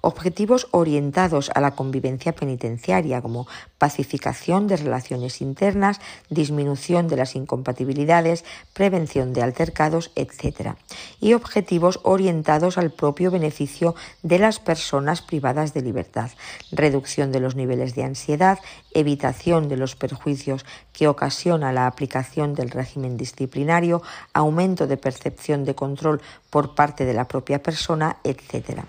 Objetivos 0.00 0.68
orientados 0.70 1.50
a 1.54 1.60
la 1.60 1.72
convivencia 1.72 2.32
penitenciaria 2.32 3.20
como 3.20 3.48
pacificación 3.78 4.68
de 4.68 4.76
relaciones 4.76 5.40
internas, 5.40 6.00
disminución 6.30 7.08
de 7.08 7.16
las 7.16 7.34
incompatibilidades, 7.34 8.44
prevención 8.74 9.32
de 9.32 9.42
altercados, 9.42 10.12
etc. 10.14 10.76
Y 11.20 11.34
objetivos 11.34 11.98
orientados 12.04 12.78
al 12.78 12.92
propio 12.92 13.30
beneficio 13.30 13.96
de 14.22 14.38
las 14.38 14.60
personas 14.60 15.20
privadas 15.20 15.74
de 15.74 15.82
libertad, 15.82 16.30
reducción 16.70 17.32
de 17.32 17.40
los 17.40 17.56
niveles 17.56 17.94
de 17.94 18.04
ansiedad, 18.04 18.58
evitación 18.94 19.68
de 19.68 19.76
los 19.76 19.96
perjuicios 19.96 20.64
que 20.92 21.08
ocasiona 21.08 21.72
la 21.72 21.86
aplicación 21.86 22.54
del 22.54 22.70
régimen 22.70 23.16
disciplinario, 23.16 24.02
aumento 24.32 24.86
de 24.86 24.96
percepción 24.96 25.64
de 25.64 25.74
control 25.74 26.20
por 26.50 26.74
parte 26.74 27.04
de 27.04 27.14
la 27.14 27.26
propia 27.26 27.62
persona, 27.62 28.18
etc. 28.24 28.82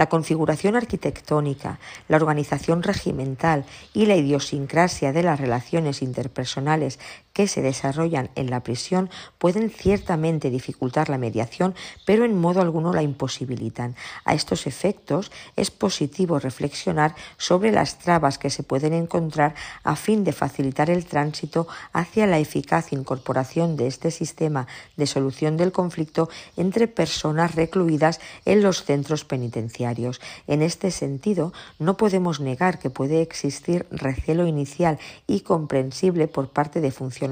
La 0.00 0.08
configuración 0.08 0.76
arquitectónica, 0.76 1.78
la 2.08 2.16
organización 2.16 2.82
regimental 2.82 3.66
y 3.92 4.06
la 4.06 4.16
idiosincrasia 4.16 5.12
de 5.12 5.22
las 5.22 5.38
relaciones 5.38 6.00
interpersonales 6.00 6.98
que 7.40 7.48
se 7.48 7.62
desarrollan 7.62 8.28
en 8.34 8.50
la 8.50 8.62
prisión 8.62 9.08
pueden 9.38 9.70
ciertamente 9.70 10.50
dificultar 10.50 11.08
la 11.08 11.16
mediación, 11.16 11.74
pero 12.04 12.26
en 12.26 12.38
modo 12.38 12.60
alguno 12.60 12.92
la 12.92 13.00
imposibilitan. 13.00 13.96
A 14.26 14.34
estos 14.34 14.66
efectos 14.66 15.32
es 15.56 15.70
positivo 15.70 16.38
reflexionar 16.38 17.14
sobre 17.38 17.72
las 17.72 17.98
trabas 17.98 18.36
que 18.36 18.50
se 18.50 18.62
pueden 18.62 18.92
encontrar 18.92 19.54
a 19.84 19.96
fin 19.96 20.22
de 20.22 20.32
facilitar 20.32 20.90
el 20.90 21.06
tránsito 21.06 21.66
hacia 21.94 22.26
la 22.26 22.38
eficaz 22.38 22.92
incorporación 22.92 23.74
de 23.78 23.86
este 23.86 24.10
sistema 24.10 24.66
de 24.98 25.06
solución 25.06 25.56
del 25.56 25.72
conflicto 25.72 26.28
entre 26.58 26.88
personas 26.88 27.54
recluidas 27.54 28.20
en 28.44 28.62
los 28.62 28.84
centros 28.84 29.24
penitenciarios. 29.24 30.20
En 30.46 30.60
este 30.60 30.90
sentido, 30.90 31.54
no 31.78 31.96
podemos 31.96 32.38
negar 32.38 32.78
que 32.78 32.90
puede 32.90 33.22
existir 33.22 33.86
recelo 33.90 34.46
inicial 34.46 34.98
y 35.26 35.40
comprensible 35.40 36.28
por 36.28 36.50
parte 36.50 36.82
de 36.82 36.90
funcionarios 36.90 37.29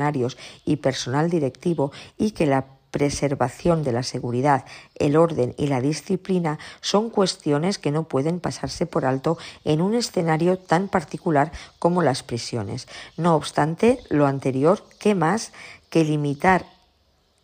y 0.65 0.77
personal 0.77 1.31
directivo 1.31 1.93
y 2.17 2.33
que 2.33 2.47
la 2.47 2.67
preservación 2.91 3.83
de 3.83 3.93
la 3.93 4.03
seguridad, 4.03 4.65
el 4.95 5.17
orden 5.17 5.55
y 5.59 5.67
la 5.67 5.81
disciplina 5.81 6.59
son 6.81 7.11
cuestiones 7.11 7.79
que 7.79 7.91
no 7.91 8.05
pueden 8.05 8.41
pasarse 8.41 8.87
por 8.87 9.05
alto 9.05 9.39
en 9.65 9.81
un 9.81 9.95
escenario 9.95 10.59
tan 10.59 10.89
particular 10.89 11.53
como 11.79 12.03
las 12.03 12.23
prisiones. 12.23 12.89
No 13.17 13.35
obstante, 13.35 14.01
lo 14.09 14.27
anterior, 14.27 14.83
¿qué 14.99 15.15
más 15.15 15.53
que 15.91 16.05
limitar 16.05 16.78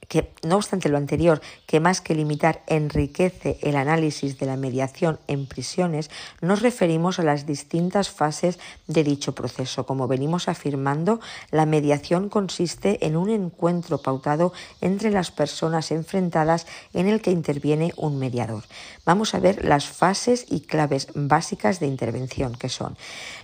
que, 0.08 0.32
no 0.42 0.56
obstante 0.56 0.88
lo 0.88 0.96
anterior, 0.96 1.40
que 1.66 1.80
más 1.80 2.00
que 2.00 2.14
limitar 2.14 2.62
enriquece 2.66 3.58
el 3.62 3.76
análisis 3.76 4.38
de 4.38 4.46
la 4.46 4.56
mediación 4.56 5.18
en 5.26 5.46
prisiones, 5.46 6.10
nos 6.40 6.62
referimos 6.62 7.18
a 7.18 7.22
las 7.22 7.46
distintas 7.46 8.10
fases 8.10 8.58
de 8.86 9.04
dicho 9.04 9.34
proceso. 9.34 9.86
Como 9.86 10.08
venimos 10.08 10.48
afirmando, 10.48 11.20
la 11.50 11.66
mediación 11.66 12.28
consiste 12.28 13.06
en 13.06 13.16
un 13.16 13.30
encuentro 13.30 13.98
pautado 13.98 14.52
entre 14.80 15.10
las 15.10 15.30
personas 15.30 15.90
enfrentadas 15.90 16.66
en 16.92 17.08
el 17.08 17.20
que 17.20 17.30
interviene 17.30 17.92
un 17.96 18.18
mediador. 18.18 18.64
Vamos 19.04 19.34
a 19.34 19.40
ver 19.40 19.64
las 19.64 19.86
fases 19.86 20.46
y 20.48 20.60
claves 20.60 21.08
básicas 21.14 21.80
de 21.80 21.86
intervención 21.86 22.54
que 22.54 22.68
son. 22.68 22.96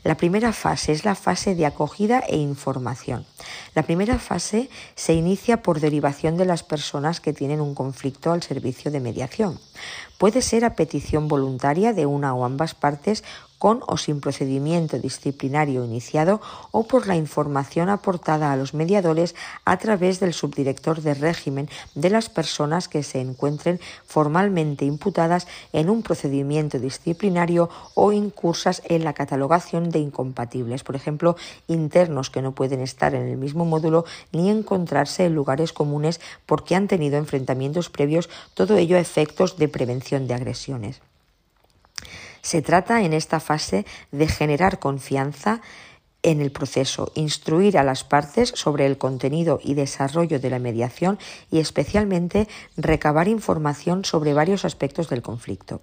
La 0.04 0.16
primera 0.16 0.52
fase 0.52 0.92
es 0.92 1.04
la 1.04 1.14
fase 1.14 1.54
de 1.54 1.66
acogida 1.66 2.20
e 2.20 2.36
información. 2.36 3.26
La 3.80 3.86
primera 3.86 4.18
fase 4.18 4.68
se 4.94 5.14
inicia 5.14 5.62
por 5.62 5.80
derivación 5.80 6.36
de 6.36 6.44
las 6.44 6.62
personas 6.62 7.18
que 7.18 7.32
tienen 7.32 7.62
un 7.62 7.74
conflicto 7.74 8.30
al 8.30 8.42
servicio 8.42 8.90
de 8.90 9.00
mediación. 9.00 9.58
Puede 10.18 10.42
ser 10.42 10.66
a 10.66 10.74
petición 10.74 11.28
voluntaria 11.28 11.94
de 11.94 12.04
una 12.04 12.34
o 12.34 12.44
ambas 12.44 12.74
partes 12.74 13.24
con 13.61 13.84
o 13.86 13.98
sin 13.98 14.22
procedimiento 14.22 14.98
disciplinario 14.98 15.84
iniciado 15.84 16.40
o 16.72 16.88
por 16.88 17.06
la 17.06 17.14
información 17.14 17.90
aportada 17.90 18.50
a 18.50 18.56
los 18.56 18.72
mediadores 18.72 19.36
a 19.66 19.76
través 19.76 20.18
del 20.18 20.32
subdirector 20.32 21.02
de 21.02 21.12
régimen 21.12 21.68
de 21.94 22.08
las 22.08 22.30
personas 22.30 22.88
que 22.88 23.02
se 23.02 23.20
encuentren 23.20 23.78
formalmente 24.06 24.86
imputadas 24.86 25.46
en 25.74 25.90
un 25.90 26.02
procedimiento 26.02 26.78
disciplinario 26.78 27.68
o 27.94 28.12
incursas 28.12 28.80
en 28.86 29.04
la 29.04 29.12
catalogación 29.12 29.90
de 29.90 29.98
incompatibles, 29.98 30.82
por 30.82 30.96
ejemplo, 30.96 31.36
internos 31.68 32.30
que 32.30 32.40
no 32.40 32.52
pueden 32.52 32.80
estar 32.80 33.14
en 33.14 33.28
el 33.28 33.36
mismo 33.36 33.66
módulo 33.66 34.06
ni 34.32 34.48
encontrarse 34.48 35.26
en 35.26 35.34
lugares 35.34 35.74
comunes 35.74 36.18
porque 36.46 36.76
han 36.76 36.88
tenido 36.88 37.18
enfrentamientos 37.18 37.90
previos, 37.90 38.30
todo 38.54 38.78
ello 38.78 38.96
a 38.96 39.00
efectos 39.00 39.58
de 39.58 39.68
prevención 39.68 40.26
de 40.26 40.32
agresiones. 40.32 41.02
Se 42.43 42.62
trata 42.62 43.03
en 43.03 43.12
esta 43.12 43.41
fase 43.41 43.86
de 44.11 44.28
generar 44.28 44.78
confianza 44.78 45.61
en 46.22 46.41
el 46.41 46.53
proceso, 46.53 47.12
instruir 47.14 47.78
a 47.78 47.84
las 47.84 48.05
partes 48.05 48.53
sobre 48.55 48.86
el 48.86 48.99
contenido 48.99 49.59
y 49.62 49.74
desarrollo 49.74 50.38
de 50.38 50.51
la 50.51 50.59
mediación 50.59 51.18
y 51.51 51.61
especialmente 51.61 52.49
recabar 52.76 53.28
información 53.28 54.05
sobre 54.05 54.34
varios 54.34 54.64
aspectos 54.64 55.09
del 55.09 55.22
conflicto. 55.22 55.80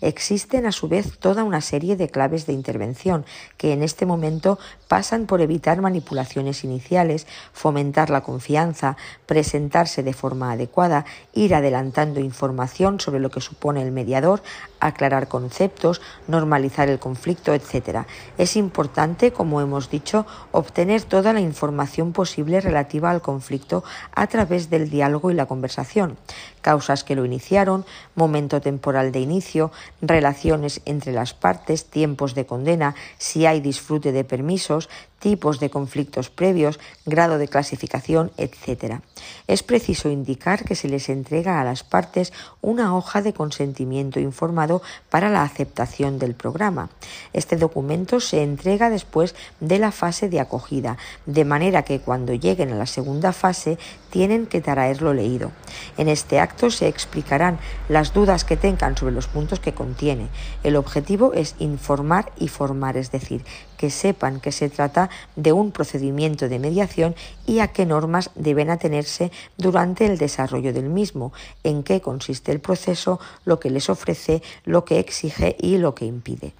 Existen 0.00 0.66
a 0.66 0.72
su 0.72 0.88
vez 0.88 1.18
toda 1.18 1.44
una 1.44 1.60
serie 1.60 1.96
de 1.96 2.10
claves 2.10 2.46
de 2.46 2.52
intervención 2.52 3.24
que 3.56 3.72
en 3.72 3.82
este 3.82 4.04
momento 4.04 4.58
pasan 4.88 5.26
por 5.26 5.40
evitar 5.40 5.80
manipulaciones 5.80 6.64
iniciales, 6.64 7.26
fomentar 7.52 8.10
la 8.10 8.22
confianza, 8.22 8.96
presentarse 9.26 10.02
de 10.02 10.14
forma 10.14 10.50
adecuada, 10.50 11.04
ir 11.34 11.54
adelantando 11.54 12.20
información 12.20 12.98
sobre 12.98 13.20
lo 13.20 13.30
que 13.30 13.40
supone 13.40 13.82
el 13.82 13.92
mediador, 13.92 14.42
aclarar 14.80 15.28
conceptos, 15.28 16.00
normalizar 16.26 16.88
el 16.88 16.98
conflicto, 16.98 17.54
etc. 17.54 18.06
Es 18.38 18.56
importante, 18.56 19.32
como 19.32 19.60
hemos 19.60 19.90
dicho, 19.90 20.26
obtener 20.50 21.02
toda 21.02 21.32
la 21.32 21.40
información 21.40 22.12
posible 22.12 22.60
relativa 22.60 23.10
al 23.10 23.22
conflicto 23.22 23.84
a 24.14 24.26
través 24.26 24.70
del 24.70 24.90
diálogo 24.90 25.30
y 25.30 25.34
la 25.34 25.46
conversación, 25.46 26.16
causas 26.58 27.04
que 27.04 27.14
lo 27.14 27.24
iniciaron, 27.24 27.84
momento 28.14 28.60
temporal 28.60 29.12
de 29.12 29.20
inicio, 29.20 29.70
relaciones 30.02 30.80
entre 30.84 31.12
las 31.12 31.34
partes, 31.34 31.86
tiempos 31.86 32.34
de 32.34 32.46
condena, 32.46 32.94
si 33.18 33.46
hay 33.46 33.60
disfrute 33.60 34.12
de 34.12 34.24
permisos, 34.24 34.88
tipos 35.18 35.60
de 35.60 35.70
conflictos 35.70 36.30
previos, 36.30 36.78
grado 37.06 37.38
de 37.38 37.48
clasificación, 37.48 38.30
etc. 38.36 39.00
Es 39.46 39.62
preciso 39.62 40.10
indicar 40.10 40.64
que 40.64 40.74
se 40.74 40.88
les 40.88 41.08
entrega 41.08 41.60
a 41.60 41.64
las 41.64 41.82
partes 41.82 42.32
una 42.60 42.96
hoja 42.96 43.22
de 43.22 43.32
consentimiento 43.32 44.20
informado 44.20 44.82
para 45.10 45.30
la 45.30 45.42
aceptación 45.42 46.18
del 46.18 46.34
programa. 46.34 46.90
Este 47.32 47.56
documento 47.56 48.20
se 48.20 48.42
entrega 48.42 48.90
después 48.90 49.34
de 49.60 49.78
la 49.78 49.92
fase 49.92 50.28
de 50.28 50.40
acogida, 50.40 50.96
de 51.26 51.44
manera 51.44 51.82
que 51.82 52.00
cuando 52.00 52.34
lleguen 52.34 52.72
a 52.72 52.76
la 52.76 52.86
segunda 52.86 53.32
fase 53.32 53.78
tienen 54.10 54.46
que 54.46 54.60
traerlo 54.60 55.14
leído. 55.14 55.52
En 55.96 56.08
este 56.08 56.40
acto 56.40 56.70
se 56.70 56.88
explicarán 56.88 57.58
las 57.88 58.12
dudas 58.12 58.44
que 58.44 58.56
tengan 58.56 58.96
sobre 58.96 59.14
los 59.14 59.26
puntos 59.26 59.60
que 59.60 59.74
contiene. 59.74 60.28
El 60.62 60.76
objetivo 60.76 61.32
es 61.34 61.54
informar 61.58 62.32
y 62.38 62.48
formar, 62.48 62.96
es 62.96 63.10
decir, 63.10 63.44
que 63.78 63.88
sepan 63.88 64.40
que 64.40 64.52
se 64.52 64.68
trata 64.68 65.08
de 65.36 65.52
un 65.52 65.72
procedimiento 65.72 66.50
de 66.50 66.58
mediación 66.58 67.14
y 67.46 67.60
a 67.60 67.68
qué 67.68 67.86
normas 67.86 68.30
deben 68.34 68.68
atenerse 68.68 69.32
durante 69.56 70.04
el 70.04 70.18
desarrollo 70.18 70.74
del 70.74 70.90
mismo, 70.90 71.32
en 71.64 71.82
qué 71.82 72.02
consiste 72.02 72.52
el 72.52 72.60
proceso, 72.60 73.18
lo 73.46 73.58
que 73.58 73.70
les 73.70 73.88
ofrece, 73.88 74.42
lo 74.66 74.84
que 74.84 74.98
exige 74.98 75.56
y 75.58 75.78
lo 75.78 75.94
que 75.94 76.04
impide. 76.04 76.52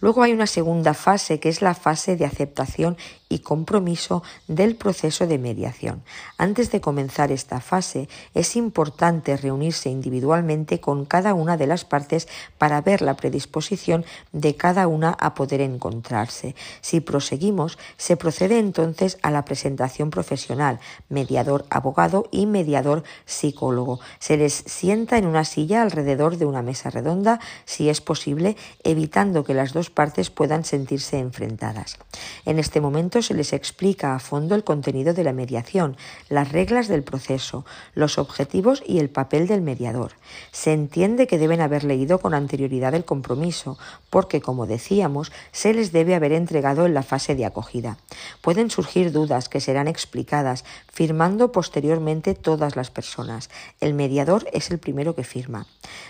Luego 0.00 0.22
hay 0.22 0.32
una 0.32 0.48
segunda 0.48 0.94
fase 0.94 1.38
que 1.38 1.48
es 1.48 1.62
la 1.62 1.74
fase 1.74 2.16
de 2.16 2.24
aceptación 2.24 2.96
y 3.32 3.38
compromiso 3.38 4.22
del 4.46 4.76
proceso 4.76 5.26
de 5.26 5.38
mediación. 5.38 6.02
Antes 6.36 6.70
de 6.70 6.82
comenzar 6.82 7.32
esta 7.32 7.60
fase 7.60 8.08
es 8.34 8.56
importante 8.56 9.38
reunirse 9.38 9.88
individualmente 9.88 10.80
con 10.80 11.06
cada 11.06 11.32
una 11.32 11.56
de 11.56 11.66
las 11.66 11.86
partes 11.86 12.28
para 12.58 12.82
ver 12.82 13.00
la 13.00 13.16
predisposición 13.16 14.04
de 14.32 14.54
cada 14.56 14.86
una 14.86 15.16
a 15.18 15.34
poder 15.34 15.62
encontrarse. 15.62 16.54
Si 16.82 17.00
proseguimos, 17.00 17.78
se 17.96 18.18
procede 18.18 18.58
entonces 18.58 19.18
a 19.22 19.30
la 19.30 19.46
presentación 19.46 20.10
profesional, 20.10 20.78
mediador 21.08 21.64
abogado 21.70 22.28
y 22.30 22.44
mediador 22.44 23.02
psicólogo. 23.24 24.00
Se 24.18 24.36
les 24.36 24.52
sienta 24.52 25.16
en 25.16 25.26
una 25.26 25.44
silla 25.44 25.80
alrededor 25.80 26.36
de 26.36 26.44
una 26.44 26.60
mesa 26.60 26.90
redonda, 26.90 27.40
si 27.64 27.88
es 27.88 28.02
posible, 28.02 28.56
evitando 28.84 29.42
que 29.44 29.54
las 29.54 29.72
dos 29.72 29.88
partes 29.88 30.28
puedan 30.28 30.64
sentirse 30.66 31.18
enfrentadas. 31.18 31.96
En 32.44 32.58
este 32.58 32.82
momento 32.82 33.21
se 33.22 33.34
les 33.34 33.52
explica 33.52 34.14
a 34.14 34.18
fondo 34.18 34.54
el 34.54 34.64
contenido 34.64 35.14
de 35.14 35.24
la 35.24 35.32
mediación, 35.32 35.96
las 36.28 36.52
reglas 36.52 36.88
del 36.88 37.02
proceso, 37.02 37.64
los 37.94 38.18
objetivos 38.18 38.82
y 38.86 38.98
el 38.98 39.10
papel 39.10 39.46
del 39.46 39.60
mediador. 39.60 40.12
Se 40.50 40.72
entiende 40.72 41.26
que 41.26 41.38
deben 41.38 41.60
haber 41.60 41.84
leído 41.84 42.18
con 42.18 42.34
anterioridad 42.34 42.94
el 42.94 43.04
compromiso, 43.04 43.78
porque, 44.10 44.40
como 44.40 44.66
decíamos, 44.66 45.32
se 45.52 45.74
les 45.74 45.92
debe 45.92 46.14
haber 46.14 46.32
entregado 46.32 46.86
en 46.86 46.94
la 46.94 47.02
fase 47.02 47.34
de 47.34 47.44
acogida. 47.44 47.98
Pueden 48.40 48.70
surgir 48.70 49.12
dudas 49.12 49.48
que 49.48 49.60
serán 49.60 49.88
explicadas, 49.88 50.64
firmando 50.92 51.52
posteriormente 51.52 52.34
todas 52.34 52.76
las 52.76 52.90
personas. 52.90 53.50
El 53.80 53.94
mediador 53.94 54.46
es 54.52 54.70
el 54.70 54.78
primero 54.78 55.14
que 55.14 55.24
firma. 55.24 55.66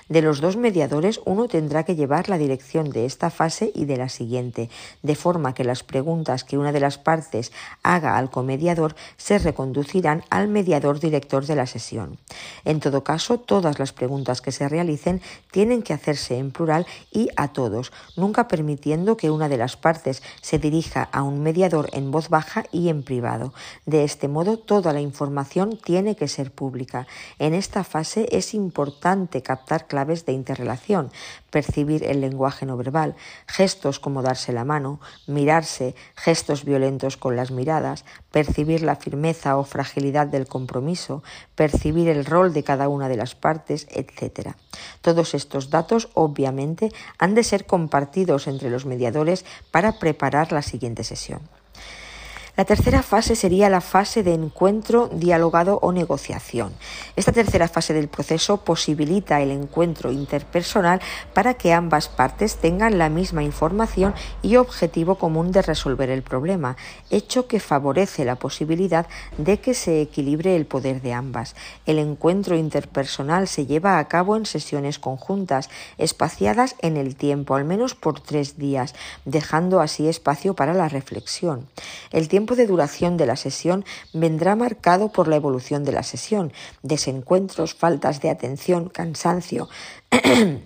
De 0.09 0.22
los 0.22 0.40
dos 0.40 0.56
mediadores, 0.56 1.20
uno 1.24 1.48
tendrá 1.48 1.84
que 1.84 1.97
llevar 1.97 2.28
la 2.28 2.39
dirección 2.39 2.90
de 2.90 3.06
esta 3.06 3.30
fase 3.30 3.72
y 3.74 3.84
de 3.84 3.97
la 3.97 4.09
siguiente, 4.09 4.70
de 5.02 5.14
forma 5.14 5.55
que 5.55 5.64
las 5.64 5.82
preguntas 5.82 6.44
que 6.44 6.59
una 6.59 6.72
de 6.72 6.80
las 6.80 6.98
partes 7.02 7.52
haga 7.82 8.16
al 8.16 8.30
comediador 8.30 8.96
se 9.16 9.38
reconducirán 9.38 10.24
al 10.30 10.48
mediador 10.48 10.98
director 10.98 11.46
de 11.46 11.56
la 11.56 11.66
sesión. 11.66 12.18
En 12.64 12.80
todo 12.80 13.04
caso, 13.04 13.38
todas 13.38 13.78
las 13.78 13.92
preguntas 13.92 14.40
que 14.40 14.52
se 14.52 14.68
realicen 14.68 15.20
tienen 15.50 15.82
que 15.82 15.92
hacerse 15.92 16.38
en 16.38 16.50
plural 16.50 16.86
y 17.10 17.28
a 17.36 17.48
todos, 17.48 17.92
nunca 18.16 18.48
permitiendo 18.48 19.16
que 19.16 19.30
una 19.30 19.48
de 19.48 19.58
las 19.58 19.76
partes 19.76 20.22
se 20.40 20.58
dirija 20.58 21.08
a 21.12 21.22
un 21.22 21.42
mediador 21.42 21.90
en 21.92 22.10
voz 22.10 22.28
baja 22.28 22.64
y 22.72 22.88
en 22.88 23.02
privado. 23.02 23.52
De 23.86 24.04
este 24.04 24.28
modo, 24.28 24.58
toda 24.58 24.92
la 24.92 25.00
información 25.00 25.76
tiene 25.76 26.16
que 26.16 26.28
ser 26.28 26.52
pública. 26.52 27.06
En 27.38 27.54
esta 27.54 27.84
fase 27.84 28.28
es 28.30 28.54
importante 28.54 29.42
captar 29.42 29.86
claves 29.86 30.24
de 30.26 30.32
interrelación, 30.32 31.10
percibir 31.52 32.02
el 32.02 32.20
lenguaje 32.20 32.66
no 32.66 32.76
verbal, 32.76 33.14
gestos 33.46 34.00
como 34.00 34.22
darse 34.22 34.52
la 34.52 34.64
mano, 34.64 35.00
mirarse, 35.28 35.94
gestos 36.16 36.64
violentos 36.64 37.16
con 37.16 37.36
las 37.36 37.52
miradas, 37.52 38.04
percibir 38.32 38.82
la 38.82 38.96
firmeza 38.96 39.56
o 39.58 39.62
fragilidad 39.62 40.26
del 40.26 40.48
compromiso, 40.48 41.22
percibir 41.54 42.08
el 42.08 42.24
rol 42.24 42.52
de 42.52 42.64
cada 42.64 42.88
una 42.88 43.08
de 43.08 43.16
las 43.16 43.36
partes, 43.36 43.86
etc. 43.90 44.56
Todos 45.02 45.34
estos 45.34 45.70
datos, 45.70 46.08
obviamente, 46.14 46.90
han 47.18 47.34
de 47.34 47.44
ser 47.44 47.66
compartidos 47.66 48.48
entre 48.48 48.70
los 48.70 48.86
mediadores 48.86 49.44
para 49.70 49.98
preparar 49.98 50.50
la 50.52 50.62
siguiente 50.62 51.04
sesión. 51.04 51.61
La 52.54 52.66
tercera 52.66 53.02
fase 53.02 53.34
sería 53.34 53.70
la 53.70 53.80
fase 53.80 54.22
de 54.22 54.34
encuentro, 54.34 55.08
dialogado 55.10 55.78
o 55.80 55.90
negociación. 55.90 56.74
Esta 57.16 57.32
tercera 57.32 57.66
fase 57.66 57.94
del 57.94 58.08
proceso 58.08 58.58
posibilita 58.58 59.40
el 59.40 59.50
encuentro 59.50 60.12
interpersonal 60.12 61.00
para 61.32 61.54
que 61.54 61.72
ambas 61.72 62.10
partes 62.10 62.56
tengan 62.56 62.98
la 62.98 63.08
misma 63.08 63.42
información 63.42 64.14
y 64.42 64.56
objetivo 64.56 65.14
común 65.14 65.50
de 65.50 65.62
resolver 65.62 66.10
el 66.10 66.20
problema, 66.20 66.76
hecho 67.08 67.46
que 67.48 67.58
favorece 67.58 68.26
la 68.26 68.36
posibilidad 68.36 69.06
de 69.38 69.58
que 69.58 69.72
se 69.72 70.02
equilibre 70.02 70.54
el 70.54 70.66
poder 70.66 71.00
de 71.00 71.14
ambas. 71.14 71.56
El 71.86 71.98
encuentro 71.98 72.54
interpersonal 72.54 73.48
se 73.48 73.64
lleva 73.64 73.98
a 73.98 74.08
cabo 74.08 74.36
en 74.36 74.44
sesiones 74.44 74.98
conjuntas, 74.98 75.70
espaciadas 75.96 76.76
en 76.80 76.98
el 76.98 77.16
tiempo, 77.16 77.54
al 77.54 77.64
menos 77.64 77.94
por 77.94 78.20
tres 78.20 78.58
días, 78.58 78.94
dejando 79.24 79.80
así 79.80 80.06
espacio 80.06 80.52
para 80.52 80.74
la 80.74 80.90
reflexión. 80.90 81.66
El 82.10 82.28
tiempo 82.28 82.41
tiempo 82.43 82.56
de 82.56 82.66
duración 82.66 83.16
de 83.16 83.24
la 83.24 83.36
sesión 83.36 83.85
vendrá 84.12 84.56
marcado 84.56 85.12
por 85.12 85.28
la 85.28 85.36
evolución 85.36 85.85
de 85.85 85.93
la 85.93 86.02
sesión, 86.02 86.52
desencuentros, 86.82 87.73
faltas 87.73 88.20
de 88.20 88.31
atención, 88.31 88.89
cansancio. 88.89 89.69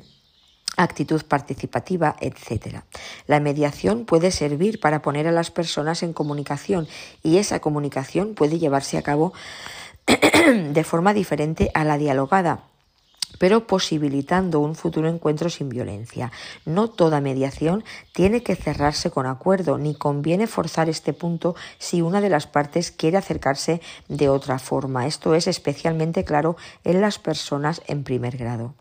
actitud 0.79 1.23
participativa, 1.25 2.17
etc. 2.21 2.81
La 3.27 3.41
mediación 3.41 4.07
puede 4.07 4.31
servir 4.31 4.81
para 4.81 5.03
poner 5.03 5.27
a 5.27 5.33
las 5.33 5.51
personas 5.51 6.03
en 6.03 6.15
comunicación 6.15 6.89
y 7.23 7.37
esa 7.37 7.61
comunicación 7.61 8.35
puede 8.35 8.59
llevarse 8.59 8.97
a 8.97 9.03
cabo 9.03 9.35
de 10.07 10.85
forma 10.85 11.13
diferente 11.13 11.71
a 11.75 11.85
la 11.85 11.99
dialogada 11.99 12.63
pero 13.39 13.67
posibilitando 13.67 14.61
un 14.61 14.75
futuro 14.75 15.09
encuentro 15.09 15.51
sin 15.51 15.69
violencia. 15.69 16.33
No 16.65 16.89
toda 16.89 17.21
mediación 17.21 17.85
tiene 18.13 18.43
que 18.43 18.57
cerrarse 18.57 19.11
con 19.11 19.27
acuerdo, 19.27 19.79
ni 19.79 19.95
conviene 19.95 20.47
forzar 20.47 20.89
este 20.89 21.13
punto 21.13 21.55
si 21.79 22.03
una 22.03 22.21
de 22.21 22.31
las 22.31 22.47
partes 22.47 22.91
quiere 22.91 23.17
acercarse 23.17 23.81
de 24.09 24.29
otra 24.29 24.59
forma. 24.59 25.07
Esto 25.07 25.35
es 25.35 25.47
especialmente 25.47 26.25
claro 26.25 26.57
en 26.85 27.01
las 27.01 27.19
personas 27.19 27.83
en 27.87 28.05
primer 28.05 28.37
grado. 28.37 28.75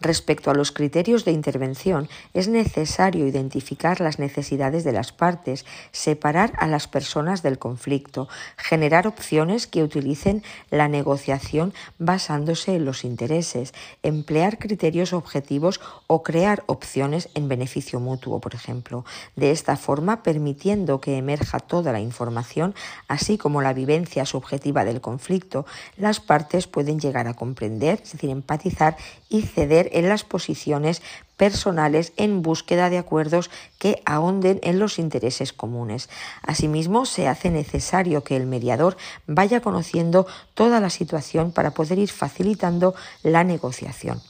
Respecto 0.00 0.50
a 0.50 0.54
los 0.54 0.70
criterios 0.70 1.24
de 1.24 1.32
intervención, 1.32 2.08
es 2.32 2.46
necesario 2.46 3.26
identificar 3.26 4.00
las 4.00 4.20
necesidades 4.20 4.84
de 4.84 4.92
las 4.92 5.10
partes, 5.12 5.66
separar 5.90 6.52
a 6.58 6.68
las 6.68 6.86
personas 6.86 7.42
del 7.42 7.58
conflicto, 7.58 8.28
generar 8.56 9.08
opciones 9.08 9.66
que 9.66 9.82
utilicen 9.82 10.44
la 10.70 10.86
negociación 10.86 11.74
basándose 11.98 12.76
en 12.76 12.84
los 12.84 13.04
intereses, 13.04 13.74
emplear 14.04 14.58
criterios 14.58 15.12
objetivos 15.12 15.80
o 16.06 16.22
crear 16.22 16.62
opciones 16.66 17.28
en 17.34 17.48
beneficio 17.48 17.98
mutuo, 17.98 18.40
por 18.40 18.54
ejemplo. 18.54 19.04
De 19.34 19.50
esta 19.50 19.76
forma, 19.76 20.22
permitiendo 20.22 21.00
que 21.00 21.16
emerja 21.16 21.58
toda 21.58 21.90
la 21.90 22.00
información, 22.00 22.74
así 23.08 23.36
como 23.36 23.62
la 23.62 23.72
vivencia 23.72 24.24
subjetiva 24.26 24.84
del 24.84 25.00
conflicto, 25.00 25.66
las 25.96 26.20
partes 26.20 26.68
pueden 26.68 27.00
llegar 27.00 27.26
a 27.26 27.34
comprender, 27.34 28.00
es 28.04 28.12
decir, 28.12 28.30
empatizar 28.30 28.96
y 29.28 29.42
ceder 29.42 29.87
en 29.92 30.08
las 30.08 30.24
posiciones 30.24 31.02
personales 31.36 32.12
en 32.16 32.42
búsqueda 32.42 32.90
de 32.90 32.98
acuerdos 32.98 33.50
que 33.78 34.02
ahonden 34.04 34.58
en 34.62 34.78
los 34.78 34.98
intereses 34.98 35.52
comunes. 35.52 36.08
Asimismo, 36.42 37.06
se 37.06 37.28
hace 37.28 37.50
necesario 37.50 38.24
que 38.24 38.36
el 38.36 38.46
mediador 38.46 38.96
vaya 39.26 39.60
conociendo 39.60 40.26
toda 40.54 40.80
la 40.80 40.90
situación 40.90 41.52
para 41.52 41.70
poder 41.70 41.98
ir 41.98 42.10
facilitando 42.10 42.94
la 43.22 43.44
negociación. 43.44 44.20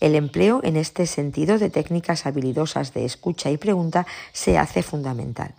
El 0.00 0.14
empleo 0.14 0.60
en 0.62 0.76
este 0.76 1.06
sentido 1.06 1.58
de 1.58 1.70
técnicas 1.70 2.26
habilidosas 2.26 2.94
de 2.94 3.04
escucha 3.04 3.50
y 3.50 3.56
pregunta 3.56 4.06
se 4.32 4.58
hace 4.58 4.82
fundamental. 4.82 5.54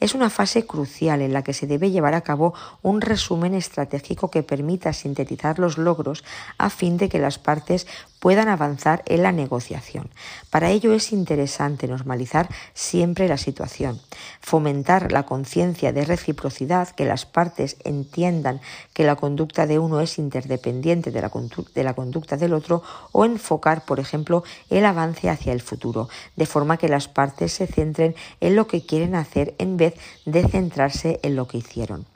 Es 0.00 0.14
una 0.14 0.30
fase 0.30 0.66
crucial 0.66 1.22
en 1.22 1.32
la 1.32 1.42
que 1.42 1.52
se 1.52 1.66
debe 1.66 1.90
llevar 1.90 2.14
a 2.14 2.22
cabo 2.22 2.54
un 2.82 3.00
resumen 3.00 3.54
estratégico 3.54 4.30
que 4.30 4.42
permita 4.42 4.92
sintetizar 4.92 5.58
los 5.58 5.78
logros 5.78 6.24
a 6.58 6.70
fin 6.70 6.96
de 6.96 7.08
que 7.08 7.18
las 7.18 7.38
partes 7.38 7.86
puedan 8.20 8.48
avanzar 8.48 9.02
en 9.06 9.22
la 9.22 9.32
negociación. 9.32 10.10
Para 10.50 10.70
ello 10.70 10.92
es 10.92 11.12
interesante 11.12 11.86
normalizar 11.86 12.48
siempre 12.74 13.28
la 13.28 13.36
situación, 13.36 14.00
fomentar 14.40 15.12
la 15.12 15.24
conciencia 15.24 15.92
de 15.92 16.04
reciprocidad, 16.04 16.88
que 16.90 17.04
las 17.04 17.26
partes 17.26 17.76
entiendan 17.84 18.60
que 18.92 19.04
la 19.04 19.16
conducta 19.16 19.66
de 19.66 19.78
uno 19.78 20.00
es 20.00 20.18
interdependiente 20.18 21.10
de 21.10 21.20
la, 21.20 21.94
conducta 21.94 22.36
del 22.36 22.54
otro 22.54 22.82
o 23.12 23.24
enfocar, 23.24 23.84
por 23.84 24.00
ejemplo, 24.00 24.42
el 24.70 24.84
avance 24.84 25.30
hacia 25.30 25.52
el 25.52 25.60
futuro, 25.60 26.08
de 26.36 26.46
forma 26.46 26.76
que 26.76 26.88
las 26.88 27.08
partes 27.08 27.52
se 27.52 27.66
centren 27.66 28.14
en 28.40 28.56
lo 28.56 28.66
que 28.66 28.84
quieren 28.84 29.14
hacer 29.14 29.54
en 29.58 29.76
vez 29.76 29.94
de 30.24 30.46
centrarse 30.48 31.20
en 31.22 31.36
lo 31.36 31.46
que 31.46 31.58
hicieron. 31.58 32.06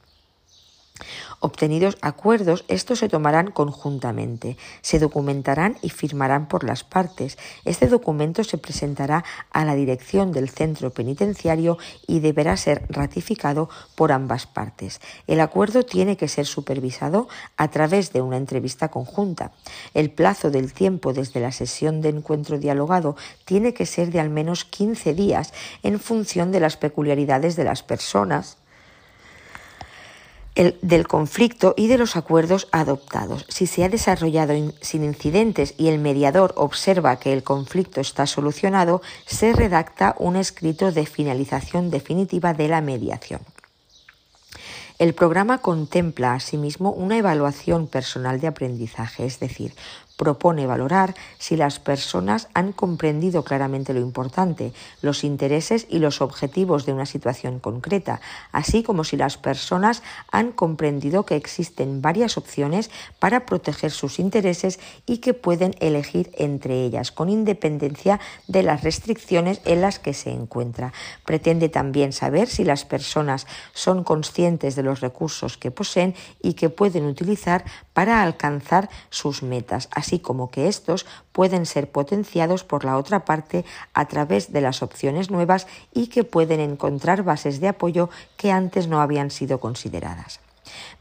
Obtenidos 1.40 1.98
acuerdos, 2.00 2.64
estos 2.68 3.00
se 3.00 3.08
tomarán 3.08 3.50
conjuntamente, 3.50 4.56
se 4.80 4.98
documentarán 4.98 5.76
y 5.82 5.90
firmarán 5.90 6.48
por 6.48 6.64
las 6.64 6.84
partes. 6.84 7.38
Este 7.64 7.88
documento 7.88 8.44
se 8.44 8.58
presentará 8.58 9.24
a 9.50 9.64
la 9.64 9.74
dirección 9.74 10.32
del 10.32 10.48
centro 10.48 10.90
penitenciario 10.90 11.78
y 12.06 12.20
deberá 12.20 12.56
ser 12.56 12.86
ratificado 12.88 13.68
por 13.94 14.12
ambas 14.12 14.46
partes. 14.46 15.00
El 15.26 15.40
acuerdo 15.40 15.84
tiene 15.84 16.16
que 16.16 16.28
ser 16.28 16.46
supervisado 16.46 17.28
a 17.56 17.68
través 17.68 18.12
de 18.12 18.22
una 18.22 18.36
entrevista 18.36 18.88
conjunta. 18.88 19.52
El 19.94 20.10
plazo 20.10 20.50
del 20.50 20.72
tiempo 20.72 21.12
desde 21.12 21.40
la 21.40 21.52
sesión 21.52 22.00
de 22.00 22.10
encuentro 22.10 22.58
dialogado 22.58 23.16
tiene 23.44 23.74
que 23.74 23.86
ser 23.86 24.10
de 24.10 24.20
al 24.20 24.30
menos 24.30 24.64
15 24.64 25.14
días 25.14 25.52
en 25.82 25.98
función 25.98 26.52
de 26.52 26.60
las 26.60 26.76
peculiaridades 26.76 27.56
de 27.56 27.64
las 27.64 27.82
personas 27.82 28.58
del 30.54 31.08
conflicto 31.08 31.74
y 31.76 31.86
de 31.86 31.98
los 31.98 32.16
acuerdos 32.16 32.68
adoptados. 32.72 33.46
Si 33.48 33.66
se 33.66 33.84
ha 33.84 33.88
desarrollado 33.88 34.54
sin 34.80 35.04
incidentes 35.04 35.74
y 35.78 35.88
el 35.88 35.98
mediador 35.98 36.52
observa 36.56 37.18
que 37.18 37.32
el 37.32 37.42
conflicto 37.42 38.00
está 38.00 38.26
solucionado, 38.26 39.00
se 39.24 39.52
redacta 39.52 40.14
un 40.18 40.36
escrito 40.36 40.92
de 40.92 41.06
finalización 41.06 41.90
definitiva 41.90 42.52
de 42.52 42.68
la 42.68 42.80
mediación. 42.80 43.40
El 44.98 45.14
programa 45.14 45.58
contempla 45.58 46.34
asimismo 46.34 46.92
una 46.92 47.16
evaluación 47.16 47.88
personal 47.88 48.38
de 48.38 48.46
aprendizaje, 48.46 49.26
es 49.26 49.40
decir, 49.40 49.74
propone 50.16 50.66
valorar 50.66 51.14
si 51.38 51.56
las 51.56 51.78
personas 51.78 52.48
han 52.54 52.72
comprendido 52.72 53.44
claramente 53.44 53.94
lo 53.94 54.00
importante, 54.00 54.72
los 55.00 55.24
intereses 55.24 55.86
y 55.88 55.98
los 55.98 56.20
objetivos 56.20 56.86
de 56.86 56.92
una 56.92 57.06
situación 57.06 57.58
concreta, 57.58 58.20
así 58.52 58.82
como 58.82 59.04
si 59.04 59.16
las 59.16 59.36
personas 59.36 60.02
han 60.30 60.52
comprendido 60.52 61.24
que 61.24 61.36
existen 61.36 62.02
varias 62.02 62.36
opciones 62.36 62.90
para 63.18 63.46
proteger 63.46 63.90
sus 63.90 64.18
intereses 64.18 64.78
y 65.06 65.18
que 65.18 65.34
pueden 65.34 65.74
elegir 65.80 66.30
entre 66.38 66.84
ellas, 66.84 67.12
con 67.12 67.28
independencia 67.28 68.20
de 68.48 68.62
las 68.62 68.82
restricciones 68.82 69.60
en 69.64 69.80
las 69.80 69.98
que 69.98 70.14
se 70.14 70.30
encuentra. 70.30 70.92
Pretende 71.24 71.68
también 71.68 72.12
saber 72.12 72.48
si 72.48 72.64
las 72.64 72.84
personas 72.84 73.46
son 73.72 74.04
conscientes 74.04 74.76
de 74.76 74.82
los 74.82 75.00
recursos 75.00 75.58
que 75.58 75.70
poseen 75.70 76.14
y 76.42 76.54
que 76.54 76.70
pueden 76.70 77.06
utilizar 77.06 77.64
para 77.92 78.22
alcanzar 78.22 78.88
sus 79.10 79.42
metas, 79.42 79.88
así 80.02 80.18
como 80.18 80.50
que 80.50 80.66
estos 80.66 81.06
pueden 81.30 81.64
ser 81.64 81.90
potenciados 81.90 82.64
por 82.64 82.84
la 82.84 82.98
otra 82.98 83.24
parte 83.24 83.64
a 83.94 84.06
través 84.08 84.52
de 84.52 84.60
las 84.60 84.82
opciones 84.82 85.30
nuevas 85.30 85.68
y 85.94 86.08
que 86.08 86.24
pueden 86.24 86.58
encontrar 86.58 87.22
bases 87.22 87.60
de 87.60 87.68
apoyo 87.68 88.10
que 88.36 88.50
antes 88.50 88.88
no 88.88 89.00
habían 89.00 89.30
sido 89.30 89.60
consideradas. 89.60 90.40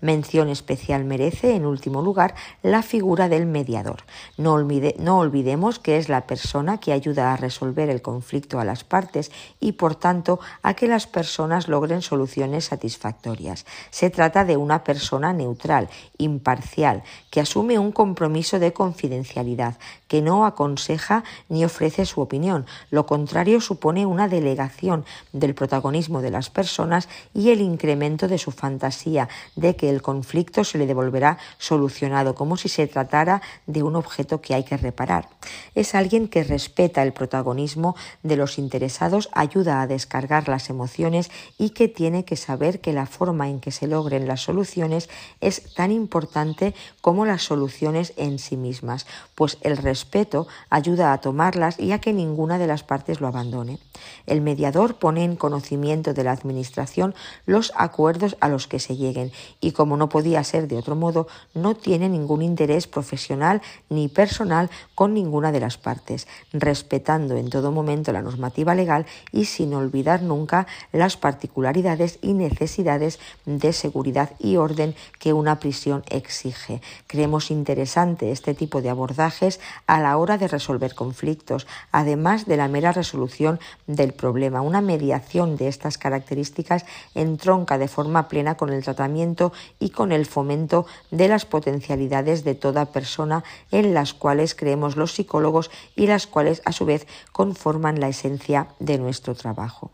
Mención 0.02 0.50
especial 0.50 1.06
merece, 1.06 1.56
en 1.56 1.66
último 1.66 2.02
lugar, 2.02 2.36
la 2.64 2.82
figura 2.82 3.30
del 3.30 3.46
mediador. 3.46 4.04
No, 4.38 4.54
olvidemos 4.54 5.80
que 5.80 5.98
es 5.98 6.10
la 6.10 6.28
persona 6.28 6.80
que 6.80 6.94
ayuda 6.94 7.34
a 7.34 7.38
resolver 7.38 7.90
el 7.90 8.02
conflicto 8.02 8.60
a 8.60 8.66
las 8.66 8.84
partes 8.84 9.32
y, 9.60 9.74
por 9.74 9.96
tanto, 9.96 10.40
a 10.64 10.74
que 10.74 10.88
las 10.88 11.08
personas 11.08 11.68
logren 11.68 12.02
soluciones 12.02 12.66
satisfactorias. 12.66 13.66
Se 13.90 14.10
trata 14.10 14.46
de 14.46 14.58
una 14.58 14.84
persona 14.84 15.34
neutral, 15.34 15.90
imparcial, 16.18 17.04
que 17.30 17.42
asume 17.42 17.80
un 17.80 17.92
compromiso 17.92 18.60
de 18.60 18.74
confidencialidad, 18.74 19.78
que 20.08 20.22
no 20.22 20.46
aconseja 20.46 21.24
ni 21.50 21.64
ofrece 21.64 22.06
su 22.06 22.22
opinión. 22.22 22.66
Lo 22.90 23.06
contrario 23.06 23.62
supone 23.62 24.06
una 24.06 24.28
delegación 24.28 25.06
del 25.32 25.56
protagonismo 25.56 26.22
de 26.22 26.32
las 26.32 26.50
personas 26.50 27.08
y 27.34 27.50
el 27.50 27.62
incremento 27.62 28.28
de 28.28 28.38
su 28.38 28.52
fantasía, 28.52 29.30
de 29.62 29.76
que 29.76 29.90
el 29.90 30.02
conflicto 30.02 30.64
se 30.64 30.78
le 30.78 30.88
devolverá 30.88 31.38
solucionado, 31.58 32.36
como 32.36 32.58
si 32.58 32.68
se 32.68 32.88
tratara 32.88 33.42
de 33.68 33.84
un 33.84 33.96
objeto 33.96 34.42
que 34.42 34.54
hay 34.54 34.64
que 34.64 34.78
reparar. 34.78 35.30
Es 35.76 35.96
alguien 35.96 36.28
que 36.28 36.44
respeta 36.44 37.04
el 37.04 37.14
protagonismo 37.14 37.96
de 38.24 38.36
los 38.36 38.58
interesados, 38.58 39.30
ayuda 39.32 39.82
a 39.82 39.88
descargar 39.88 40.48
las 40.48 40.70
emociones 40.70 41.32
y 41.58 41.70
que 41.70 41.88
tiene 41.88 42.26
que 42.26 42.36
saber 42.36 42.82
que 42.82 42.94
la 42.94 43.06
forma 43.06 43.50
en 43.50 43.60
que 43.60 43.72
se 43.72 43.88
logren 43.88 44.28
las 44.28 44.42
soluciones 44.42 45.10
es 45.40 45.74
tan 45.74 45.92
importante 45.92 46.74
como 47.02 47.26
las 47.26 47.44
soluciones 47.44 48.14
en 48.18 48.40
sí 48.40 48.58
mismas, 48.58 49.06
pues 49.36 49.58
el 49.62 49.78
respeto 49.78 50.48
ayuda 50.70 51.14
a 51.14 51.22
tomarlas 51.22 51.80
y 51.80 51.92
a 51.92 52.00
que 52.00 52.14
ninguna 52.14 52.58
de 52.58 52.68
las 52.68 52.84
partes 52.84 53.22
lo 53.22 53.28
abandone. 53.28 53.80
El 54.26 54.42
mediador 54.42 54.96
pone 54.96 55.24
en 55.24 55.36
conocimiento 55.36 56.14
de 56.14 56.24
la 56.24 56.32
Administración 56.32 57.14
los 57.46 57.72
acuerdos 57.76 58.36
a 58.40 58.50
los 58.50 58.68
que 58.68 58.80
se 58.80 58.96
lleguen 58.96 59.32
y, 59.60 59.72
como 59.72 59.98
no 59.98 60.10
podía 60.10 60.44
ser 60.44 60.68
de 60.68 60.78
otro 60.78 60.96
modo, 60.96 61.28
no 61.54 61.76
tiene 61.76 62.10
ningún 62.10 62.42
interés 62.42 62.88
profesional 62.88 63.62
ni 63.90 64.08
personal 64.08 64.70
con 64.96 65.14
ninguna 65.14 65.52
de 65.52 65.60
las 65.60 65.78
partes, 65.78 66.28
respetando 66.54 67.38
en 67.38 67.50
todo 67.50 67.72
momento 67.72 68.12
la 68.12 68.22
normativa 68.22 68.76
legal 68.76 69.06
y 69.32 69.46
sin 69.46 69.74
olvidar 69.74 70.22
nunca 70.22 70.68
las 70.92 71.18
particularidades 71.18 72.20
y 72.22 72.34
necesidades 72.34 73.20
de 73.46 73.74
seguridad 73.74 74.32
y 74.40 74.58
orden 74.58 74.96
que 75.20 75.34
una 75.34 75.60
prisión 75.60 76.04
exige. 76.10 76.82
Creemos 77.08 77.52
interesante 77.52 78.32
este 78.32 78.54
tipo 78.54 78.82
de 78.82 78.90
abordajes 78.90 79.60
a 79.88 80.00
la 80.00 80.18
hora 80.18 80.38
de 80.38 80.48
resolver 80.48 80.96
conflictos, 80.96 81.68
además 81.92 82.46
de 82.46 82.58
la 82.58 82.68
mera 82.68 82.92
resolución 82.92 83.60
del 83.88 84.14
problema. 84.14 84.62
Una 84.62 84.82
mediación 84.82 85.58
de 85.58 85.68
estas 85.68 85.98
características 85.98 86.86
entronca 87.16 87.78
de 87.78 87.88
forma 87.88 88.28
plena 88.28 88.56
con 88.56 88.70
el 88.72 88.84
tratamiento 88.84 89.31
y 89.80 89.90
con 89.90 90.12
el 90.12 90.26
fomento 90.26 90.86
de 91.12 91.28
las 91.28 91.46
potencialidades 91.46 92.44
de 92.44 92.56
toda 92.56 92.92
persona 92.92 93.44
en 93.72 93.94
las 93.94 94.14
cuales 94.14 94.56
creemos 94.56 94.96
los 94.96 95.14
psicólogos 95.14 95.72
y 95.96 96.08
las 96.08 96.28
cuales 96.28 96.62
a 96.66 96.72
su 96.72 96.86
vez 96.86 97.08
conforman 97.32 98.00
la 98.00 98.10
esencia 98.10 98.68
de 98.80 98.98
nuestro 98.98 99.36
trabajo. 99.36 99.92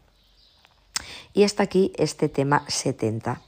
Y 1.33 1.43
hasta 1.43 1.63
aquí 1.63 1.93
este 1.97 2.29
tema 2.29 2.63
70. 2.67 3.41